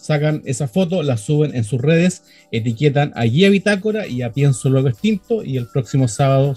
sacan 0.00 0.42
esa 0.44 0.68
foto, 0.68 1.02
la 1.02 1.16
suben 1.16 1.54
en 1.54 1.64
sus 1.64 1.80
redes, 1.80 2.22
etiquetan 2.50 3.12
a 3.14 3.24
guía 3.24 3.50
bitácora 3.50 4.06
y 4.06 4.22
a 4.22 4.32
Pienso 4.32 4.68
Luego 4.68 4.88
Extinto 4.88 5.44
y 5.44 5.56
el 5.56 5.66
próximo 5.66 6.08
sábado 6.08 6.54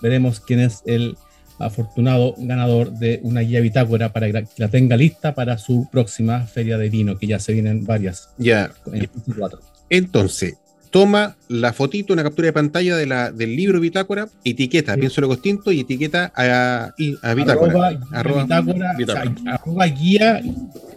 veremos 0.00 0.40
quién 0.40 0.60
es 0.60 0.82
el 0.86 1.16
afortunado 1.58 2.34
ganador 2.38 2.92
de 2.92 3.20
una 3.22 3.40
guía 3.40 3.60
bitácora 3.60 4.12
para 4.12 4.30
que 4.32 4.46
la 4.56 4.68
tenga 4.68 4.96
lista 4.96 5.34
para 5.34 5.58
su 5.58 5.88
próxima 5.90 6.46
feria 6.46 6.78
de 6.78 6.90
vino, 6.90 7.18
que 7.18 7.26
ya 7.26 7.38
se 7.38 7.52
vienen 7.52 7.84
varias. 7.84 8.30
Ya. 8.38 8.72
Entonces, 9.88 10.58
toma 10.92 11.36
la 11.48 11.72
fotito, 11.72 12.12
una 12.12 12.22
captura 12.22 12.46
de 12.46 12.52
pantalla 12.52 12.96
de 12.96 13.06
la, 13.06 13.32
del 13.32 13.56
libro 13.56 13.80
Bitácora, 13.80 14.28
etiqueta, 14.44 14.94
pienso 14.94 15.22
lo 15.22 15.28
distinto 15.28 15.72
y 15.72 15.80
etiqueta 15.80 16.30
a, 16.36 16.92
a 17.22 17.34
Bitácora. 17.34 17.98
Arroba, 18.12 18.44
bitácora, 18.44 18.94
arroba 19.46 19.86
guía 19.86 20.42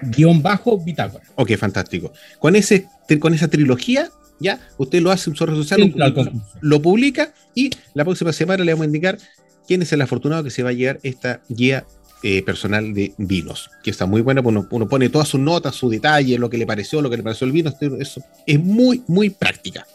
guion 0.02 0.42
bajo 0.44 0.78
Bitácora. 0.78 1.24
Ok, 1.36 1.56
fantástico. 1.56 2.12
Con, 2.40 2.58
ese, 2.58 2.88
con 3.20 3.34
esa 3.34 3.48
trilogía, 3.48 4.10
ya, 4.42 4.60
usted 4.78 5.02
lo 5.02 5.12
hace 5.12 5.30
en 5.30 5.38
su 5.38 5.46
red 5.46 5.56
social, 5.56 5.94
lo, 5.96 6.32
lo, 6.60 6.82
publica 6.82 7.34
y 7.56 7.72
la 7.94 8.04
próxima 8.04 8.34
semana 8.34 8.66
le 8.66 8.74
vamos 8.74 8.84
a 8.84 8.88
indicar 8.88 9.18
quién 9.66 9.82
es 9.82 9.94
el 9.94 10.02
afortunado 10.02 10.44
que 10.44 10.50
se 10.50 10.62
va 10.62 10.72
a 10.72 10.74
llevar 10.74 11.00
esta 11.04 11.40
guía 11.48 11.86
eh, 12.28 12.42
personal 12.42 12.92
de 12.92 13.14
vinos, 13.20 13.70
que 13.84 13.92
está 13.92 14.08
muy 14.08 14.20
buena, 14.22 14.42
uno, 14.42 14.68
uno 14.72 14.90
pone 14.90 15.10
todas 15.10 15.28
sus 15.28 15.40
notas, 15.40 15.76
su 15.76 15.92
detalle, 15.92 16.40
lo 16.40 16.50
que 16.50 16.58
le 16.58 16.66
pareció, 16.66 17.00
lo 17.00 17.08
que 17.08 17.18
le 17.18 17.22
pareció 17.22 17.46
el 17.46 17.54
vino, 17.54 17.72
eso 18.00 18.24
es 18.48 18.60
muy, 18.60 19.04
muy 19.06 19.30
práctica. 19.30 19.86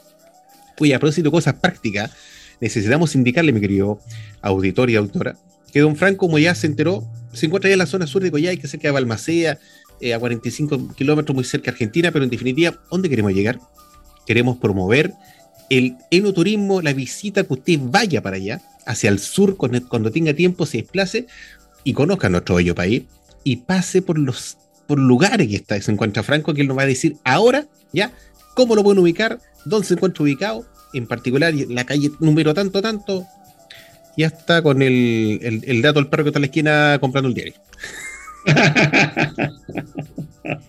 Pues 0.76 0.94
a 0.94 1.00
propósito 1.00 1.24
de 1.24 1.32
cosas 1.32 1.54
prácticas, 1.54 2.12
necesitamos 2.60 3.16
indicarle, 3.16 3.52
mi 3.52 3.60
querido 3.60 3.98
auditor 4.42 4.90
y 4.90 4.94
autora, 4.94 5.36
que 5.72 5.80
don 5.80 5.96
Franco, 5.96 6.18
como 6.18 6.38
ya 6.38 6.54
se 6.54 6.68
enteró, 6.68 7.04
se 7.32 7.46
encuentra 7.46 7.68
ya 7.68 7.72
en 7.74 7.80
la 7.80 7.86
zona 7.86 8.06
sur 8.06 8.22
de 8.22 8.30
Coyhai, 8.30 8.58
que 8.58 8.68
cerca 8.68 8.86
de 8.86 8.92
Balmacea, 8.92 9.58
eh, 10.00 10.14
a 10.14 10.20
45 10.20 10.94
kilómetros 10.94 11.34
muy 11.34 11.42
cerca 11.42 11.64
de 11.64 11.70
Argentina, 11.72 12.12
pero 12.12 12.22
en 12.22 12.30
definitiva, 12.30 12.78
¿dónde 12.92 13.08
queremos 13.08 13.32
llegar? 13.32 13.58
Queremos 14.24 14.56
promover 14.58 15.14
el 15.68 15.96
enoturismo, 16.12 16.80
la 16.80 16.92
visita 16.92 17.42
que 17.42 17.54
usted 17.54 17.80
vaya 17.82 18.22
para 18.22 18.36
allá, 18.36 18.62
hacia 18.86 19.10
el 19.10 19.18
sur, 19.18 19.56
cuando 19.56 20.12
tenga 20.12 20.32
tiempo, 20.32 20.64
se 20.64 20.78
desplace 20.78 21.26
y 21.84 21.92
conozca 21.92 22.28
nuestro 22.28 22.56
bello 22.56 22.74
país 22.74 23.04
y 23.44 23.56
pase 23.56 24.02
por 24.02 24.18
los 24.18 24.56
por 24.86 24.98
lugares 24.98 25.46
que 25.46 25.54
está, 25.54 25.80
se 25.80 25.92
encuentra 25.92 26.24
Franco, 26.24 26.52
que 26.52 26.62
él 26.62 26.66
nos 26.66 26.76
va 26.76 26.82
a 26.82 26.86
decir 26.86 27.14
ahora, 27.22 27.66
ya, 27.92 28.10
cómo 28.54 28.74
lo 28.74 28.82
pueden 28.82 28.98
ubicar, 28.98 29.38
dónde 29.64 29.86
se 29.86 29.94
encuentra 29.94 30.24
ubicado, 30.24 30.66
en 30.92 31.06
particular 31.06 31.54
la 31.54 31.84
calle 31.84 32.10
número 32.18 32.52
tanto, 32.54 32.82
tanto, 32.82 33.24
ya 34.16 34.26
está 34.26 34.62
con 34.62 34.82
el, 34.82 35.62
el, 35.64 35.82
dato 35.82 36.00
del 36.00 36.08
perro 36.08 36.24
que 36.24 36.30
está 36.30 36.38
en 36.38 36.42
la 36.42 36.46
esquina 36.46 36.98
comprando 37.00 37.28
el 37.28 37.34
diario. 37.34 37.54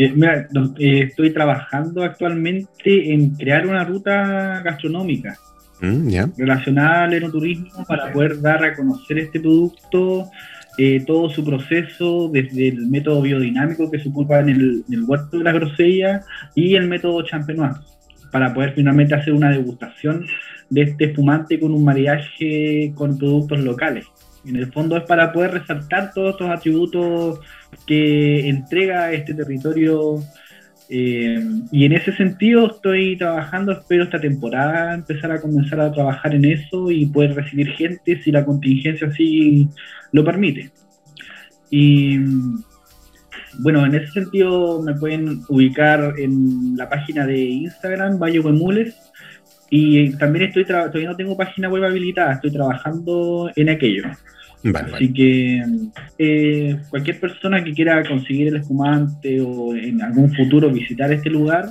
Eh, 0.00 0.12
mira, 0.14 0.48
eh, 0.78 1.06
estoy 1.08 1.32
trabajando 1.32 2.04
actualmente 2.04 3.12
en 3.12 3.30
crear 3.30 3.66
una 3.66 3.82
ruta 3.82 4.62
gastronómica 4.64 5.36
mm, 5.80 6.36
relacionada 6.36 7.04
al 7.04 7.14
enoturismo 7.14 7.84
para 7.86 8.12
poder 8.12 8.40
dar 8.40 8.64
a 8.64 8.74
conocer 8.74 9.18
este 9.18 9.40
producto, 9.40 10.30
eh, 10.78 11.02
todo 11.06 11.28
su 11.28 11.44
proceso, 11.44 12.30
desde 12.32 12.68
el 12.68 12.86
método 12.86 13.22
biodinámico 13.22 13.90
que 13.90 13.98
se 13.98 14.08
ocupa 14.08 14.38
en 14.40 14.48
el, 14.48 14.84
huerto 15.06 15.38
de 15.38 15.44
la 15.44 15.52
grosella 15.52 16.22
y 16.54 16.76
el 16.76 16.86
método 16.86 17.22
champenois, 17.22 17.76
para 18.30 18.54
poder 18.54 18.74
finalmente 18.74 19.14
hacer 19.14 19.32
una 19.32 19.50
degustación 19.50 20.24
de 20.70 20.82
este 20.82 21.06
espumante 21.06 21.58
con 21.58 21.72
un 21.72 21.84
mariaje 21.84 22.92
con 22.94 23.18
productos 23.18 23.60
locales. 23.60 24.06
En 24.46 24.56
el 24.56 24.72
fondo 24.72 24.96
es 24.96 25.04
para 25.04 25.32
poder 25.32 25.52
resaltar 25.52 26.12
todos 26.14 26.32
estos 26.32 26.50
atributos 26.50 27.40
que 27.86 28.48
entrega 28.48 29.12
este 29.12 29.34
territorio. 29.34 30.20
Eh, 30.90 31.38
y 31.70 31.84
en 31.84 31.92
ese 31.92 32.12
sentido 32.12 32.66
estoy 32.66 33.16
trabajando, 33.18 33.72
espero 33.72 34.04
esta 34.04 34.20
temporada 34.20 34.94
empezar 34.94 35.30
a 35.30 35.40
comenzar 35.40 35.80
a 35.80 35.92
trabajar 35.92 36.34
en 36.34 36.46
eso 36.46 36.90
y 36.90 37.04
poder 37.06 37.34
recibir 37.34 37.68
gente 37.72 38.22
si 38.22 38.32
la 38.32 38.44
contingencia 38.44 39.08
así 39.08 39.68
lo 40.12 40.24
permite. 40.24 40.70
Y 41.70 42.18
bueno, 43.60 43.84
en 43.84 43.94
ese 43.94 44.12
sentido 44.12 44.82
me 44.82 44.94
pueden 44.94 45.42
ubicar 45.48 46.14
en 46.18 46.76
la 46.76 46.88
página 46.88 47.26
de 47.26 47.38
Instagram, 47.38 48.18
Valle 48.18 48.40
Huemules, 48.40 48.96
y 49.70 50.16
también 50.16 50.46
estoy 50.46 50.64
todavía 50.64 51.10
no 51.10 51.16
tengo 51.16 51.36
página 51.36 51.68
web 51.68 51.84
habilitada, 51.84 52.34
estoy 52.34 52.52
trabajando 52.52 53.50
en 53.54 53.68
aquello. 53.68 54.04
Así 54.92 55.12
que 55.12 55.62
eh, 56.18 56.76
cualquier 56.90 57.20
persona 57.20 57.62
que 57.62 57.72
quiera 57.72 58.02
conseguir 58.06 58.48
el 58.48 58.56
espumante 58.56 59.40
o 59.40 59.74
en 59.74 60.02
algún 60.02 60.34
futuro 60.34 60.68
visitar 60.70 61.12
este 61.12 61.30
lugar, 61.30 61.70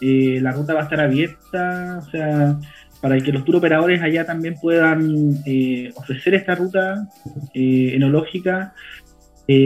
eh, 0.00 0.40
la 0.42 0.52
ruta 0.52 0.74
va 0.74 0.80
a 0.80 0.84
estar 0.84 1.00
abierta, 1.00 2.00
o 2.04 2.10
sea, 2.10 2.58
para 3.00 3.18
que 3.20 3.32
los 3.32 3.44
tour 3.44 3.56
operadores 3.56 4.02
allá 4.02 4.26
también 4.26 4.56
puedan 4.60 5.36
eh, 5.46 5.92
ofrecer 5.94 6.34
esta 6.34 6.56
ruta 6.56 7.06
enológica, 7.54 8.74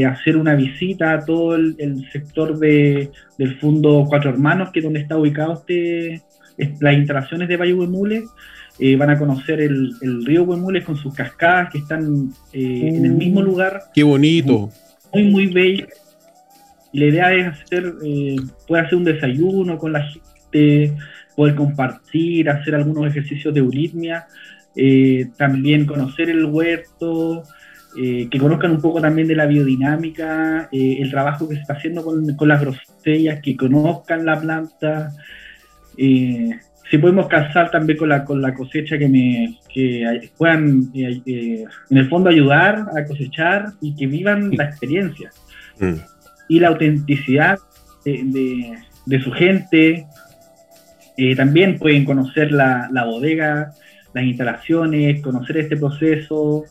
hacer 0.07 0.37
una 0.37 0.55
visita 0.55 1.15
a 1.15 1.25
todo 1.25 1.57
el, 1.57 2.07
sector 2.13 2.59
de, 2.59 3.11
del 3.39 3.59
Fondo 3.59 4.05
Cuatro 4.07 4.29
Hermanos, 4.29 4.71
que 4.71 4.81
es 4.81 4.85
donde 4.85 5.01
está 5.01 5.17
ubicado 5.17 5.55
este, 5.55 6.21
las 6.81 6.95
instalaciones 6.95 7.49
de 7.49 7.57
Valle 7.57 7.73
Huemule 7.73 8.25
eh, 8.83 8.97
van 8.97 9.11
a 9.11 9.18
conocer 9.18 9.61
el, 9.61 10.24
río 10.24 10.45
Huemules 10.45 10.85
con 10.87 10.97
sus 10.97 11.14
cascadas 11.14 11.70
que 11.70 11.78
están 11.78 12.33
eh, 12.55 12.89
en 12.95 13.05
el 13.05 13.12
mismo 13.12 13.43
lugar. 13.43 13.83
Qué 13.93 14.03
bonito. 14.03 14.70
Muy, 15.12 15.24
muy 15.24 15.47
bello. 15.49 15.87
Y 16.91 17.01
la 17.01 17.07
idea 17.07 17.35
es 17.35 17.47
hacer, 17.49 17.93
eh, 18.03 18.37
puede 18.66 18.83
hacer 18.83 18.95
un 18.95 19.05
desayuno 19.05 19.76
con 19.76 19.93
la 19.93 20.03
gente, 20.03 20.97
poder 21.37 21.57
compartir, 21.57 22.49
hacer 22.49 22.74
algunos 22.74 23.07
ejercicios 23.07 23.53
de 23.53 23.61
euritmia, 23.61 24.26
también 25.37 25.85
conocer 25.85 26.31
el 26.31 26.47
huerto, 26.47 27.43
que 27.95 28.39
conozcan 28.39 28.70
un 28.70 28.81
poco 28.81 29.01
también 29.01 29.28
de 29.28 29.37
la 29.37 29.47
biodinámica, 29.47 30.68
el 30.72 31.11
trabajo 31.11 31.49
que 31.49 31.57
se 31.57 31.61
está 31.61 31.74
haciendo 31.74 32.03
con, 32.03 32.35
con 32.35 32.49
las 32.49 32.61
grosellas, 32.61 33.41
que 33.43 33.57
conozcan 33.57 34.24
la 34.24 34.41
planta 34.41 35.12
si 36.91 36.99
podemos 36.99 37.28
casar 37.28 37.70
también 37.70 37.97
con 37.97 38.09
la, 38.09 38.24
con 38.24 38.43
la 38.43 38.53
cosecha 38.53 38.99
que 38.99 39.09
me 39.09 39.57
que 39.72 40.30
puedan 40.36 40.91
eh, 40.93 41.22
eh, 41.24 41.64
en 41.88 41.97
el 41.97 42.09
fondo 42.09 42.30
ayudar 42.30 42.84
a 42.97 43.05
cosechar 43.05 43.66
y 43.80 43.95
que 43.95 44.09
vivan 44.09 44.51
la 44.57 44.64
experiencia. 44.64 45.30
Mm. 45.78 45.95
y 46.49 46.61
la 46.61 46.68
autenticidad 46.68 47.59
de, 48.05 48.76
de, 49.07 49.20
su 49.22 49.32
gente. 49.32 50.07
Eh, 51.16 51.34
también 51.34 51.78
pueden 51.78 52.05
conocer 52.05 52.53
la, 52.53 52.88
la, 52.93 53.05
bodega 53.05 53.72
las 54.12 54.24
instalaciones 54.24 55.22
conocer 55.22 55.59
este 55.59 55.76
proceso 55.76 56.64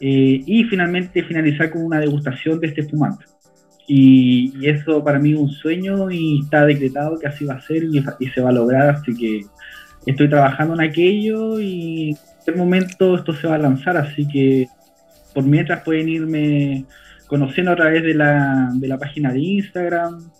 y 0.00 0.64
finalmente 0.64 1.22
finalizar 1.22 1.70
con 1.70 1.84
una 1.84 2.00
degustación 2.00 2.58
de 2.58 2.68
este 2.68 2.80
espumante 2.80 3.26
y, 3.92 4.68
eso 4.68 5.02
para 5.02 5.18
mí 5.18 5.32
es 5.32 5.38
un 5.38 5.50
sueño 5.50 6.12
y 6.12 6.42
está 6.42 6.64
decretado 6.64 7.18
que 7.18 7.26
así 7.26 7.44
va 7.44 7.54
a 7.54 7.60
ser 7.60 7.82
y, 7.82 8.28
se 8.28 8.40
va 8.40 8.50
a 8.50 8.52
lograr, 8.52 8.88
así 8.90 9.12
que 9.16 9.40
estoy 10.06 10.28
trabajando 10.28 10.74
en 10.74 10.82
aquello 10.82 11.58
y 11.58 12.10
en 12.10 12.16
este 12.38 12.52
momento 12.52 13.16
esto 13.16 13.34
se 13.34 13.48
va 13.48 13.56
a 13.56 13.58
lanzar, 13.58 13.96
así 13.96 14.28
que 14.28 14.68
por 15.34 15.42
mientras 15.42 15.82
pueden 15.82 16.08
irme 16.08 16.84
conociendo 17.26 17.72
a 17.72 17.76
través 17.76 18.04
de 18.04 18.14
la, 18.14 18.70
de 18.74 18.86
la 18.86 18.96
página 18.96 19.32
de 19.32 19.40
Instagram. 19.40 20.30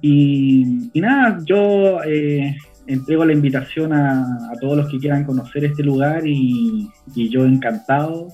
Y, 0.00 0.92
nada, 0.94 1.40
yo 1.44 2.04
eh, 2.04 2.56
entrego 2.86 3.24
la 3.24 3.32
invitación 3.32 3.92
a, 3.92 4.52
todos 4.60 4.76
los 4.76 4.88
que 4.88 4.98
quieran 4.98 5.24
conocer 5.24 5.64
este 5.64 5.82
lugar 5.82 6.24
y, 6.24 6.88
y 7.16 7.28
yo 7.30 7.44
encantado 7.44 8.28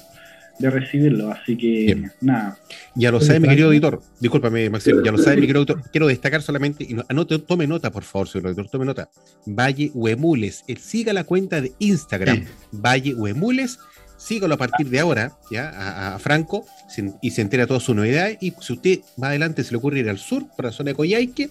de 0.59 0.71
recibirlo. 0.71 1.31
Así 1.31 1.57
que 1.57 2.11
nada. 2.21 2.59
Ya 2.95 3.11
lo 3.11 3.21
sabe 3.21 3.41
mi 3.41 3.49
querido 3.49 3.73
editor. 3.73 4.01
Discúlpame, 4.21 4.71
Maximo. 4.71 5.03
Ya 5.03 5.13
lo 5.13 5.19
sabe 5.19 5.37
mi 5.37 5.43
querido 5.43 5.61
editor. 5.61 5.83
Quiero 5.91 6.07
destacar 6.07 6.43
solamente, 6.43 6.85
y 6.85 6.97
anote, 7.09 7.39
tome 7.39 7.67
nota, 7.67 7.91
por 7.91 8.05
favor, 8.05 8.29
señor 8.29 8.49
editor, 8.49 8.69
tome 8.69 8.85
nota. 8.85 9.11
Valle 9.47 9.91
Huemules. 9.95 10.65
Él 10.67 10.79
siga 10.79 11.13
la 11.13 11.25
cuenta 11.25 11.61
de 11.61 11.73
Instagram, 11.79 12.45
Valle 12.73 13.15
Huemules. 13.15 13.79
Sígalo 14.19 14.55
a 14.55 14.59
partir 14.59 14.89
de 14.89 14.99
ahora, 14.99 15.37
ya, 15.51 16.15
a, 16.15 16.19
Franco, 16.19 16.65
y 17.21 17.33
se 17.33 17.43
entera 17.43 17.67
todas 17.67 17.83
sus 17.83 17.95
novedades. 17.95 18.39
Y 18.41 18.55
si 18.61 18.73
usted 18.73 19.01
más 19.19 19.29
adelante 19.29 19.63
se 19.63 19.73
le 19.73 19.77
ocurre 19.77 19.99
ir 19.99 20.09
al 20.09 20.19
sur, 20.19 20.47
por 20.57 20.65
la 20.65 20.73
zona 20.73 20.91
de 20.91 20.95
Coyhaique, 20.95 21.51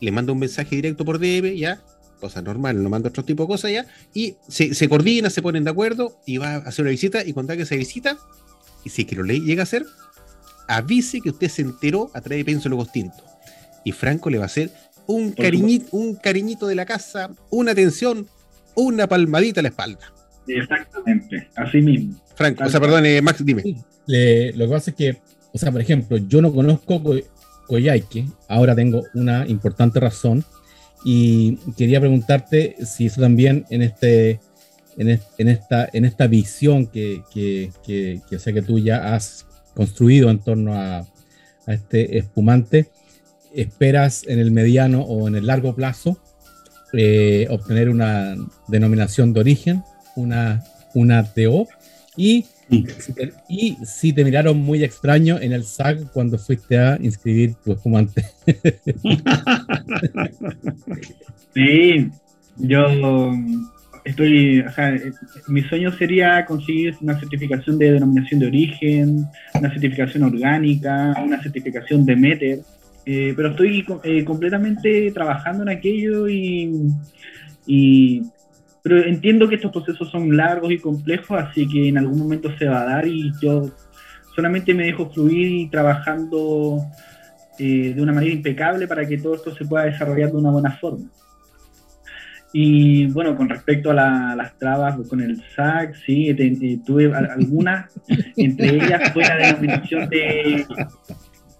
le 0.00 0.12
manda 0.12 0.32
un 0.32 0.38
mensaje 0.38 0.76
directo 0.76 1.04
por 1.04 1.18
DM, 1.18 1.56
ya, 1.56 1.80
cosa 2.20 2.42
normal, 2.42 2.82
no 2.82 2.88
manda 2.88 3.08
otro 3.08 3.24
tipo 3.24 3.44
de 3.44 3.48
cosas 3.48 3.72
ya, 3.72 3.86
y 4.14 4.36
se, 4.48 4.74
se, 4.74 4.88
coordina, 4.88 5.30
se 5.30 5.42
ponen 5.42 5.64
de 5.64 5.70
acuerdo 5.70 6.18
y 6.26 6.38
va 6.38 6.54
a 6.54 6.56
hacer 6.58 6.82
una 6.82 6.90
visita 6.90 7.24
y 7.24 7.32
contar 7.32 7.56
que 7.56 7.64
esa 7.64 7.76
visita, 7.76 8.16
y 8.84 8.90
si 8.90 9.02
es 9.02 9.08
que 9.08 9.16
lo 9.16 9.24
llega 9.24 9.62
a 9.62 9.64
hacer, 9.64 9.84
avise 10.68 11.20
que 11.20 11.30
usted 11.30 11.48
se 11.48 11.62
enteró 11.62 12.10
a 12.14 12.20
través 12.20 12.38
de 12.38 12.44
Pienso 12.44 12.68
Logos 12.68 12.92
Tinto. 12.92 13.22
Y 13.84 13.92
Franco 13.92 14.30
le 14.30 14.38
va 14.38 14.44
a 14.44 14.46
hacer 14.46 14.70
un 15.06 15.32
cariñito, 15.32 15.88
un 15.92 16.16
cariñito 16.16 16.66
de 16.66 16.74
la 16.74 16.86
casa, 16.86 17.30
una 17.50 17.72
atención, 17.72 18.26
una 18.74 19.06
palmadita 19.06 19.60
a 19.60 19.62
la 19.62 19.68
espalda. 19.68 20.12
Exactamente, 20.48 21.48
así 21.56 21.80
mismo. 21.80 22.20
Franco, 22.34 22.64
o 22.64 22.68
sea, 22.68 22.80
perdón, 22.80 23.06
eh, 23.06 23.22
Max, 23.22 23.44
dime. 23.44 23.62
lo 24.06 24.66
que 24.66 24.70
pasa 24.70 24.90
es 24.90 24.96
que, 24.96 25.16
o 25.52 25.58
sea, 25.58 25.72
por 25.72 25.80
ejemplo, 25.80 26.16
yo 26.16 26.42
no 26.42 26.52
conozco 26.52 27.02
Coyhaique, 27.66 28.26
ahora 28.48 28.74
tengo 28.74 29.02
una 29.14 29.46
importante 29.46 30.00
razón 30.00 30.44
y 31.04 31.56
quería 31.76 32.00
preguntarte 32.00 32.76
si 32.84 33.06
eso 33.06 33.20
también 33.20 33.64
en 33.70 33.82
este 33.82 34.40
en, 34.98 35.48
esta, 35.48 35.88
en 35.92 36.04
esta 36.06 36.26
visión 36.26 36.86
que, 36.86 37.22
que, 37.30 37.70
que, 37.84 38.38
sé 38.38 38.54
que 38.54 38.62
tú 38.62 38.78
ya 38.78 39.14
has 39.14 39.44
construido 39.74 40.30
en 40.30 40.38
torno 40.38 40.74
a, 40.74 41.00
a, 41.66 41.74
este 41.74 42.16
espumante, 42.16 42.88
esperas 43.54 44.24
en 44.26 44.38
el 44.38 44.50
mediano 44.50 45.02
o 45.02 45.28
en 45.28 45.36
el 45.36 45.46
largo 45.46 45.74
plazo 45.74 46.18
eh, 46.92 47.46
obtener 47.50 47.90
una 47.90 48.36
denominación 48.68 49.32
de 49.32 49.40
origen, 49.40 49.82
una, 50.14 50.64
una 50.94 51.24
TO, 51.24 51.68
y, 52.16 52.46
y 53.48 53.76
si 53.84 54.12
te 54.12 54.24
miraron 54.24 54.58
muy 54.58 54.82
extraño 54.82 55.38
en 55.40 55.52
el 55.52 55.64
SAC 55.64 56.12
cuando 56.12 56.38
fuiste 56.38 56.78
a 56.78 56.98
inscribir 57.00 57.54
tu 57.64 57.72
espumante. 57.72 58.24
sí, 61.54 62.10
yo 62.56 63.32
estoy, 64.06 64.60
o 64.60 64.70
sea, 64.70 64.98
mi 65.48 65.62
sueño 65.62 65.92
sería 65.92 66.44
conseguir 66.46 66.96
una 67.00 67.18
certificación 67.18 67.78
de 67.78 67.92
denominación 67.92 68.40
de 68.40 68.46
origen, 68.46 69.26
una 69.54 69.70
certificación 69.70 70.22
orgánica, 70.22 71.14
una 71.22 71.42
certificación 71.42 72.06
de 72.06 72.16
METER, 72.16 72.60
eh, 73.04 73.34
pero 73.36 73.50
estoy 73.50 73.84
eh, 74.04 74.24
completamente 74.24 75.10
trabajando 75.12 75.64
en 75.64 75.68
aquello 75.68 76.28
y, 76.28 76.90
y, 77.66 78.22
pero 78.86 79.04
entiendo 79.04 79.48
que 79.48 79.56
estos 79.56 79.72
procesos 79.72 80.08
son 80.12 80.36
largos 80.36 80.70
y 80.70 80.78
complejos, 80.78 81.36
así 81.40 81.66
que 81.66 81.88
en 81.88 81.98
algún 81.98 82.20
momento 82.20 82.56
se 82.56 82.68
va 82.68 82.82
a 82.82 82.84
dar 82.84 83.08
y 83.08 83.32
yo 83.42 83.68
solamente 84.32 84.72
me 84.74 84.84
dejo 84.84 85.10
fluir 85.10 85.48
y 85.50 85.68
trabajando 85.68 86.78
eh, 87.58 87.94
de 87.96 88.00
una 88.00 88.12
manera 88.12 88.32
impecable 88.32 88.86
para 88.86 89.04
que 89.04 89.18
todo 89.18 89.34
esto 89.34 89.52
se 89.56 89.64
pueda 89.64 89.86
desarrollar 89.86 90.30
de 90.30 90.36
una 90.36 90.52
buena 90.52 90.70
forma. 90.70 91.04
Y 92.52 93.08
bueno, 93.08 93.36
con 93.36 93.48
respecto 93.48 93.90
a, 93.90 94.36
las 94.36 94.56
trabas 94.56 94.96
con 95.08 95.20
el 95.20 95.42
SAC, 95.56 95.96
sí, 96.06 96.30
eh, 96.30 96.78
tuve 96.86 97.12
algunas, 97.12 97.90
entre 98.36 98.68
ellas 98.68 99.12
fue 99.12 99.24
la 99.24 99.34
denominación 99.34 100.08
de, 100.08 100.64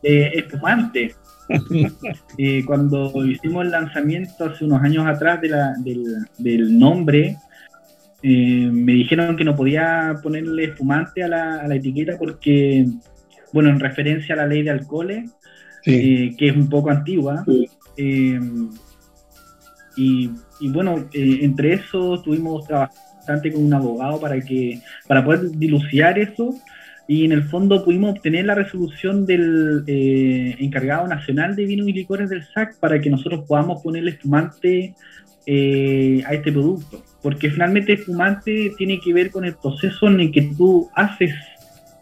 espumante. 0.04 1.12
Eh, 2.38 2.64
cuando 2.66 3.24
hicimos 3.24 3.64
el 3.64 3.70
lanzamiento 3.70 4.44
hace 4.44 4.64
unos 4.64 4.82
años 4.82 5.06
atrás 5.06 5.40
del, 5.40 6.78
nombre, 6.78 7.36
eh, 8.22 8.68
me 8.70 8.92
dijeron 8.92 9.36
que 9.36 9.44
no 9.44 9.56
podía 9.56 10.14
ponerle 10.22 10.64
espumante 10.64 11.22
a 11.22 11.28
la, 11.28 11.74
etiqueta 11.74 12.18
porque, 12.18 12.86
bueno, 13.52 13.70
en 13.70 13.80
referencia 13.80 14.34
a 14.34 14.38
la 14.38 14.46
ley 14.46 14.62
de 14.62 14.70
alcoholes, 14.70 15.30
que 15.82 16.34
es 16.38 16.56
un 16.56 16.68
poco 16.68 16.90
antigua, 16.90 17.44
y 19.96 20.30
y 20.60 20.68
bueno, 20.70 21.08
eh, 21.12 21.38
entre 21.42 21.74
eso 21.74 22.16
estuvimos 22.16 22.66
trabajando 22.66 23.00
bastante 23.16 23.52
con 23.52 23.64
un 23.64 23.74
abogado 23.74 24.20
para 24.20 24.40
que 24.40 24.80
para 25.08 25.24
poder 25.24 25.50
dilucidar 25.50 26.18
eso 26.18 26.54
y 27.08 27.24
en 27.24 27.32
el 27.32 27.44
fondo 27.44 27.84
pudimos 27.84 28.16
obtener 28.16 28.46
la 28.46 28.54
resolución 28.54 29.26
del 29.26 29.84
eh, 29.86 30.56
encargado 30.58 31.06
nacional 31.06 31.54
de 31.54 31.64
vinos 31.64 31.88
y 31.88 31.92
licores 31.92 32.28
del 32.28 32.44
SAC 32.44 32.78
para 32.78 33.00
que 33.00 33.10
nosotros 33.10 33.44
podamos 33.46 33.82
ponerle 33.82 34.10
espumante 34.12 34.94
eh, 35.46 36.22
a 36.26 36.34
este 36.34 36.50
producto. 36.50 37.02
Porque 37.22 37.50
finalmente 37.50 37.92
espumante 37.92 38.72
tiene 38.76 39.00
que 39.00 39.12
ver 39.12 39.30
con 39.30 39.44
el 39.44 39.54
proceso 39.54 40.08
en 40.08 40.20
el 40.20 40.32
que 40.32 40.50
tú 40.56 40.90
haces, 40.94 41.34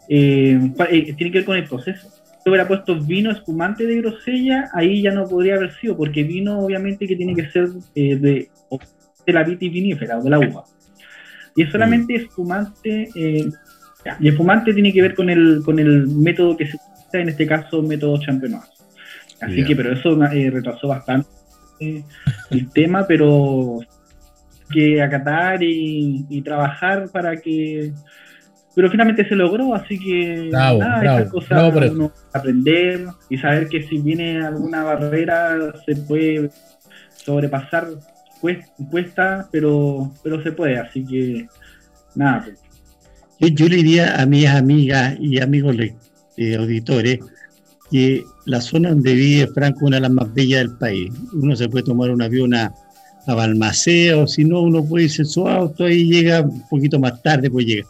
tiene 0.07 0.73
que 1.17 1.31
ver 1.31 1.45
con 1.45 1.57
el 1.57 1.65
proceso 1.65 2.15
hubiera 2.49 2.67
puesto 2.67 2.99
vino 2.99 3.31
espumante 3.31 3.85
de 3.85 3.97
grosella, 3.97 4.69
ahí 4.73 5.01
ya 5.01 5.11
no 5.11 5.27
podría 5.27 5.55
haber 5.55 5.73
sido, 5.79 5.97
porque 5.97 6.23
vino 6.23 6.59
obviamente 6.59 7.07
que 7.07 7.15
tiene 7.15 7.35
que 7.35 7.49
ser 7.49 7.69
eh, 7.95 8.15
de, 8.15 8.49
de, 9.25 9.33
la 9.33 9.43
vitis 9.43 9.71
vinífera 9.71 10.19
o 10.19 10.23
de 10.23 10.29
la 10.29 10.39
uva. 10.39 10.63
Y 11.55 11.63
es 11.63 11.71
solamente 11.71 12.15
espumante, 12.15 13.09
eh, 14.05 14.11
y 14.19 14.29
espumante 14.29 14.73
tiene 14.73 14.93
que 14.93 15.01
ver 15.01 15.15
con 15.15 15.29
el, 15.29 15.61
con 15.63 15.79
el 15.79 16.07
método 16.07 16.55
que 16.55 16.67
se 16.67 16.77
usa, 16.77 17.21
en 17.21 17.29
este 17.29 17.45
caso 17.47 17.81
método 17.81 18.19
champenoise. 18.21 18.71
Así 19.41 19.63
que, 19.65 19.75
pero 19.75 19.91
eso 19.91 20.21
eh, 20.31 20.49
retrasó 20.49 20.87
bastante 20.87 21.29
el 21.79 22.71
tema, 22.71 23.05
pero 23.05 23.79
que 24.71 25.01
acatar 25.01 25.61
y, 25.61 26.25
y 26.29 26.41
trabajar 26.41 27.09
para 27.11 27.35
que 27.37 27.91
pero 28.75 28.91
finalmente 28.91 29.27
se 29.27 29.35
logró, 29.35 29.73
así 29.73 29.97
que 29.97 30.49
nada, 30.51 31.01
esas 31.01 31.31
cosas 31.31 31.73
uno 31.93 32.11
aprender 32.33 33.05
y 33.29 33.37
saber 33.37 33.69
que 33.69 33.83
si 33.83 33.99
viene 33.99 34.45
alguna 34.45 34.83
barrera 34.83 35.73
se 35.85 35.95
puede 35.95 36.49
sobrepasar, 37.15 37.87
cuesta, 38.91 39.47
pero, 39.49 40.11
pero 40.21 40.43
se 40.43 40.51
puede, 40.51 40.77
así 40.77 41.05
que 41.05 41.47
nada. 42.15 42.45
Yo, 43.39 43.67
le 43.67 43.77
diría 43.77 44.21
a 44.21 44.25
mis 44.25 44.47
amigas 44.47 45.17
y 45.19 45.39
amigos 45.39 45.75
eh, 46.37 46.55
auditores 46.55 47.19
que 47.91 48.23
la 48.45 48.61
zona 48.61 48.89
donde 48.89 49.13
vive 49.13 49.47
Franco 49.47 49.79
es 49.79 49.83
una 49.83 49.97
de 49.97 50.01
las 50.01 50.11
más 50.11 50.33
bellas 50.33 50.61
del 50.61 50.77
país. 50.77 51.11
Uno 51.33 51.55
se 51.55 51.69
puede 51.69 51.85
tomar 51.85 52.11
un 52.11 52.21
avión 52.21 52.53
a, 52.53 52.73
a 53.27 53.33
o 54.17 54.27
si 54.27 54.45
no, 54.45 54.61
uno 54.61 54.85
puede 54.85 55.05
irse 55.05 55.23
en 55.23 55.27
su 55.27 55.47
auto 55.47 55.89
y 55.89 56.05
llega 56.05 56.41
un 56.41 56.67
poquito 56.67 56.99
más 56.99 57.21
tarde, 57.21 57.49
pues 57.49 57.65
llega 57.65 57.85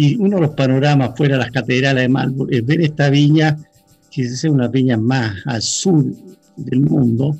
y 0.00 0.16
uno 0.16 0.36
de 0.36 0.42
los 0.42 0.50
panoramas 0.52 1.14
fuera 1.14 1.36
de 1.36 1.42
las 1.42 1.50
catedrales 1.50 2.04
de 2.04 2.08
Marburg 2.08 2.50
es 2.54 2.64
ver 2.64 2.80
esta 2.80 3.10
viña, 3.10 3.58
que 4.10 4.22
es 4.22 4.44
una 4.44 4.66
viña 4.66 4.96
más 4.96 5.36
al 5.44 5.60
sur 5.60 6.02
del 6.56 6.80
mundo, 6.80 7.36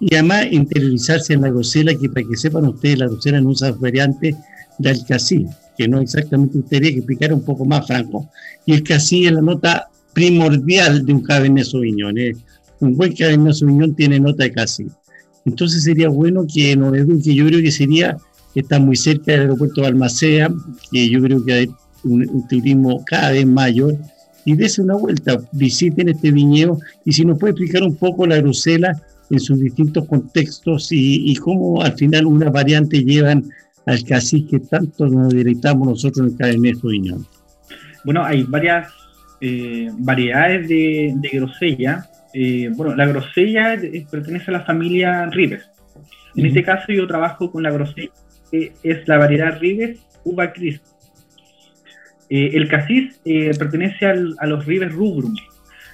y 0.00 0.14
además 0.16 0.46
interiorizarse 0.50 1.34
en 1.34 1.42
la 1.42 1.50
grosela, 1.50 1.94
que 1.94 2.08
para 2.08 2.26
que 2.28 2.36
sepan 2.36 2.66
ustedes, 2.66 2.98
la 2.98 3.06
grosela 3.06 3.40
no 3.40 3.50
usa 3.50 3.70
variante 3.70 4.34
del 4.78 5.04
casí, 5.06 5.46
que 5.76 5.88
no 5.88 6.00
exactamente 6.00 6.58
usted 6.58 6.80
que 6.80 6.88
explicar 6.88 7.32
un 7.32 7.44
poco 7.44 7.64
más, 7.64 7.86
Franco. 7.86 8.28
Y 8.66 8.74
el 8.74 8.82
casí 8.82 9.26
es 9.26 9.32
la 9.32 9.40
nota 9.40 9.88
primordial 10.12 11.04
de 11.04 11.12
un 11.12 11.22
Cabernet 11.22 11.64
Sauvignon. 11.64 12.16
¿eh? 12.18 12.34
Un 12.80 12.96
buen 12.96 13.14
Cabernet 13.14 13.54
Sauvignon 13.54 13.94
tiene 13.94 14.20
nota 14.20 14.44
de 14.44 14.52
casí. 14.52 14.86
Entonces 15.44 15.84
sería 15.84 16.08
bueno 16.08 16.46
que 16.52 16.74
nos 16.76 16.96
eduque, 16.96 17.34
yo 17.34 17.46
creo 17.46 17.60
que 17.60 17.70
sería 17.70 18.16
que 18.54 18.60
está 18.60 18.78
muy 18.78 18.96
cerca 18.96 19.32
del 19.32 19.42
aeropuerto 19.42 19.80
de 19.80 19.88
Almacea, 19.88 20.48
que 20.90 21.10
yo 21.10 21.20
creo 21.20 21.44
que 21.44 21.52
hay 21.52 21.70
un, 22.04 22.46
turismo 22.48 23.04
cada 23.04 23.32
vez 23.32 23.46
mayor, 23.46 23.96
y 24.44 24.54
dése 24.54 24.80
una 24.80 24.94
vuelta, 24.94 25.40
visiten 25.52 26.08
este 26.08 26.30
viñedo 26.30 26.78
y 27.04 27.12
si 27.12 27.24
nos 27.24 27.38
puede 27.38 27.52
explicar 27.52 27.82
un 27.82 27.96
poco 27.96 28.26
la 28.26 28.36
grusela 28.36 28.94
en 29.30 29.40
sus 29.40 29.58
distintos 29.58 30.06
contextos 30.06 30.88
y, 30.90 31.34
cómo 31.36 31.82
al 31.82 31.94
final 31.94 32.26
una 32.26 32.50
variante 32.50 33.02
llevan 33.02 33.50
al 33.86 34.04
cacique 34.04 34.58
que 34.58 34.66
tanto 34.66 35.06
nos 35.06 35.32
deleitamos 35.32 35.88
nosotros 35.88 36.26
en 36.26 36.32
el 36.32 36.38
Cabernet 36.38 36.76
Sauvignon. 36.76 37.26
Bueno, 38.04 38.24
hay 38.24 38.42
varias 38.44 38.92
eh, 39.40 39.88
variedades 39.98 40.68
de, 40.68 41.30
grosella. 41.32 42.08
Eh, 42.32 42.70
bueno, 42.74 42.94
la 42.94 43.06
grosella 43.06 43.76
pertenece 44.10 44.50
a 44.50 44.54
la 44.54 44.64
familia 44.64 45.26
Ribes. 45.26 45.70
En 46.36 46.46
este 46.46 46.62
caso 46.62 46.92
yo 46.92 47.06
trabajo 47.06 47.50
con 47.50 47.62
la 47.62 47.70
grosella 47.70 48.10
es 48.82 49.08
la 49.08 49.18
variedad 49.18 49.58
Ribes 49.58 50.00
uva 50.24 50.52
crisp. 50.52 50.82
Eh, 52.30 52.50
el 52.54 52.68
casis 52.68 53.20
eh, 53.24 53.50
pertenece 53.58 54.06
a 54.06 54.46
los 54.46 54.64
Ribes 54.64 54.92
rubrum, 54.92 55.34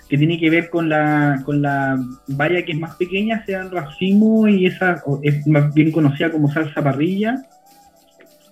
que 0.09 0.17
tiene 0.17 0.39
que 0.39 0.51
ver 0.51 0.71
con 0.71 0.89
la, 0.89 1.43
con 1.45 1.61
la 1.61 1.99
valla 2.29 2.65
que 2.65 2.73
es 2.73 2.79
más 2.79 2.97
pequeña, 2.97 3.45
sea 3.45 3.63
el 3.63 3.71
racimo 3.71 4.47
y 4.47 4.67
esa 4.67 5.03
es 5.23 5.47
más 5.47 5.75
bien 5.75 5.91
conocida 5.91 6.31
como 6.31 6.51
salsa 6.53 6.83
parrilla, 6.83 7.43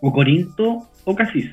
o 0.01 0.13
corinto, 0.13 0.89
o 1.05 1.15
casis. 1.15 1.51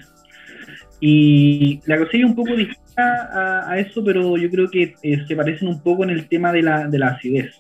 Y 1.00 1.82
la 1.86 1.98
grosella 1.98 2.26
es 2.26 2.30
un 2.30 2.36
poco 2.36 2.56
distinta 2.56 3.70
a, 3.70 3.78
eso, 3.78 4.04
pero 4.04 4.38
yo 4.38 4.50
creo 4.50 4.70
que 4.70 4.96
eh, 5.04 5.26
se 5.28 5.36
parecen 5.36 5.68
un 5.68 5.82
poco 5.82 6.04
en 6.04 6.12
el 6.12 6.28
tema 6.28 6.52
de 6.52 6.62
la, 6.62 6.88
de 6.88 7.00
la 7.00 7.10
acidez. 7.10 7.54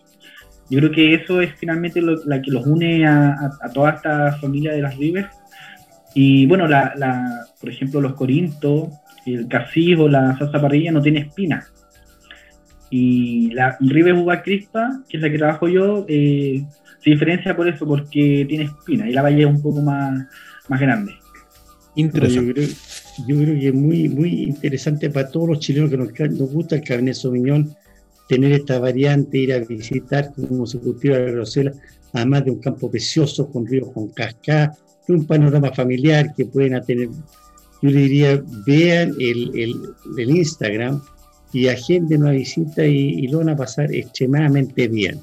Yo 0.70 0.80
creo 0.80 0.92
que 0.92 1.14
eso 1.14 1.42
es 1.42 1.54
finalmente 1.56 2.02
lo, 2.02 2.24
la 2.26 2.42
que 2.42 2.52
los 2.52 2.66
une 2.66 3.06
a, 3.06 3.52
toda 3.74 3.92
esta 3.92 4.38
familia 4.38 4.74
de 4.74 4.82
las 4.82 4.98
Ribes. 4.98 5.28
Y 6.16 6.46
bueno, 6.48 6.68
la, 6.68 7.46
por 7.60 7.70
ejemplo, 7.70 8.02
los 8.02 8.14
Corintos, 8.14 8.90
el 9.26 9.48
Cassis 9.48 9.98
o 10.00 10.08
la 10.08 10.38
salsa 10.38 10.62
parrilla 10.62 10.92
no 10.92 11.02
tiene 11.02 11.20
espina. 11.20 11.66
Y 12.90 13.52
la 13.54 13.78
Ribes 13.80 14.16
uva 14.16 14.42
crispa, 14.42 15.04
que 15.10 15.18
es 15.18 15.24
la 15.24 15.30
que 15.30 15.38
trabajo 15.38 15.68
yo, 15.68 16.06
eh, 16.08 16.64
se 17.04 17.10
diferencia 17.10 17.56
por 17.56 17.68
eso, 17.68 17.86
porque 17.86 18.46
tiene 18.48 18.66
espina 18.66 19.08
y 19.08 19.14
la 19.14 19.22
valle 19.22 19.42
es 19.42 19.48
un 19.48 19.62
poco 19.62 19.82
más, 19.82 20.26
más 20.70 20.80
grande. 20.80 21.14
Interesante. 21.96 22.68
Yo 23.28 23.38
creo, 23.38 23.60
que 23.60 23.68
es 23.68 23.74
muy, 23.74 24.10
muy 24.10 24.44
interesante 24.44 25.10
para 25.10 25.30
todos 25.30 25.50
los 25.50 25.60
chilenos 25.60 25.90
que 25.90 25.98
nos, 25.98 26.10
nos 26.38 26.52
gusta 26.52 26.76
el 26.76 26.84
Cabernet 26.84 27.16
Sauvignon 27.16 27.74
tener 28.28 28.52
esta 28.52 28.80
variante, 28.80 29.38
ir 29.38 29.54
a 29.54 29.60
visitar 29.60 30.32
cómo 30.36 30.66
se 30.66 30.80
cultiva 30.80 31.18
la 31.18 31.32
grosela, 31.32 31.72
además 32.14 32.46
de 32.46 32.52
un 32.52 32.60
campo 32.60 32.90
precioso 32.90 33.50
con 33.50 33.66
ríos 33.66 33.92
con 33.94 34.10
cascada 34.10 34.76
un 35.14 35.26
panorama 35.26 35.72
familiar 35.72 36.34
que 36.36 36.46
pueden 36.46 36.82
tener. 36.86 37.10
Yo 37.82 37.90
le 37.90 38.00
diría, 38.00 38.44
vean 38.66 39.14
el, 39.20 39.52
el, 40.18 40.30
Instagram 40.30 41.02
y 41.54 41.68
agenden 41.68 42.24
una 42.24 42.32
visita 42.32 42.86
y, 42.86 43.28
lo 43.28 43.40
van 43.40 43.50
a 43.50 43.56
pasar 43.56 43.94
extremadamente 43.94 44.88
bien. 44.88 45.20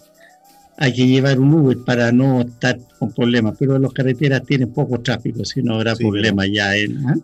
Hay 0.82 0.92
que 0.92 1.06
llevar 1.06 1.38
un 1.38 1.54
Uber 1.54 1.78
para 1.86 2.10
no 2.10 2.40
estar 2.40 2.76
con 2.98 3.12
problemas, 3.12 3.54
pero 3.56 3.78
las 3.78 3.92
carreteras 3.92 4.42
tienen 4.42 4.72
poco 4.72 5.00
tráfico, 5.00 5.44
si 5.44 5.62
no 5.62 5.76
habrá 5.76 5.94
problemas 5.94 6.48
ya. 6.52 6.74
En, 6.76 7.08
¿ah? 7.08 7.14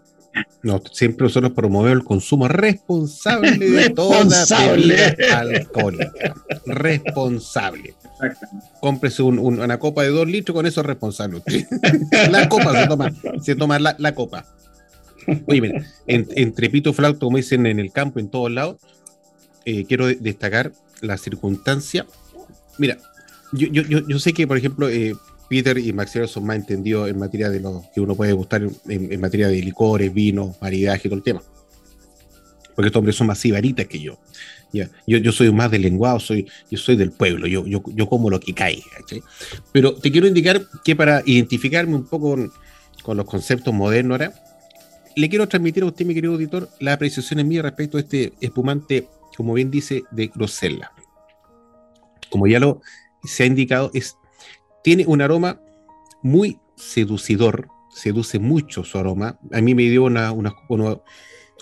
No, 0.63 0.81
siempre 0.93 1.25
nosotros 1.25 1.51
promovemos 1.55 1.99
el 1.99 2.05
consumo 2.05 2.47
responsable 2.47 3.59
de 3.59 3.91
toda 3.97 4.25
bebida 4.69 5.41
alcohólica. 5.41 6.37
Responsable. 6.67 7.95
Cómprese 8.81 9.25
una 9.25 9.77
copa 9.81 10.05
de 10.05 10.11
dos 10.11 10.29
litros, 10.29 10.55
con 10.55 10.65
eso 10.65 10.83
es 10.83 10.87
responsable. 10.87 11.43
la 12.31 12.49
copa 12.49 12.81
se 12.81 12.87
toma, 12.87 13.13
se 13.43 13.57
toma 13.57 13.81
la, 13.81 14.15
copa. 14.15 14.47
Oye, 15.47 15.61
mira, 15.61 15.85
entre 16.07 16.71
pito 16.71 16.93
flauto, 16.93 17.27
como 17.27 17.39
dicen 17.39 17.67
en 17.67 17.81
el 17.81 17.91
campo, 17.91 18.21
en 18.21 18.29
todos 18.29 18.53
lados, 18.53 18.77
eh, 19.65 19.85
quiero 19.85 20.07
destacar 20.07 20.71
la 21.01 21.19
circunstancia. 21.19 22.07
Mira, 22.79 22.99
yo, 23.53 23.69
yo, 23.69 24.07
yo, 24.07 24.19
sé 24.19 24.33
que, 24.33 24.47
por 24.47 24.57
ejemplo, 24.57 24.89
eh, 24.89 25.15
Peter 25.49 25.79
y 25.79 25.93
Maxiero 25.93 26.29
son 26.29 26.45
más 26.45 26.57
entendidos 26.57 27.09
en 27.09 27.19
materia 27.19 27.49
de 27.49 27.61
lo 27.61 27.83
que 27.95 28.01
uno 28.01 28.15
puede 28.15 28.33
gustar 28.33 28.63
en, 28.89 29.21
materia 29.21 29.49
de 29.49 29.63
licores, 29.63 30.13
vinos, 30.13 30.57
maridaje 30.61 31.03
y 31.05 31.11
todo 31.11 31.17
el 31.17 31.23
tema. 31.23 31.43
Porque 32.75 32.89
estos 32.89 33.01
hombres 33.01 33.17
son 33.17 33.27
más 33.27 33.39
sibaritas 33.39 33.87
que 33.87 34.01
yo. 34.01 34.19
Ya, 34.73 34.91
yo, 35.07 35.17
yo 35.17 35.33
soy 35.33 35.51
más 35.51 35.71
del 35.71 35.83
lenguado, 35.83 36.21
soy, 36.21 36.47
yo 36.71 36.79
soy 36.79 36.97
del 36.97 37.11
pueblo, 37.11 37.47
yo, 37.47 37.67
yo, 37.67 37.83
yo 37.87 38.07
como 38.07 38.29
lo 38.29 38.39
que 38.39 38.53
cae. 38.53 38.83
Pero 39.73 39.95
te 39.95 40.13
quiero 40.13 40.27
indicar 40.27 40.63
que 40.85 40.95
para 40.95 41.23
identificarme 41.25 41.95
un 41.95 42.07
poco 42.07 42.37
con, 43.03 43.17
los 43.17 43.27
conceptos 43.27 43.73
modernos 43.73 44.21
ahora, 44.21 44.35
le 45.17 45.29
quiero 45.31 45.49
transmitir 45.49 45.83
a 45.83 45.87
usted, 45.87 46.05
mi 46.05 46.15
querido 46.15 46.35
auditor, 46.35 46.69
la 46.79 46.93
apreciación 46.93 47.49
mía 47.49 47.63
respecto 47.63 47.97
a 47.97 48.01
este 48.01 48.35
espumante, 48.41 49.09
como 49.35 49.55
bien 49.55 49.71
dice, 49.71 50.05
de 50.11 50.27
Grosella. 50.27 50.93
Como 52.29 52.47
ya 52.47 52.61
lo 52.61 52.83
se 53.25 53.43
ha 53.43 53.47
indicado, 53.47 53.91
es 53.95 54.17
tiene 54.83 55.05
un 55.07 55.21
aroma 55.21 55.61
muy 56.23 56.59
seducidor, 56.77 57.69
seduce 57.91 58.39
mucho 58.39 58.85
su 58.85 58.99
aroma. 58.99 59.39
A 59.53 59.61
mí 59.61 59.75
me 59.75 59.83
dio 59.83 60.05
una, 60.05 60.33
una, 60.33 60.55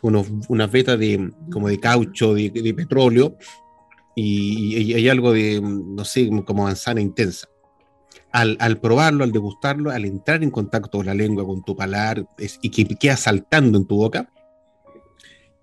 unas 0.03 0.71
vetas 0.71 0.99
de, 0.99 1.31
como 1.51 1.69
de 1.69 1.81
caucho, 1.81 2.35
de, 2.35 2.75
petróleo, 2.77 3.37
y, 4.15 4.95
hay 4.95 5.09
algo 5.09 5.33
de, 5.33 5.61
no 5.61 6.05
sé, 6.05 6.29
como 6.45 6.65
manzana 6.65 7.01
intensa. 7.01 7.49
Al, 8.33 8.79
probarlo, 8.81 9.25
al 9.25 9.33
degustarlo, 9.33 9.91
al 9.91 10.05
entrar 10.05 10.43
en 10.43 10.51
contacto 10.51 10.99
con 10.99 11.07
la 11.07 11.15
lengua, 11.15 11.47
con 11.47 11.63
tu 11.63 11.75
paladar, 11.75 12.29
y 12.61 12.71
que 12.71 12.85
queda 12.97 13.17
saltando 13.17 13.79
en 13.79 13.87
tu 13.87 13.97
boca, 13.97 14.31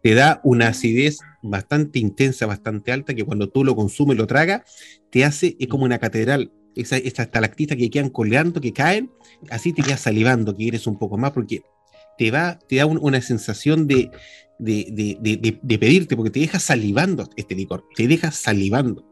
te 0.03 0.13
da 0.13 0.41
una 0.43 0.67
acidez 0.67 1.19
bastante 1.41 1.97
intensa, 1.97 2.45
bastante 2.45 2.91
alta, 2.91 3.15
que 3.15 3.23
cuando 3.23 3.49
tú 3.49 3.63
lo 3.63 3.73
consumes, 3.73 4.17
lo 4.17 4.27
tragas, 4.27 4.61
te 5.09 5.23
hace, 5.23 5.55
es 5.59 5.67
como 5.67 5.85
una 5.85 5.97
catedral, 5.97 6.51
esa, 6.75 6.97
estas 6.97 7.27
estalactitas 7.27 7.77
que 7.77 7.89
quedan 7.89 8.09
colgando, 8.09 8.59
que 8.59 8.73
caen, 8.73 9.11
así 9.49 9.71
te 9.71 9.81
quedas 9.81 10.01
salivando, 10.01 10.51
que 10.51 10.63
quieres 10.63 10.87
un 10.87 10.99
poco 10.99 11.17
más, 11.17 11.31
porque 11.31 11.63
te, 12.17 12.31
te 12.67 12.75
da 12.75 12.85
una 12.85 13.21
sensación 13.21 13.87
de, 13.87 14.11
pedirte, 14.59 16.17
porque 16.17 16.31
te 16.31 16.41
deja 16.41 16.59
salivando 16.59 17.29
este 17.37 17.55
licor, 17.55 17.85
te 17.95 18.05
deja 18.05 18.31
salivando. 18.31 19.05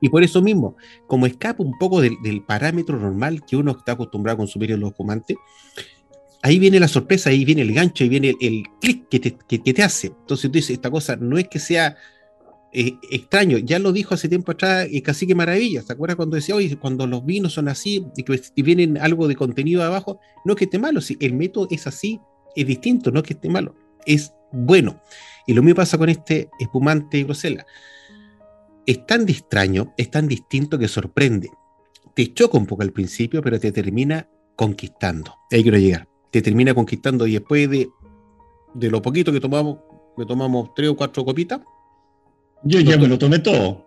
Y 0.00 0.08
por 0.08 0.24
eso 0.24 0.42
mismo, 0.42 0.76
como 1.06 1.26
escapa 1.26 1.62
un 1.62 1.78
poco 1.78 2.00
del, 2.00 2.42
parámetro 2.48 2.98
normal 2.98 3.44
que 3.46 3.56
uno 3.56 3.72
está 3.72 3.92
acostumbrado 3.92 4.34
a 4.34 4.38
consumir 4.38 4.72
en 4.72 4.80
los 4.80 4.92
fumantes, 4.96 5.36
ahí 6.42 6.58
viene 6.58 6.80
la 6.80 6.88
sorpresa, 6.88 7.30
ahí 7.30 7.44
viene 7.44 7.62
el 7.62 7.72
gancho, 7.72 8.04
ahí 8.04 8.10
viene 8.10 8.34
el, 8.40 8.64
clic 8.80 9.08
que 9.08 9.20
te, 9.20 9.36
que, 9.46 9.58
te 9.58 9.82
hace. 9.82 10.08
Entonces 10.08 10.50
tú 10.50 10.52
dices, 10.52 10.70
esta 10.70 10.90
cosa 10.90 11.16
no 11.16 11.38
es 11.38 11.48
que 11.48 11.58
sea 11.58 11.96
eh, 12.72 12.94
extraño, 13.10 13.58
ya 13.58 13.78
lo 13.78 13.92
dijo 13.92 14.14
hace 14.14 14.28
tiempo 14.28 14.52
atrás 14.52 14.86
y 14.90 15.02
casi 15.02 15.26
que 15.26 15.34
maravilla, 15.34 15.82
¿se 15.82 15.92
acuerda 15.92 16.16
cuando 16.16 16.36
decía, 16.36 16.54
oye, 16.54 16.76
cuando 16.76 17.06
los 17.06 17.24
vinos 17.24 17.54
son 17.54 17.68
así 17.68 18.06
y 18.16 18.22
que 18.22 18.62
vienen 18.62 18.96
algo 18.98 19.28
de 19.28 19.36
contenido 19.36 19.82
abajo, 19.82 20.20
no 20.44 20.52
es 20.52 20.58
que 20.58 20.64
esté 20.64 20.78
malo, 20.78 21.00
si 21.00 21.16
el 21.20 21.34
método 21.34 21.66
es 21.70 21.86
así, 21.86 22.20
es 22.54 22.66
distinto, 22.66 23.10
no 23.10 23.20
es 23.20 23.26
que 23.26 23.34
esté 23.34 23.48
malo, 23.48 23.74
es 24.06 24.32
bueno. 24.52 25.00
Y 25.46 25.54
lo 25.54 25.62
mismo 25.62 25.76
pasa 25.76 25.98
con 25.98 26.08
este 26.08 26.48
espumante 26.58 27.16
de 27.16 27.24
Grosela. 27.24 27.66
Es 28.86 29.04
tan 29.06 29.28
extraño, 29.28 29.94
es 29.96 30.10
tan 30.10 30.28
distinto 30.28 30.78
que 30.78 30.88
sorprende. 30.88 31.50
Te 32.14 32.32
choca 32.32 32.58
un 32.58 32.66
poco 32.66 32.82
al 32.82 32.92
principio, 32.92 33.42
pero 33.42 33.58
te 33.58 33.72
termina 33.72 34.28
conquistando. 34.56 35.34
Ahí 35.50 35.62
quiero 35.62 35.78
llegar. 35.78 36.09
Te 36.30 36.42
termina 36.42 36.74
conquistando 36.74 37.26
y 37.26 37.32
después 37.32 37.68
de, 37.68 37.90
de 38.74 38.90
lo 38.90 39.02
poquito 39.02 39.32
que 39.32 39.40
tomamos, 39.40 39.78
que 40.16 40.26
tomamos 40.26 40.74
tres 40.74 40.90
o 40.90 40.96
cuatro 40.96 41.24
copitas, 41.24 41.60
yo 42.62 42.80
ya 42.80 42.98
me 42.98 43.08
lo 43.08 43.18
tomé 43.18 43.38
todo. 43.38 43.84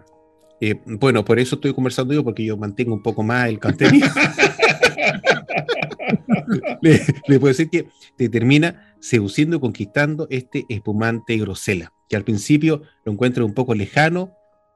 Eh, 0.59 0.79
bueno, 0.85 1.25
por 1.25 1.39
eso 1.39 1.55
estoy 1.55 1.73
conversando 1.73 2.13
yo, 2.13 2.23
porque 2.23 2.45
yo 2.45 2.57
mantengo 2.57 2.93
un 2.93 3.03
poco 3.03 3.23
más 3.23 3.49
el 3.49 3.59
contenido. 3.59 4.07
le, 6.81 7.39
puedo 7.39 7.47
decir 7.47 7.69
que 7.69 7.87
te 8.15 8.29
termina 8.29 8.95
seduciendo 8.99 9.57
y 9.57 9.59
conquistando 9.59 10.27
este 10.29 10.65
espumante 10.69 11.37
grosela, 11.37 11.93
que 12.09 12.15
al 12.15 12.23
principio 12.23 12.83
lo 13.05 13.11
encuentras 13.11 13.45
un 13.45 13.53
poco 13.53 13.75
lejano, 13.75 14.31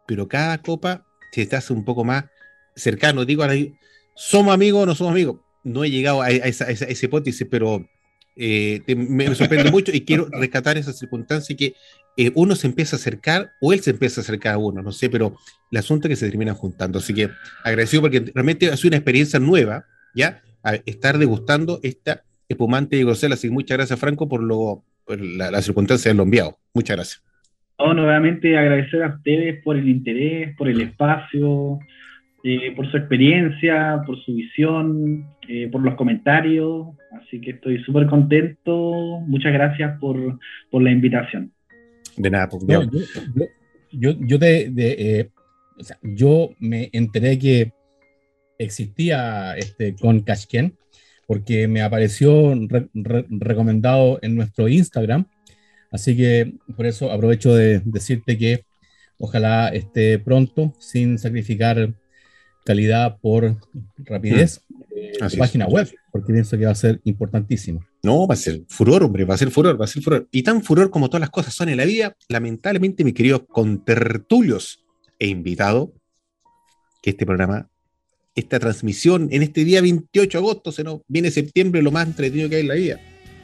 pero 0.06 0.28
cada 0.28 0.58
copa 0.60 1.06
se 1.32 1.46
te 1.46 1.56
hace 1.56 1.74
un 1.74 1.86
poco 1.86 2.04
más 2.04 2.26
cercano. 2.76 3.26
Digo, 3.26 3.44
ahora, 3.44 3.56
¿somos 4.16 4.54
amigos 4.54 4.84
o 4.84 4.86
no 4.86 4.96
somos 4.96 5.12
amigos? 5.12 5.38
No 5.68 5.84
he 5.84 5.92
llegado 5.92 6.22
a, 6.22 6.30
esa, 6.30 6.72
hipótesis, 7.06 7.48
pero 7.50 7.86
eh, 8.36 8.82
me 8.96 9.34
sorprende 9.36 9.72
mucho 9.72 9.92
y 9.94 10.02
quiero 10.02 10.28
rescatar 10.32 10.78
esa 10.78 10.94
circunstancia 10.94 11.56
que 11.56 11.74
eh, 12.18 12.32
uno 12.36 12.56
se 12.56 12.68
empieza 12.68 12.96
a 12.96 13.00
acercar 13.00 13.52
o 13.62 13.74
él 13.74 13.82
se 13.82 13.92
empieza 13.92 14.22
a 14.22 14.24
acercar 14.24 14.56
a 14.56 14.58
uno, 14.58 14.82
no 14.82 14.92
sé, 14.92 15.10
pero 15.10 15.36
el 15.72 15.78
asunto 15.78 16.08
es 16.08 16.12
que 16.12 16.16
se 16.16 16.30
terminan 16.30 16.56
juntando. 16.56 17.00
Así 17.00 17.14
que 17.14 17.30
agradecido 17.64 18.02
porque 18.02 18.32
realmente 18.34 18.70
ha 18.70 18.78
sido 18.78 18.90
una 18.90 18.98
experiencia 18.98 19.40
nueva, 19.40 19.86
¿ya? 20.16 20.42
A 20.64 20.76
estar 20.86 21.18
degustando 21.18 21.80
esta 21.84 22.24
espumante 22.50 22.96
de 22.96 23.04
Grosel. 23.04 23.34
Así 23.34 23.48
que 23.48 23.54
muchas 23.54 23.78
gracias, 23.78 24.00
Franco, 24.00 24.28
por, 24.28 24.42
lo, 24.42 24.84
la, 25.08 25.62
circunstancia 25.62 26.12
de 26.12 26.18
lo 26.18 26.24
enviado. 26.24 26.58
Muchas 26.74 26.98
gracias. 26.98 27.24
Oh, 27.78 27.94
nuevamente 27.94 28.58
agradecer 28.58 29.04
a 29.04 29.16
ustedes 29.16 29.62
por 29.64 29.78
el 29.78 29.88
interés, 29.88 30.56
por 30.58 30.68
el 30.68 30.82
espacio, 30.82 31.80
eh, 32.44 32.72
por 32.76 32.90
su 32.92 32.98
experiencia, 32.98 34.02
por 34.06 34.24
su 34.24 34.34
visión, 34.36 35.28
eh, 35.48 35.68
por 35.72 35.82
los 35.82 35.96
comentarios. 35.96 36.88
Así 37.12 37.42
que 37.42 37.52
estoy 37.52 37.84
súper 37.84 38.08
contento. 38.08 39.20
Muchas 39.28 39.54
gracias 39.54 40.00
por, 40.00 40.40
por 40.70 40.82
la 40.82 40.92
invitación. 40.92 41.52
De 42.16 42.30
nada, 42.30 42.50
pues, 42.50 42.64
yo, 42.68 42.82
yo, 43.92 44.12
yo, 44.20 44.38
de, 44.38 44.72
eh, 44.78 45.30
yo 46.04 46.52
me 46.60 46.90
enteré 46.94 47.38
que 47.38 47.72
existía 48.58 49.56
este 49.56 49.96
con 49.96 50.22
Kashken 50.22 50.74
porque 51.28 51.68
me 51.68 51.82
apareció 51.82 52.56
recomendado 52.94 54.20
en 54.22 54.36
nuestro 54.36 54.68
Instagram. 54.68 55.26
Así 55.92 56.16
que 56.16 56.54
por 56.76 56.86
eso 56.86 57.12
aprovecho 57.12 57.54
de 57.54 57.82
decirte 57.84 58.38
que 58.38 58.64
ojalá 59.20 59.70
esté 59.70 60.20
pronto, 60.20 60.74
sin 60.80 61.18
sacrificar 61.18 61.94
calidad 62.68 63.18
por 63.22 63.56
rapidez, 64.00 64.62
mm. 64.70 65.38
página 65.38 65.68
web, 65.68 65.90
porque 66.12 66.34
pienso 66.34 66.58
que 66.58 66.66
va 66.66 66.72
a 66.72 66.76
ser 66.76 67.00
importantísimo. 67.06 67.80
No, 68.04 68.28
va 68.28 68.34
a 68.34 68.38
ser 68.38 68.64
furor, 68.68 69.04
hombre, 69.04 69.24
va 69.24 69.36
a 69.36 69.38
ser 69.38 69.52
furor, 69.52 69.80
va 69.80 69.86
a 69.86 69.88
ser 69.88 70.04
furor. 70.04 70.28
Y 70.32 70.44
tan 70.44 70.62
furor 70.62 70.90
como 70.90 71.08
todas 71.08 71.22
las 71.22 71.30
cosas 71.30 71.54
son 71.54 71.70
en 71.70 71.78
la 71.78 71.86
vida, 71.86 72.18
lamentablemente, 72.28 73.06
mi 73.06 73.14
querido 73.14 73.46
contertulios 73.48 74.84
e 75.18 75.28
invitado, 75.28 75.94
que 77.02 77.12
este 77.12 77.26
programa, 77.26 77.70
esta 78.36 78.60
transmisión 78.60 79.30
en 79.32 79.44
este 79.44 79.64
día 79.64 79.80
28 79.82 80.38
de 80.38 80.44
agosto, 80.44 80.72
se 80.74 80.84
nos 80.84 81.00
viene 81.08 81.32
septiembre, 81.32 81.82
lo 81.82 81.92
más 81.92 82.06
entretenido 82.06 82.50
que 82.50 82.58
hay 82.58 82.62
en 82.64 82.68
la 82.68 82.76
vida. 82.76 83.00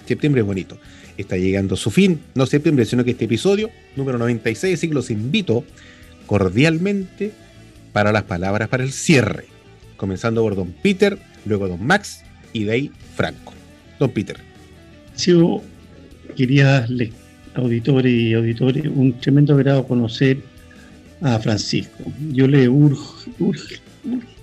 Septiembre 0.05 0.41
es 0.41 0.47
bonito. 0.47 0.77
Está 1.17 1.37
llegando 1.37 1.75
a 1.75 1.77
su 1.77 1.91
fin, 1.91 2.19
no 2.35 2.45
septiembre, 2.45 2.83
sino 2.83 3.05
que 3.05 3.11
este 3.11 3.23
episodio, 3.23 3.69
número 3.95 4.17
96, 4.17 4.77
así 4.77 4.89
que 4.89 4.93
los 4.93 5.09
invito 5.09 5.63
cordialmente 6.25 7.31
para 7.93 8.11
las 8.11 8.23
palabras 8.23 8.67
para 8.67 8.83
el 8.83 8.91
cierre. 8.91 9.45
Comenzando 9.95 10.41
por 10.41 10.55
Don 10.55 10.73
Peter, 10.81 11.17
luego 11.45 11.67
Don 11.67 11.85
Max 11.85 12.23
y 12.51 12.65
de 12.65 12.71
ahí 12.73 12.91
Franco. 13.15 13.53
Don 13.99 14.11
Peter. 14.11 14.37
Yo 15.17 15.61
quería 16.35 16.65
darle, 16.65 17.11
auditores 17.53 18.11
y 18.11 18.33
auditores, 18.33 18.85
un 18.87 19.13
tremendo 19.19 19.53
agrado 19.53 19.87
conocer 19.87 20.39
a 21.21 21.39
Francisco. 21.39 22.03
Yo 22.31 22.47
le 22.47 22.67
urge, 22.67 23.31
urge, 23.39 23.75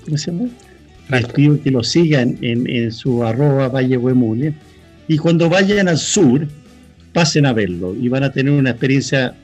¿cómo 0.05 0.17
se 0.17 0.31
llama? 0.31 0.49
Les 1.11 1.27
pido 1.27 1.61
que 1.61 1.73
lo 1.73 1.83
sigan 1.83 2.39
en, 2.41 2.93
su 2.93 3.25
arroba 3.25 3.69
Valle 3.69 3.97
Huemulia. 3.97 4.55
Y 5.09 5.19
cuando 5.19 5.49
vayan 5.49 5.89
al 5.89 5.99
sur, 5.99 6.47
pasen 7.13 7.47
a 7.47 7.53
verlo 7.53 7.97
y 7.97 8.09
van 8.09 8.23
a 8.23 8.31
tener 8.31 8.53
una 8.53 8.71
experiencia 8.71 9.35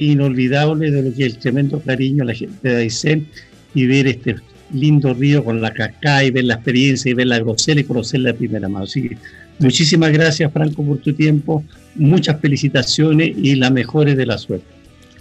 inolvidable 0.00 0.90
de 0.90 1.02
lo 1.02 1.14
que 1.14 1.26
es 1.26 1.34
el 1.34 1.38
tremendo 1.38 1.80
cariño 1.80 2.22
a 2.22 2.26
la 2.26 2.34
gente 2.34 2.68
de 2.68 2.76
Aysén 2.76 3.26
y 3.74 3.86
ver 3.86 4.06
este 4.06 4.36
lindo 4.72 5.14
río 5.14 5.44
con 5.44 5.60
la 5.60 5.72
cascada 5.72 6.24
y 6.24 6.30
ver 6.30 6.44
la 6.44 6.54
experiencia 6.54 7.10
y 7.10 7.14
ver 7.14 7.26
la 7.26 7.38
grosera 7.38 7.80
y 7.80 7.84
conocerla 7.84 8.32
de 8.32 8.38
primera 8.38 8.68
mano. 8.68 8.84
Así 8.84 9.08
que 9.08 9.16
muchísimas 9.58 10.12
gracias, 10.12 10.52
Franco, 10.52 10.82
por 10.84 10.98
tu 10.98 11.12
tiempo. 11.12 11.64
Muchas 11.94 12.40
felicitaciones 12.40 13.32
y 13.36 13.56
las 13.56 13.72
mejores 13.72 14.16
de 14.16 14.26
la 14.26 14.38
suerte. 14.38 14.66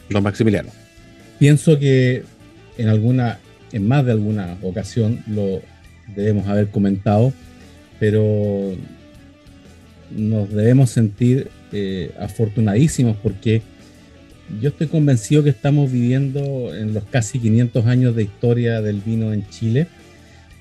Don 0.09 0.23
Maximiliano. 0.23 0.69
Pienso 1.38 1.80
que 1.80 2.23
en 2.77 2.89
alguna, 2.89 3.39
en 3.71 3.88
más 3.88 4.05
de 4.05 4.11
alguna 4.11 4.57
ocasión 4.61 5.23
lo 5.27 5.61
debemos 6.15 6.47
haber 6.47 6.69
comentado, 6.69 7.34
pero 7.99 8.75
nos 10.11 10.49
debemos 10.49 10.89
sentir 10.89 11.49
eh, 11.71 12.11
afortunadísimos 12.19 13.15
porque 13.21 13.61
yo 14.62 14.70
estoy 14.70 14.88
convencido 14.88 15.43
que 15.43 15.50
estamos 15.50 15.91
viviendo 15.91 16.74
en 16.74 16.93
los 16.93 17.04
casi 17.06 17.39
500 17.39 17.86
años 17.86 18.16
de 18.16 18.24
historia 18.24 18.82
del 18.82 19.02
vino 19.02 19.32
en 19.34 19.47
Chile, 19.50 19.88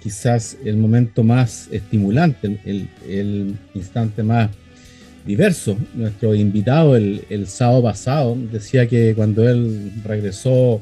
quizás 0.03 0.57
el 0.65 0.77
momento 0.77 1.25
más 1.25 1.69
estimulante, 1.73 2.59
el, 2.65 3.55
instante 3.75 4.23
más 4.23 4.51
diverso. 5.27 5.77
Nuestro 5.95 6.35
invitado 6.35 6.97
el, 6.97 7.47
sábado 7.47 7.83
pasado 7.83 8.37
decía 8.53 8.87
que 8.87 9.15
cuando 9.15 9.49
él 9.49 9.93
regresó 10.05 10.81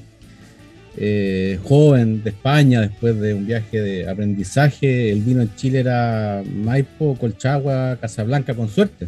eh, 0.97 1.59
joven 1.63 2.23
de 2.23 2.31
España 2.31 2.81
después 2.81 3.19
de 3.21 3.35
un 3.35 3.47
viaje 3.47 3.81
de 3.81 4.09
aprendizaje, 4.09 5.13
el 5.13 5.21
vino 5.21 5.43
en 5.43 5.55
Chile 5.55 5.81
era 5.81 6.43
Maipo, 6.45 7.17
Colchagua, 7.17 7.99
Casablanca 8.01 8.55
con 8.55 8.69
suerte. 8.69 9.07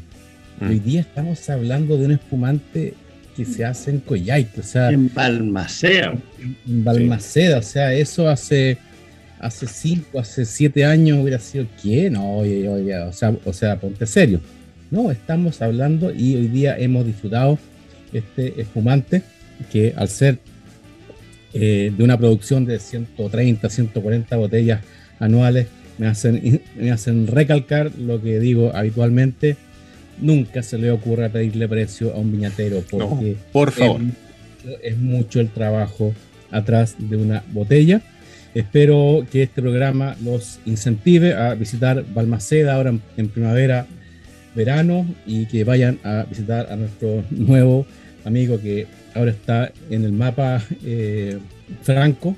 Mm. 0.61 0.69
Hoy 0.69 0.79
día 0.79 1.01
estamos 1.01 1.49
hablando 1.51 1.97
de 1.97 2.07
un 2.07 2.13
espumante 2.13 2.95
que 3.39 3.45
se 3.45 3.65
hace 3.65 3.93
en 3.93 4.01
Coyhaique, 4.01 4.61
o 4.61 4.65
sea. 4.65 4.91
En 4.91 5.15
Balmaceda. 5.15 6.13
En 6.67 6.83
Balmaceda, 6.83 7.59
o 7.59 7.63
sea, 7.63 7.95
eso 7.95 8.29
hace 8.29 8.79
hace 9.39 9.69
cinco, 9.69 10.19
hace 10.19 10.45
siete 10.45 10.85
años 10.85 11.21
hubiera 11.23 11.39
sido 11.39 11.67
¿qué? 11.81 12.11
No, 12.11 12.39
oye, 12.39 12.69
oye, 12.69 12.99
o 12.99 13.13
sea, 13.13 13.37
o 13.45 13.53
sea, 13.53 13.79
ponte 13.79 14.07
serio. 14.07 14.41
No, 14.91 15.13
estamos 15.13 15.63
hablando 15.63 16.13
y 16.13 16.35
hoy 16.35 16.49
día 16.49 16.77
hemos 16.77 17.07
disfrutado 17.07 17.61
este 18.13 18.61
espumante 18.61 19.23
que 19.71 19.95
al 19.97 20.09
ser 20.09 20.41
eh, 21.53 21.93
de 21.97 22.03
una 22.03 22.19
producción 22.19 22.65
de 22.65 22.81
130, 22.81 23.71
140 23.71 24.37
botellas 24.37 24.81
anuales, 25.21 25.69
me 25.99 26.09
hacen, 26.09 26.61
me 26.77 26.91
hacen 26.91 27.29
recalcar 27.29 27.93
lo 27.97 28.21
que 28.21 28.41
digo 28.41 28.75
habitualmente, 28.75 29.57
nunca 30.21 30.63
se 30.63 30.79
le 30.79 30.91
ocurra 30.91 31.29
pedirle 31.29 31.69
precio 31.69 32.15
a 32.15 32.19
un 32.19 32.33
viñatero 32.33 32.83
porque 32.91 33.37
por 33.53 33.71
favor. 33.73 34.01
Es, 34.83 34.99
mucho 34.99 35.41
el 35.41 35.49
trabajo 35.51 36.13
atrás 36.51 36.97
de 36.99 37.17
una 37.17 37.45
botella. 37.53 38.03
Espero 38.55 39.27
que 39.31 39.43
este 39.43 39.63
programa 39.63 40.17
los 40.23 40.59
incentive 40.67 41.35
a 41.35 41.55
visitar 41.55 42.05
Balmaceda 42.13 42.75
ahora 42.75 42.95
en, 43.17 43.29
primavera, 43.29 43.87
verano 44.55 45.07
y 45.27 45.47
que 45.47 45.65
vayan 45.65 45.99
a 46.03 46.27
visitar 46.29 46.71
a 46.73 46.77
nuestro 46.77 47.25
nuevo 47.31 47.87
amigo 48.25 48.61
que 48.61 48.87
ahora 49.15 49.31
está 49.31 49.73
en 49.91 50.05
el 50.05 50.13
mapa 50.13 50.63
eh, 50.85 51.39
franco. 51.83 52.37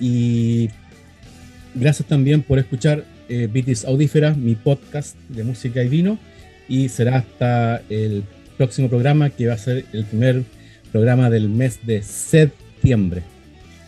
Y 0.00 0.70
gracias 1.74 2.08
también 2.08 2.42
por 2.42 2.58
escuchar 2.58 3.04
eh, 3.28 3.48
Audífera, 3.86 4.34
mi 4.34 4.54
podcast 4.54 5.16
de 5.28 5.44
música 5.44 5.82
y 5.82 5.88
vino 5.88 6.18
y 6.68 6.88
será 6.88 7.16
hasta 7.16 7.82
el 7.88 8.24
próximo 8.56 8.88
programa 8.88 9.30
que 9.30 9.46
va 9.46 9.54
a 9.54 9.58
ser 9.58 9.84
el 9.92 10.04
primer 10.04 10.42
programa 10.92 11.30
del 11.30 11.48
mes 11.48 11.80
de 11.86 12.02
septiembre. 12.02 13.22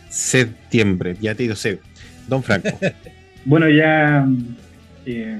Septiembre, 0.09 1.15
ya 1.21 1.35
te 1.35 1.43
digo 1.43 1.55
sed. 1.55 1.79
Don 2.27 2.43
Franco. 2.43 2.69
bueno, 3.45 3.69
ya 3.69 4.27
eh, 5.05 5.37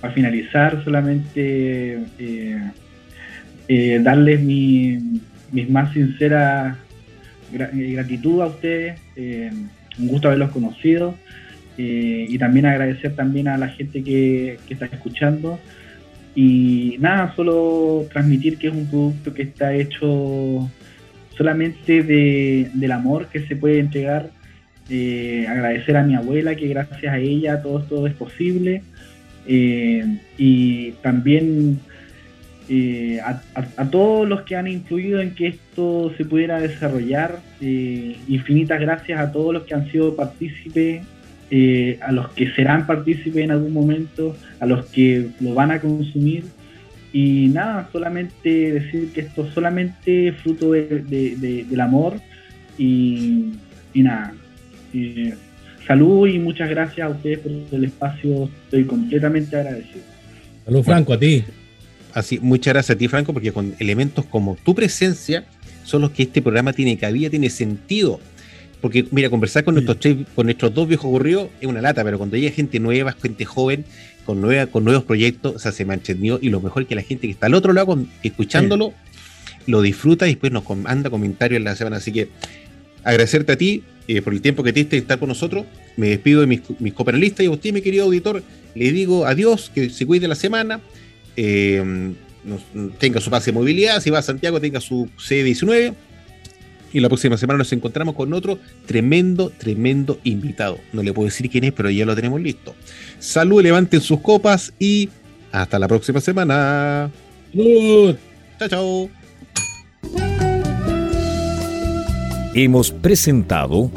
para 0.00 0.12
finalizar, 0.14 0.82
solamente 0.84 1.98
eh, 2.18 2.70
eh, 3.68 4.00
darles 4.02 4.40
mi, 4.40 5.20
mis 5.52 5.68
más 5.70 5.92
sinceras 5.92 6.76
gratitud 7.52 8.40
a 8.42 8.46
ustedes. 8.46 8.98
un 9.16 10.08
gusto 10.08 10.28
haberlos 10.28 10.50
conocido. 10.50 11.14
y 11.76 12.36
también 12.38 12.66
agradecer 12.66 13.14
también 13.14 13.48
a 13.48 13.56
la 13.56 13.68
gente 13.68 14.02
que, 14.02 14.58
que 14.66 14.74
está 14.74 14.86
escuchando. 14.86 15.58
Y 16.34 16.96
nada, 16.98 17.32
solo 17.36 18.06
transmitir 18.12 18.58
que 18.58 18.68
es 18.68 18.74
un 18.74 18.86
producto 18.86 19.32
que 19.32 19.42
está 19.42 19.74
hecho 19.74 20.68
solamente 21.36 22.02
de, 22.02 22.70
del 22.74 22.92
amor 22.92 23.28
que 23.28 23.46
se 23.46 23.56
puede 23.56 23.78
entregar. 23.78 24.30
Eh, 24.90 25.46
agradecer 25.48 25.96
a 25.96 26.02
mi 26.02 26.14
abuela 26.14 26.54
que 26.54 26.68
gracias 26.68 27.12
a 27.12 27.18
ella 27.18 27.62
todo 27.62 27.78
esto 27.80 28.06
es 28.06 28.14
posible. 28.14 28.82
Eh, 29.46 30.18
y 30.36 30.92
también 31.02 31.78
eh, 32.68 33.20
a, 33.20 33.84
todos 33.90 34.28
los 34.28 34.42
que 34.42 34.56
han 34.56 34.66
influido 34.66 35.20
en 35.20 35.34
que 35.34 35.48
esto 35.48 36.12
se 36.16 36.24
pudiera 36.24 36.60
desarrollar. 36.60 37.38
infinitas 37.60 38.80
gracias 38.80 39.20
a 39.20 39.30
todos 39.30 39.54
los 39.54 39.62
que 39.64 39.74
han 39.74 39.90
sido 39.90 40.16
partícipes 40.16 41.02
eh, 41.50 41.98
a 42.00 42.12
los 42.12 42.30
que 42.30 42.50
serán 42.52 42.86
partícipes 42.86 43.44
en 43.44 43.50
algún 43.50 43.72
momento, 43.72 44.36
a 44.60 44.66
los 44.66 44.86
que 44.86 45.28
lo 45.40 45.54
van 45.54 45.70
a 45.70 45.80
consumir. 45.80 46.44
Y 47.12 47.48
nada, 47.48 47.88
solamente 47.92 48.72
decir 48.72 49.12
que 49.12 49.20
esto 49.20 49.46
es 49.46 49.54
solamente 49.54 50.32
fruto 50.32 50.72
del 50.72 51.80
amor 51.80 52.20
y, 52.76 53.52
nada. 53.94 54.34
salud 55.86 56.26
y 56.26 56.38
muchas 56.40 56.68
gracias 56.68 57.06
a 57.06 57.10
ustedes 57.10 57.38
por 57.38 57.52
el 57.52 57.84
espacio, 57.84 58.50
estoy 58.64 58.84
completamente 58.84 59.54
agradecido. 59.54 60.02
Salud 60.64 60.82
Franco, 60.82 61.12
a 61.12 61.18
ti. 61.18 61.44
Así, 62.14 62.38
muchas 62.40 62.74
gracias 62.74 62.96
a 62.96 62.98
ti 62.98 63.06
Franco, 63.06 63.32
porque 63.32 63.52
con 63.52 63.74
elementos 63.78 64.24
como 64.24 64.56
tu 64.64 64.74
presencia 64.74 65.44
son 65.84 66.02
los 66.02 66.10
que 66.10 66.24
este 66.24 66.42
programa 66.42 66.72
tiene 66.72 66.96
cabida, 66.96 67.30
tiene 67.30 67.50
sentido 67.50 68.18
porque, 68.84 69.06
mira, 69.12 69.30
conversar 69.30 69.64
con 69.64 69.72
nuestros 69.72 69.96
con 70.34 70.44
nuestros 70.44 70.74
dos 70.74 70.86
viejos 70.86 71.06
aburridos 71.06 71.48
es 71.58 71.66
una 71.66 71.80
lata, 71.80 72.04
pero 72.04 72.18
cuando 72.18 72.36
llega 72.36 72.54
gente 72.54 72.78
nueva, 72.80 73.12
gente 73.12 73.46
joven, 73.46 73.86
con, 74.26 74.42
nueva, 74.42 74.66
con 74.66 74.84
nuevos 74.84 75.04
proyectos, 75.04 75.56
o 75.56 75.58
sea, 75.58 75.72
se 75.72 75.86
me 75.86 75.94
entendido 75.94 76.38
y 76.42 76.50
lo 76.50 76.60
mejor 76.60 76.82
es 76.82 76.88
que 76.88 76.94
la 76.94 77.00
gente 77.00 77.26
que 77.26 77.30
está 77.30 77.46
al 77.46 77.54
otro 77.54 77.72
lado 77.72 77.98
escuchándolo 78.22 78.92
lo 79.66 79.80
disfruta 79.80 80.26
y 80.26 80.32
después 80.32 80.52
nos 80.52 80.68
manda 80.76 81.08
comentarios 81.08 81.56
en 81.56 81.64
la 81.64 81.74
semana. 81.76 81.96
Así 81.96 82.12
que 82.12 82.28
agradecerte 83.04 83.52
a 83.52 83.56
ti 83.56 83.84
eh, 84.06 84.20
por 84.20 84.34
el 84.34 84.42
tiempo 84.42 84.62
que 84.62 84.74
tienes 84.74 84.90
de 84.90 84.98
estar 84.98 85.18
con 85.18 85.30
nosotros. 85.30 85.64
Me 85.96 86.10
despido 86.10 86.42
de 86.42 86.46
mis, 86.46 86.60
mis 86.78 86.92
copanelistas 86.92 87.42
y 87.42 87.46
a 87.46 87.52
usted, 87.52 87.72
mi 87.72 87.80
querido 87.80 88.04
auditor, 88.04 88.42
le 88.74 88.92
digo 88.92 89.24
adiós, 89.24 89.70
que 89.74 89.88
se 89.88 90.04
cuide 90.04 90.28
la 90.28 90.34
semana. 90.34 90.82
Eh, 91.38 92.12
tenga 92.98 93.22
su 93.22 93.30
pase 93.30 93.46
de 93.46 93.54
movilidad, 93.54 94.02
si 94.02 94.10
va 94.10 94.18
a 94.18 94.22
Santiago 94.22 94.60
tenga 94.60 94.78
su 94.78 95.08
C19 95.16 95.94
y 96.94 97.00
la 97.00 97.08
próxima 97.08 97.36
semana 97.36 97.58
nos 97.58 97.72
encontramos 97.72 98.14
con 98.14 98.32
otro 98.32 98.58
tremendo, 98.86 99.50
tremendo 99.50 100.18
invitado. 100.24 100.78
No 100.92 101.02
le 101.02 101.12
puedo 101.12 101.26
decir 101.26 101.50
quién 101.50 101.64
es, 101.64 101.72
pero 101.72 101.90
ya 101.90 102.06
lo 102.06 102.14
tenemos 102.14 102.40
listo. 102.40 102.74
Salud, 103.18 103.62
levanten 103.62 104.00
sus 104.00 104.20
copas 104.20 104.72
y 104.78 105.10
hasta 105.52 105.78
la 105.78 105.88
próxima 105.88 106.20
semana. 106.20 107.10
Salud. 107.52 108.16
Chao, 108.58 108.68
chao. 108.68 109.10
Hemos 112.54 112.92
presentado 112.92 113.90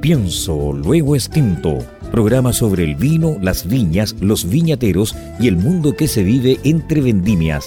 Pienso, 0.00 0.72
luego 0.72 1.16
extinto. 1.16 1.78
Programa 2.10 2.52
sobre 2.52 2.84
el 2.84 2.94
vino, 2.94 3.36
las 3.42 3.66
viñas, 3.66 4.16
los 4.20 4.48
viñateros 4.48 5.14
y 5.38 5.48
el 5.48 5.56
mundo 5.56 5.96
que 5.96 6.08
se 6.08 6.22
vive 6.22 6.58
entre 6.64 7.02
vendimias. 7.02 7.66